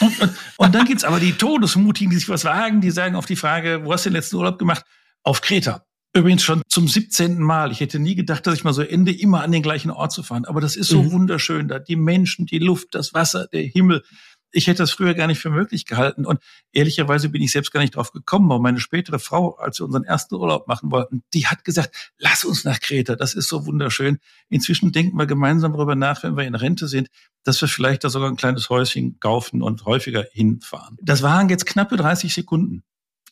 Und, 0.00 0.20
und, 0.20 0.32
und 0.58 0.74
dann 0.74 0.84
gibt's 0.84 1.04
aber 1.04 1.20
die 1.20 1.32
Todesmutigen, 1.32 2.10
die 2.10 2.16
sich 2.16 2.28
was 2.28 2.44
wagen, 2.44 2.80
die 2.80 2.90
sagen 2.90 3.16
auf 3.16 3.26
die 3.26 3.36
Frage, 3.36 3.84
wo 3.84 3.92
hast 3.92 4.04
du 4.04 4.10
den 4.10 4.16
letzten 4.16 4.36
Urlaub 4.36 4.58
gemacht? 4.58 4.84
Auf 5.22 5.40
Kreta. 5.40 5.86
Übrigens 6.16 6.44
schon 6.44 6.62
zum 6.68 6.86
17. 6.86 7.40
Mal. 7.40 7.72
Ich 7.72 7.80
hätte 7.80 7.98
nie 7.98 8.14
gedacht, 8.14 8.46
dass 8.46 8.54
ich 8.54 8.64
mal 8.64 8.72
so 8.72 8.82
ende, 8.82 9.12
immer 9.12 9.42
an 9.42 9.50
den 9.50 9.62
gleichen 9.62 9.90
Ort 9.90 10.12
zu 10.12 10.22
fahren. 10.22 10.44
Aber 10.44 10.60
das 10.60 10.76
ist 10.76 10.88
so 10.88 11.02
mhm. 11.02 11.10
wunderschön 11.10 11.66
da. 11.66 11.80
Die 11.80 11.96
Menschen, 11.96 12.46
die 12.46 12.60
Luft, 12.60 12.88
das 12.94 13.14
Wasser, 13.14 13.48
der 13.52 13.62
Himmel 13.62 14.04
ich 14.54 14.66
hätte 14.66 14.82
das 14.82 14.92
früher 14.92 15.14
gar 15.14 15.26
nicht 15.26 15.40
für 15.40 15.50
möglich 15.50 15.86
gehalten. 15.86 16.24
Und 16.24 16.40
ehrlicherweise 16.72 17.28
bin 17.28 17.42
ich 17.42 17.52
selbst 17.52 17.72
gar 17.72 17.80
nicht 17.80 17.96
drauf 17.96 18.12
gekommen. 18.12 18.50
Aber 18.50 18.60
meine 18.60 18.80
spätere 18.80 19.18
Frau, 19.18 19.56
als 19.56 19.80
wir 19.80 19.86
unseren 19.86 20.04
ersten 20.04 20.34
Urlaub 20.34 20.68
machen 20.68 20.90
wollten, 20.90 21.22
die 21.34 21.46
hat 21.46 21.64
gesagt, 21.64 22.12
lass 22.18 22.44
uns 22.44 22.64
nach 22.64 22.80
Kreta. 22.80 23.16
Das 23.16 23.34
ist 23.34 23.48
so 23.48 23.66
wunderschön. 23.66 24.18
Inzwischen 24.48 24.92
denken 24.92 25.18
wir 25.18 25.26
gemeinsam 25.26 25.72
darüber 25.72 25.96
nach, 25.96 26.22
wenn 26.22 26.36
wir 26.36 26.44
in 26.44 26.54
Rente 26.54 26.88
sind, 26.88 27.08
dass 27.42 27.60
wir 27.60 27.68
vielleicht 27.68 28.04
da 28.04 28.10
sogar 28.10 28.28
ein 28.28 28.36
kleines 28.36 28.70
Häuschen 28.70 29.18
kaufen 29.20 29.62
und 29.62 29.84
häufiger 29.84 30.24
hinfahren. 30.32 30.96
Das 31.02 31.22
waren 31.22 31.48
jetzt 31.48 31.66
knappe 31.66 31.96
30 31.96 32.32
Sekunden. 32.32 32.82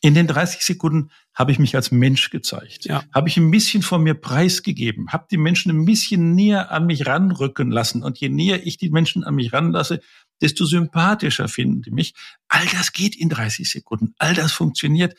In 0.05 0.15
den 0.15 0.27
30 0.27 0.65
Sekunden 0.65 1.11
habe 1.33 1.53
ich 1.53 1.59
mich 1.59 1.77
als 1.77 1.89
Mensch 1.89 2.29
gezeigt, 2.29 2.83
ja. 2.83 3.05
habe 3.13 3.29
ich 3.29 3.37
ein 3.37 3.51
bisschen 3.51 3.81
von 3.81 4.03
mir 4.03 4.15
preisgegeben, 4.15 5.13
habe 5.13 5.27
die 5.31 5.37
Menschen 5.37 5.71
ein 5.71 5.85
bisschen 5.85 6.35
näher 6.35 6.71
an 6.71 6.87
mich 6.87 7.07
ranrücken 7.07 7.71
lassen. 7.71 8.03
Und 8.03 8.17
je 8.17 8.27
näher 8.27 8.67
ich 8.67 8.75
die 8.75 8.89
Menschen 8.89 9.23
an 9.23 9.35
mich 9.35 9.53
ranlasse, 9.53 10.01
desto 10.41 10.65
sympathischer 10.65 11.47
finden 11.47 11.81
die 11.81 11.91
mich. 11.91 12.13
All 12.47 12.65
das 12.67 12.93
geht 12.93 13.15
in 13.15 13.29
30 13.29 13.69
Sekunden. 13.69 14.13
All 14.17 14.33
das 14.33 14.51
funktioniert. 14.51 15.15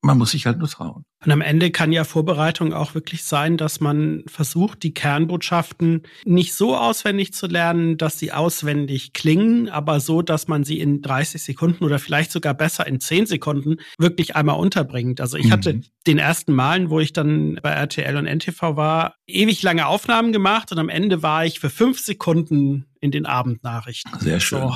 Man 0.00 0.16
muss 0.16 0.30
sich 0.30 0.46
halt 0.46 0.58
nur 0.58 0.68
trauen. 0.68 1.04
Und 1.24 1.32
am 1.32 1.40
Ende 1.40 1.72
kann 1.72 1.90
ja 1.90 2.04
Vorbereitung 2.04 2.72
auch 2.72 2.94
wirklich 2.94 3.24
sein, 3.24 3.56
dass 3.56 3.80
man 3.80 4.22
versucht, 4.28 4.84
die 4.84 4.94
Kernbotschaften 4.94 6.04
nicht 6.24 6.54
so 6.54 6.76
auswendig 6.76 7.32
zu 7.32 7.48
lernen, 7.48 7.96
dass 7.96 8.20
sie 8.20 8.30
auswendig 8.30 9.12
klingen, 9.12 9.68
aber 9.68 9.98
so, 9.98 10.22
dass 10.22 10.46
man 10.46 10.62
sie 10.62 10.78
in 10.78 11.02
30 11.02 11.42
Sekunden 11.42 11.84
oder 11.84 11.98
vielleicht 11.98 12.30
sogar 12.30 12.54
besser 12.54 12.86
in 12.86 13.00
10 13.00 13.26
Sekunden 13.26 13.78
wirklich 13.98 14.36
einmal 14.36 14.60
unterbringt. 14.60 15.20
Also 15.20 15.36
ich 15.36 15.46
mhm. 15.46 15.52
hatte 15.52 15.80
den 16.06 16.18
ersten 16.18 16.54
Malen, 16.54 16.90
wo 16.90 17.00
ich 17.00 17.12
dann 17.12 17.58
bei 17.60 17.70
RTL 17.70 18.16
und 18.16 18.26
NTV 18.26 18.76
war, 18.76 19.16
ewig 19.26 19.62
lange 19.64 19.88
Aufnahmen 19.88 20.32
gemacht 20.32 20.70
und 20.70 20.78
am 20.78 20.88
Ende 20.88 21.24
war 21.24 21.44
ich 21.44 21.58
für 21.58 21.70
fünf 21.70 21.98
Sekunden 21.98 22.86
in 23.00 23.10
den 23.10 23.26
Abendnachrichten. 23.26 24.18
Sehr 24.20 24.40
schön. 24.40 24.60
So 24.60 24.74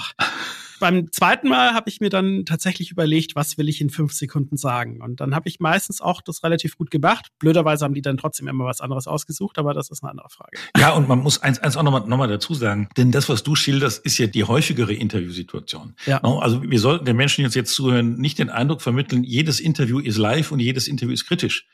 beim 0.83 1.13
zweiten 1.13 1.49
Mal 1.49 1.75
habe 1.75 1.89
ich 1.89 2.01
mir 2.01 2.11
dann 2.11 2.45
tatsächlich 2.45 2.91
überlegt, 2.91 3.37
was 3.37 3.57
will 3.57 3.69
ich 3.69 3.81
in 3.81 3.89
fünf 3.89 4.13
Sekunden 4.13 4.57
sagen. 4.57 5.01
Und 5.01 5.21
dann 5.21 5.33
habe 5.33 5.49
ich 5.49 5.61
meistens 5.61 6.01
auch 6.01 6.21
das 6.21 6.43
relativ 6.43 6.77
gut 6.77 6.91
gemacht. 6.91 7.29
Blöderweise 7.39 7.85
haben 7.85 7.95
die 7.95 8.03
dann 8.03 8.17
trotzdem 8.17 8.49
immer 8.49 8.65
was 8.65 8.81
anderes 8.81 9.07
ausgesucht, 9.07 9.59
aber 9.59 9.75
das 9.75 9.91
ist 9.91 10.03
eine 10.03 10.11
andere 10.11 10.29
Frage. 10.29 10.59
Ja, 10.77 10.91
und 10.91 11.07
man 11.07 11.21
muss 11.21 11.41
eins, 11.41 11.61
eins 11.61 11.77
auch 11.77 11.85
nochmal 11.85 12.09
noch 12.09 12.17
mal 12.17 12.27
dazu 12.27 12.55
sagen, 12.55 12.89
denn 12.97 13.13
das, 13.13 13.29
was 13.29 13.45
du 13.45 13.55
schilderst, 13.55 14.05
ist 14.05 14.19
ja 14.19 14.27
die 14.27 14.43
häufigere 14.43 14.93
Interviewsituation. 14.93 15.95
Ja. 16.05 16.21
Also 16.21 16.65
wir 16.65 16.81
sollten 16.81 17.05
den 17.05 17.15
Menschen 17.15 17.43
jetzt, 17.43 17.55
jetzt 17.55 17.75
zuhören, 17.75 18.17
nicht 18.17 18.41
den 18.41 18.51
Eindruck 18.51 18.83
vermitteln, 18.83 19.23
jedes 19.23 19.61
Interview 19.61 20.01
ist 20.01 20.19
live 20.19 20.51
und 20.51 20.59
jedes 20.59 20.89
Interview 20.89 21.15
ist 21.15 21.27
kritisch. 21.27 21.65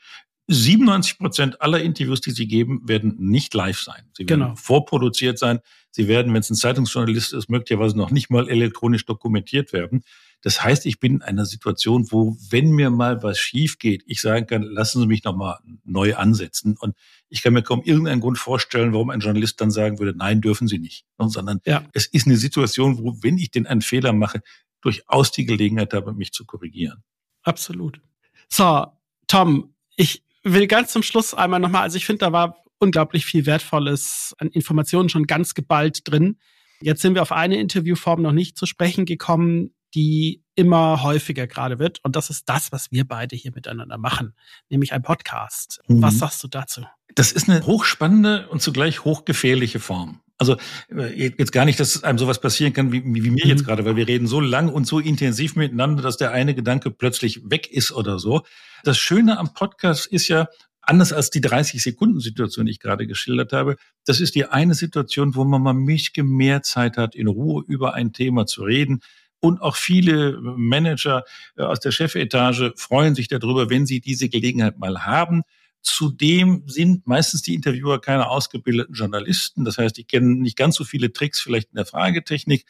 97 0.51 1.19
Prozent 1.19 1.61
aller 1.61 1.79
Interviews, 1.81 2.21
die 2.21 2.31
Sie 2.31 2.47
geben, 2.47 2.81
werden 2.87 3.15
nicht 3.19 3.53
live 3.53 3.79
sein. 3.79 4.03
Sie 4.13 4.27
werden 4.27 4.41
genau. 4.41 4.55
vorproduziert 4.55 5.37
sein. 5.37 5.59
Sie 5.91 6.07
werden, 6.07 6.33
wenn 6.33 6.39
es 6.39 6.49
ein 6.49 6.55
Zeitungsjournalist 6.55 7.33
ist, 7.33 7.49
möglicherweise 7.49 7.95
noch 7.95 8.09
nicht 8.09 8.31
mal 8.31 8.49
elektronisch 8.49 9.05
dokumentiert 9.05 9.73
werden. 9.73 10.03
Das 10.41 10.63
heißt, 10.63 10.87
ich 10.87 10.99
bin 10.99 11.15
in 11.15 11.21
einer 11.21 11.45
Situation, 11.45 12.11
wo, 12.11 12.35
wenn 12.49 12.71
mir 12.71 12.89
mal 12.89 13.21
was 13.21 13.37
schief 13.37 13.77
geht, 13.77 14.03
ich 14.07 14.21
sagen 14.21 14.47
kann, 14.47 14.63
lassen 14.63 15.01
Sie 15.01 15.07
mich 15.07 15.23
nochmal 15.23 15.59
neu 15.83 16.15
ansetzen. 16.15 16.77
Und 16.79 16.95
ich 17.27 17.43
kann 17.43 17.53
mir 17.53 17.61
kaum 17.61 17.83
irgendeinen 17.83 18.21
Grund 18.21 18.39
vorstellen, 18.39 18.93
warum 18.93 19.11
ein 19.11 19.19
Journalist 19.19 19.61
dann 19.61 19.69
sagen 19.69 19.99
würde, 19.99 20.17
nein, 20.17 20.41
dürfen 20.41 20.67
Sie 20.67 20.79
nicht. 20.79 21.05
Sondern 21.19 21.59
ja. 21.65 21.83
es 21.93 22.07
ist 22.07 22.25
eine 22.25 22.37
Situation, 22.37 22.97
wo, 22.97 23.17
wenn 23.21 23.37
ich 23.37 23.51
denn 23.51 23.67
einen 23.67 23.81
Fehler 23.81 24.13
mache, 24.13 24.41
durchaus 24.81 25.31
die 25.31 25.45
Gelegenheit 25.45 25.93
habe, 25.93 26.13
mich 26.13 26.31
zu 26.31 26.45
korrigieren. 26.45 27.03
Absolut. 27.43 28.01
So, 28.47 28.87
Tom, 29.27 29.75
ich 29.95 30.23
will 30.53 30.67
ganz 30.67 30.91
zum 30.91 31.03
Schluss 31.03 31.33
einmal 31.33 31.59
nochmal, 31.59 31.83
also 31.83 31.97
ich 31.97 32.05
finde, 32.05 32.19
da 32.19 32.31
war 32.31 32.63
unglaublich 32.79 33.25
viel 33.25 33.45
Wertvolles 33.45 34.35
an 34.37 34.49
Informationen 34.49 35.09
schon 35.09 35.27
ganz 35.27 35.53
geballt 35.53 36.09
drin. 36.09 36.37
Jetzt 36.81 37.01
sind 37.01 37.13
wir 37.13 37.21
auf 37.21 37.31
eine 37.31 37.59
Interviewform 37.59 38.21
noch 38.21 38.31
nicht 38.31 38.57
zu 38.57 38.65
sprechen 38.65 39.05
gekommen, 39.05 39.73
die 39.95 40.43
immer 40.55 41.03
häufiger 41.03 41.47
gerade 41.47 41.79
wird. 41.79 41.99
Und 42.03 42.15
das 42.15 42.29
ist 42.29 42.47
das, 42.47 42.71
was 42.71 42.91
wir 42.91 43.05
beide 43.05 43.35
hier 43.35 43.51
miteinander 43.53 43.97
machen, 43.97 44.33
nämlich 44.69 44.93
ein 44.93 45.01
Podcast. 45.01 45.81
Mhm. 45.87 46.01
Was 46.01 46.19
sagst 46.19 46.43
du 46.43 46.47
dazu? 46.47 46.85
Das 47.15 47.31
ist 47.31 47.49
eine 47.49 47.65
hochspannende 47.65 48.47
und 48.49 48.61
zugleich 48.61 49.03
hochgefährliche 49.03 49.79
Form. 49.79 50.21
Also 50.39 50.55
äh, 50.89 51.31
jetzt 51.37 51.51
gar 51.51 51.65
nicht, 51.65 51.79
dass 51.79 52.03
einem 52.03 52.17
sowas 52.17 52.41
passieren 52.41 52.73
kann 52.73 52.91
wie, 52.91 53.03
wie 53.03 53.29
mir 53.29 53.45
jetzt 53.45 53.61
mhm. 53.61 53.65
gerade, 53.65 53.85
weil 53.85 53.97
wir 53.97 54.07
reden 54.07 54.25
so 54.25 54.39
lang 54.39 54.69
und 54.69 54.87
so 54.87 54.99
intensiv 54.99 55.55
miteinander, 55.55 56.01
dass 56.01 56.17
der 56.17 56.31
eine 56.31 56.55
Gedanke 56.55 56.89
plötzlich 56.89 57.41
weg 57.49 57.69
ist 57.71 57.91
oder 57.91 58.17
so. 58.17 58.43
Das 58.83 58.97
Schöne 58.97 59.37
am 59.37 59.53
Podcast 59.53 60.07
ist 60.07 60.29
ja, 60.29 60.47
anders 60.81 61.13
als 61.13 61.29
die 61.29 61.41
30-Sekunden-Situation, 61.41 62.65
die 62.65 62.71
ich 62.71 62.79
gerade 62.79 63.05
geschildert 63.05 63.53
habe, 63.53 63.75
das 64.05 64.19
ist 64.19 64.33
die 64.33 64.45
eine 64.45 64.73
Situation, 64.73 65.35
wo 65.35 65.43
man 65.45 65.61
mal 65.61 65.73
mich 65.73 66.11
mehr 66.17 66.63
Zeit 66.63 66.97
hat, 66.97 67.15
in 67.15 67.27
Ruhe 67.27 67.63
über 67.67 67.93
ein 67.93 68.11
Thema 68.11 68.45
zu 68.45 68.63
reden. 68.63 69.01
Und 69.39 69.61
auch 69.61 69.75
viele 69.75 70.39
Manager 70.41 71.23
äh, 71.55 71.63
aus 71.63 71.79
der 71.79 71.91
Chefetage 71.91 72.73
freuen 72.75 73.15
sich 73.15 73.27
darüber, 73.27 73.69
wenn 73.69 73.85
sie 73.85 74.01
diese 74.01 74.29
Gelegenheit 74.29 74.79
mal 74.79 75.05
haben. 75.05 75.43
Zudem 75.81 76.63
sind 76.67 77.07
meistens 77.07 77.41
die 77.41 77.55
Interviewer 77.55 78.01
keine 78.01 78.29
ausgebildeten 78.29 78.95
Journalisten. 78.95 79.63
Das 79.65 79.77
heißt, 79.77 79.95
die 79.97 80.03
kennen 80.03 80.39
nicht 80.39 80.57
ganz 80.57 80.75
so 80.75 80.83
viele 80.83 81.13
Tricks 81.13 81.39
vielleicht 81.39 81.69
in 81.69 81.77
der 81.77 81.85
Fragetechnik. 81.85 82.65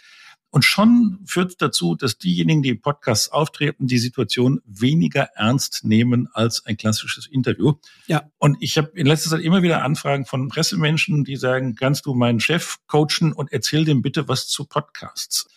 Und 0.51 0.65
schon 0.65 1.19
führt 1.25 1.61
dazu, 1.61 1.95
dass 1.95 2.17
diejenigen, 2.17 2.63
die 2.63 2.69
im 2.69 2.81
Podcast 2.81 3.31
auftreten, 3.31 3.85
die 3.85 3.99
Situation 3.99 4.61
weniger 4.65 5.29
ernst 5.35 5.83
nehmen 5.83 6.27
als 6.33 6.65
ein 6.65 6.75
klassisches 6.75 7.27
Interview. 7.27 7.73
Ja. 8.07 8.23
Und 8.39 8.57
ich 8.59 8.77
habe 8.77 8.89
in 8.95 9.05
letzter 9.05 9.29
Zeit 9.29 9.41
immer 9.41 9.61
wieder 9.61 9.83
Anfragen 9.83 10.25
von 10.25 10.47
Pressemenschen, 10.47 11.23
die 11.23 11.35
sagen, 11.35 11.75
kannst 11.75 12.07
du 12.07 12.15
meinen 12.15 12.39
Chef 12.39 12.77
coachen 12.87 13.31
und 13.31 13.51
erzähl 13.51 13.85
dem 13.85 14.01
bitte 14.01 14.27
was 14.27 14.47
zu 14.47 14.65
Podcasts. 14.65 15.47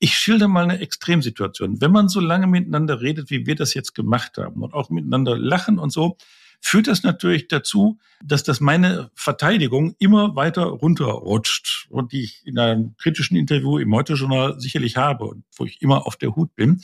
Ich 0.00 0.14
schilder 0.16 0.48
mal 0.48 0.64
eine 0.64 0.80
Extremsituation. 0.80 1.80
Wenn 1.80 1.92
man 1.92 2.08
so 2.08 2.18
lange 2.18 2.48
miteinander 2.48 3.00
redet, 3.00 3.30
wie 3.30 3.46
wir 3.46 3.54
das 3.54 3.74
jetzt 3.74 3.94
gemacht 3.94 4.38
haben 4.38 4.62
und 4.62 4.74
auch 4.74 4.90
miteinander 4.90 5.38
lachen 5.38 5.78
und 5.78 5.90
so, 5.90 6.16
führt 6.62 6.86
das 6.86 7.02
natürlich 7.02 7.48
dazu, 7.48 7.98
dass 8.24 8.44
das 8.44 8.60
meine 8.60 9.10
Verteidigung 9.14 9.96
immer 9.98 10.36
weiter 10.36 10.62
runterrutscht 10.62 11.88
und 11.90 12.12
die 12.12 12.22
ich 12.22 12.46
in 12.46 12.58
einem 12.58 12.96
kritischen 12.96 13.36
Interview 13.36 13.78
im 13.78 13.92
Heute-Journal 13.94 14.58
sicherlich 14.60 14.96
habe 14.96 15.24
und 15.24 15.44
wo 15.56 15.64
ich 15.64 15.82
immer 15.82 16.06
auf 16.06 16.16
der 16.16 16.36
Hut 16.36 16.54
bin. 16.54 16.82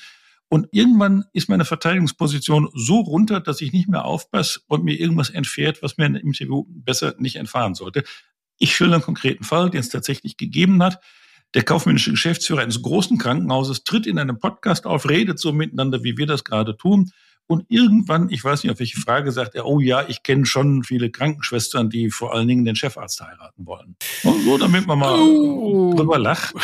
Und 0.48 0.66
irgendwann 0.72 1.24
ist 1.32 1.48
meine 1.48 1.64
Verteidigungsposition 1.64 2.68
so 2.74 3.00
runter, 3.00 3.40
dass 3.40 3.60
ich 3.60 3.72
nicht 3.72 3.88
mehr 3.88 4.04
aufpasse 4.04 4.60
und 4.66 4.82
mir 4.82 4.98
irgendwas 4.98 5.30
entfährt, 5.30 5.80
was 5.80 5.96
mir 5.96 6.06
im 6.06 6.16
Interview 6.16 6.64
besser 6.68 7.14
nicht 7.18 7.36
entfahren 7.36 7.74
sollte. 7.74 8.02
Ich 8.58 8.74
schilder 8.74 8.94
einen 8.94 9.04
konkreten 9.04 9.44
Fall, 9.44 9.70
den 9.70 9.80
es 9.80 9.90
tatsächlich 9.90 10.36
gegeben 10.36 10.82
hat. 10.82 11.00
Der 11.54 11.62
kaufmännische 11.62 12.10
Geschäftsführer 12.10 12.62
eines 12.62 12.82
großen 12.82 13.16
Krankenhauses 13.16 13.84
tritt 13.84 14.06
in 14.06 14.18
einem 14.18 14.38
Podcast 14.38 14.86
auf, 14.86 15.08
redet 15.08 15.38
so 15.38 15.52
miteinander, 15.52 16.02
wie 16.02 16.16
wir 16.18 16.26
das 16.26 16.44
gerade 16.44 16.76
tun 16.76 17.12
und 17.48 17.64
irgendwann, 17.68 18.28
ich 18.30 18.44
weiß 18.44 18.62
nicht, 18.62 18.70
auf 18.70 18.78
welche 18.78 19.00
Frage, 19.00 19.32
sagt 19.32 19.54
er, 19.54 19.66
oh 19.66 19.80
ja, 19.80 20.04
ich 20.06 20.22
kenne 20.22 20.46
schon 20.46 20.84
viele 20.84 21.10
Krankenschwestern, 21.10 21.88
die 21.90 22.10
vor 22.10 22.34
allen 22.34 22.46
Dingen 22.46 22.64
den 22.64 22.76
Chefarzt 22.76 23.20
heiraten 23.20 23.66
wollen. 23.66 23.96
Und 24.22 24.44
so, 24.44 24.58
damit 24.58 24.86
man 24.86 24.98
mal 24.98 25.18
oh. 25.18 25.94
drüber 25.96 26.18
lacht. 26.18 26.54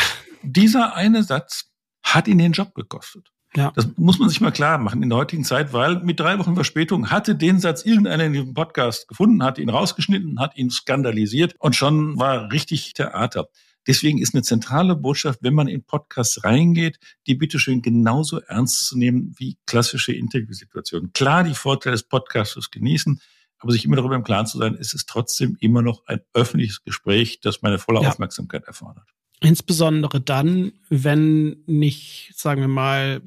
Dieser 0.42 0.94
eine 0.94 1.22
Satz 1.22 1.70
hat 2.02 2.28
ihn 2.28 2.38
den 2.38 2.52
Job 2.52 2.74
gekostet. 2.74 3.30
Ja. 3.56 3.72
Das 3.74 3.88
muss 3.96 4.18
man 4.18 4.28
sich 4.28 4.40
mal 4.40 4.50
klar 4.50 4.78
machen 4.78 5.02
in 5.02 5.08
der 5.08 5.18
heutigen 5.18 5.44
Zeit, 5.44 5.72
weil 5.72 6.00
mit 6.00 6.20
drei 6.20 6.38
Wochen 6.38 6.54
Verspätung 6.54 7.10
hatte 7.10 7.34
den 7.34 7.60
Satz 7.60 7.84
irgendeiner 7.84 8.24
in 8.24 8.32
diesem 8.32 8.52
Podcast 8.52 9.08
gefunden, 9.08 9.42
hat 9.42 9.58
ihn 9.58 9.70
rausgeschnitten, 9.70 10.40
hat 10.40 10.56
ihn 10.56 10.70
skandalisiert 10.70 11.54
und 11.60 11.76
schon 11.76 12.18
war 12.18 12.52
richtig 12.52 12.92
Theater. 12.92 13.46
Deswegen 13.86 14.18
ist 14.18 14.34
eine 14.34 14.42
zentrale 14.42 14.96
Botschaft, 14.96 15.40
wenn 15.42 15.54
man 15.54 15.68
in 15.68 15.84
Podcasts 15.84 16.44
reingeht, 16.44 16.98
die 17.26 17.34
bitteschön 17.34 17.82
genauso 17.82 18.40
ernst 18.40 18.86
zu 18.86 18.98
nehmen 18.98 19.34
wie 19.36 19.58
klassische 19.66 20.12
Interviewsituationen. 20.12 21.12
Klar, 21.12 21.44
die 21.44 21.54
Vorteile 21.54 21.94
des 21.94 22.04
Podcasts 22.04 22.70
genießen, 22.70 23.20
aber 23.58 23.72
sich 23.72 23.84
immer 23.84 23.96
darüber 23.96 24.16
im 24.16 24.24
Klaren 24.24 24.46
zu 24.46 24.58
sein, 24.58 24.74
ist 24.74 24.94
es 24.94 25.06
trotzdem 25.06 25.56
immer 25.60 25.82
noch 25.82 26.06
ein 26.06 26.20
öffentliches 26.32 26.82
Gespräch, 26.82 27.40
das 27.40 27.62
meine 27.62 27.78
volle 27.78 28.02
ja. 28.02 28.08
Aufmerksamkeit 28.08 28.64
erfordert. 28.64 29.04
Insbesondere 29.40 30.20
dann, 30.20 30.72
wenn 30.88 31.62
nicht, 31.66 32.32
sagen 32.34 32.62
wir 32.62 32.68
mal, 32.68 33.20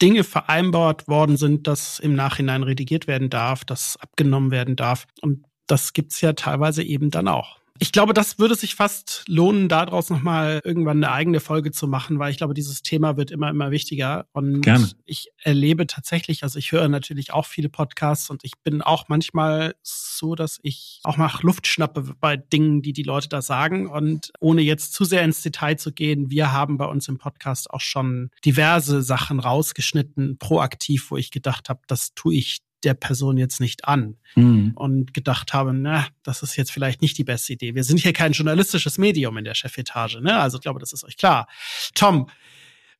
Dinge 0.00 0.24
vereinbart 0.24 1.08
worden 1.08 1.36
sind, 1.36 1.66
dass 1.66 1.98
im 1.98 2.14
Nachhinein 2.14 2.62
redigiert 2.62 3.06
werden 3.06 3.28
darf, 3.28 3.64
dass 3.64 3.96
abgenommen 3.98 4.50
werden 4.50 4.76
darf. 4.76 5.06
Und 5.20 5.44
das 5.66 5.92
gibt's 5.92 6.20
ja 6.22 6.32
teilweise 6.32 6.82
eben 6.82 7.10
dann 7.10 7.28
auch. 7.28 7.58
Ich 7.80 7.92
glaube, 7.92 8.14
das 8.14 8.38
würde 8.38 8.54
sich 8.54 8.74
fast 8.74 9.24
lohnen, 9.28 9.68
daraus 9.68 10.10
nochmal 10.10 10.60
irgendwann 10.64 11.02
eine 11.02 11.12
eigene 11.12 11.40
Folge 11.40 11.70
zu 11.70 11.86
machen, 11.86 12.18
weil 12.18 12.30
ich 12.30 12.38
glaube, 12.38 12.54
dieses 12.54 12.82
Thema 12.82 13.16
wird 13.16 13.30
immer, 13.30 13.50
immer 13.50 13.70
wichtiger. 13.70 14.26
Und 14.32 14.62
Gerne. 14.62 14.90
ich 15.04 15.30
erlebe 15.42 15.86
tatsächlich, 15.86 16.42
also 16.42 16.58
ich 16.58 16.72
höre 16.72 16.88
natürlich 16.88 17.32
auch 17.32 17.46
viele 17.46 17.68
Podcasts 17.68 18.30
und 18.30 18.44
ich 18.44 18.52
bin 18.64 18.82
auch 18.82 19.08
manchmal 19.08 19.74
so, 19.82 20.34
dass 20.34 20.58
ich 20.62 21.00
auch 21.04 21.16
nach 21.16 21.42
Luft 21.42 21.66
schnappe 21.66 22.14
bei 22.20 22.36
Dingen, 22.36 22.82
die 22.82 22.92
die 22.92 23.02
Leute 23.02 23.28
da 23.28 23.42
sagen. 23.42 23.88
Und 23.88 24.32
ohne 24.40 24.62
jetzt 24.62 24.92
zu 24.92 25.04
sehr 25.04 25.22
ins 25.22 25.42
Detail 25.42 25.76
zu 25.76 25.92
gehen, 25.92 26.30
wir 26.30 26.52
haben 26.52 26.78
bei 26.78 26.86
uns 26.86 27.08
im 27.08 27.18
Podcast 27.18 27.70
auch 27.70 27.80
schon 27.80 28.30
diverse 28.44 29.02
Sachen 29.02 29.40
rausgeschnitten, 29.40 30.38
proaktiv, 30.38 31.10
wo 31.10 31.16
ich 31.16 31.30
gedacht 31.30 31.68
habe, 31.68 31.80
das 31.86 32.14
tue 32.14 32.34
ich 32.34 32.58
der 32.84 32.94
Person 32.94 33.36
jetzt 33.36 33.60
nicht 33.60 33.86
an 33.86 34.16
mhm. 34.34 34.72
und 34.74 35.14
gedacht 35.14 35.52
habe, 35.52 35.72
na, 35.72 36.06
das 36.22 36.42
ist 36.42 36.56
jetzt 36.56 36.70
vielleicht 36.70 37.02
nicht 37.02 37.18
die 37.18 37.24
beste 37.24 37.52
Idee. 37.52 37.74
Wir 37.74 37.84
sind 37.84 38.00
hier 38.00 38.12
kein 38.12 38.32
journalistisches 38.32 38.98
Medium 38.98 39.36
in 39.36 39.44
der 39.44 39.54
Chefetage, 39.54 40.20
ne? 40.20 40.38
Also 40.38 40.58
ich 40.58 40.62
glaube, 40.62 40.80
das 40.80 40.92
ist 40.92 41.04
euch 41.04 41.16
klar. 41.16 41.48
Tom, 41.94 42.28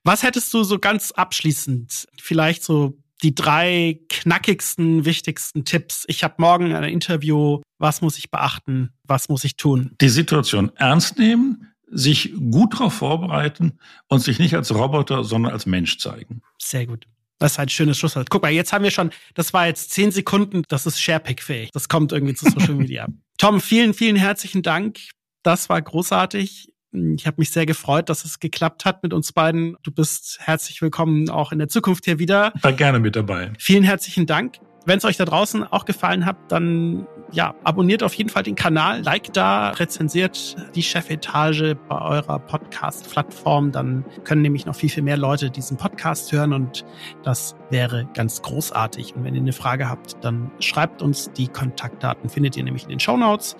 was 0.05 0.23
hättest 0.23 0.53
du 0.55 0.63
so 0.65 0.79
ganz 0.79 1.13
abschließend 1.13 2.07
vielleicht 2.21 2.65
so 2.65 2.99
die 3.23 3.35
drei 3.35 4.01
knackigsten, 4.09 5.05
wichtigsten 5.05 5.65
Tipps? 5.65 6.05
Ich 6.09 6.25
habe 6.25 6.35
morgen 6.39 6.75
ein 6.75 6.85
Interview. 6.85 7.61
Was 7.79 8.01
muss 8.01 8.19
ich 8.19 8.31
beachten? 8.31 8.91
Was 9.05 9.29
muss 9.29 9.45
ich 9.45 9.57
tun? 9.57 9.95
Die 10.01 10.09
Situation 10.09 10.73
ernst 10.77 11.19
nehmen, 11.19 11.69
sich 11.91 12.33
gut 12.35 12.75
darauf 12.75 12.95
vorbereiten 12.95 13.79
und 14.09 14.21
sich 14.21 14.39
nicht 14.39 14.55
als 14.55 14.75
Roboter, 14.75 15.25
sondern 15.25 15.53
als 15.53 15.67
Mensch 15.67 15.99
zeigen. 15.99 16.43
Sehr 16.59 16.87
gut. 16.87 17.07
Das 17.39 17.53
ist 17.53 17.59
ein 17.59 17.69
schönes 17.69 17.99
Schlusswort. 17.99 18.31
Guck 18.31 18.43
mal, 18.43 18.51
jetzt 18.51 18.73
haben 18.73 18.83
wir 18.83 18.91
schon, 18.91 19.11
das 19.35 19.53
war 19.53 19.67
jetzt 19.67 19.93
zehn 19.93 20.11
Sekunden, 20.11 20.63
das 20.69 20.87
ist 20.87 21.01
Sharepick-fähig. 21.01 21.71
Das 21.73 21.89
kommt 21.89 22.13
irgendwie 22.13 22.35
zu 22.35 22.51
Social 22.51 22.75
Media. 22.77 23.07
Tom, 23.39 23.61
vielen, 23.61 23.95
vielen 23.95 24.17
herzlichen 24.17 24.63
Dank. 24.63 24.99
Das 25.43 25.69
war 25.69 25.81
großartig. 25.81 26.73
Ich 26.93 27.27
habe 27.27 27.37
mich 27.39 27.51
sehr 27.51 27.67
gefreut, 27.67 28.09
dass 28.09 28.25
es 28.25 28.41
geklappt 28.41 28.85
hat 28.85 29.03
mit 29.03 29.13
uns 29.13 29.33
beiden. 29.33 29.77
Du 29.83 29.93
bist 29.93 30.39
herzlich 30.41 30.83
willkommen 30.83 31.29
auch 31.31 31.53
in 31.53 31.59
der 31.59 31.69
Zukunft 31.69 32.07
hier 32.07 32.19
wieder. 32.19 32.53
War 32.63 32.73
gerne 32.73 32.99
mit 32.99 33.15
dabei. 33.15 33.53
Vielen 33.59 33.85
herzlichen 33.85 34.27
Dank. 34.27 34.59
Wenn 34.89 34.97
es 34.97 35.05
euch 35.05 35.19
da 35.19 35.27
draußen 35.27 35.65
auch 35.65 35.85
gefallen 35.85 36.25
hat, 36.25 36.37
dann 36.49 37.07
ja, 37.31 37.55
abonniert 37.63 38.03
auf 38.03 38.15
jeden 38.15 38.31
Fall 38.31 38.43
den 38.43 38.55
Kanal, 38.55 39.03
like 39.03 39.31
da, 39.35 39.69
rezensiert 39.69 40.57
die 40.75 40.83
Chefetage 40.83 41.77
bei 41.91 42.01
eurer 42.01 42.39
Podcast-Plattform. 42.39 43.71
Dann 43.71 44.07
können 44.25 44.41
nämlich 44.41 44.65
noch 44.65 44.75
viel, 44.75 44.89
viel 44.89 45.03
mehr 45.03 45.19
Leute 45.19 45.51
diesen 45.51 45.77
Podcast 45.77 46.33
hören 46.33 46.55
und 46.55 46.87
das 47.23 47.55
wäre 47.69 48.09
ganz 48.15 48.41
großartig. 48.41 49.15
Und 49.15 49.25
wenn 49.25 49.35
ihr 49.35 49.43
eine 49.43 49.53
Frage 49.53 49.91
habt, 49.91 50.25
dann 50.25 50.51
schreibt 50.59 51.03
uns 51.03 51.31
die 51.33 51.49
Kontaktdaten, 51.49 52.31
findet 52.31 52.57
ihr 52.57 52.65
nämlich 52.65 52.85
in 52.85 52.89
den 52.89 53.01
Show 53.01 53.19
Notes. 53.19 53.57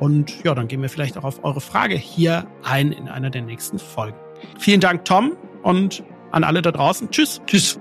Und 0.00 0.44
ja, 0.44 0.54
dann 0.54 0.68
gehen 0.68 0.82
wir 0.82 0.90
vielleicht 0.90 1.16
auch 1.16 1.24
auf 1.24 1.44
eure 1.44 1.62
Frage 1.62 1.94
hier 1.94 2.46
ein 2.62 2.92
in 2.92 3.08
einer 3.08 3.30
der 3.30 3.40
nächsten 3.40 3.78
Folgen. 3.78 4.18
Vielen 4.58 4.80
Dank, 4.80 5.06
Tom, 5.06 5.32
und 5.62 6.04
an 6.30 6.44
alle 6.44 6.60
da 6.60 6.72
draußen. 6.72 7.10
Tschüss. 7.10 7.40
Tschüss. 7.46 7.80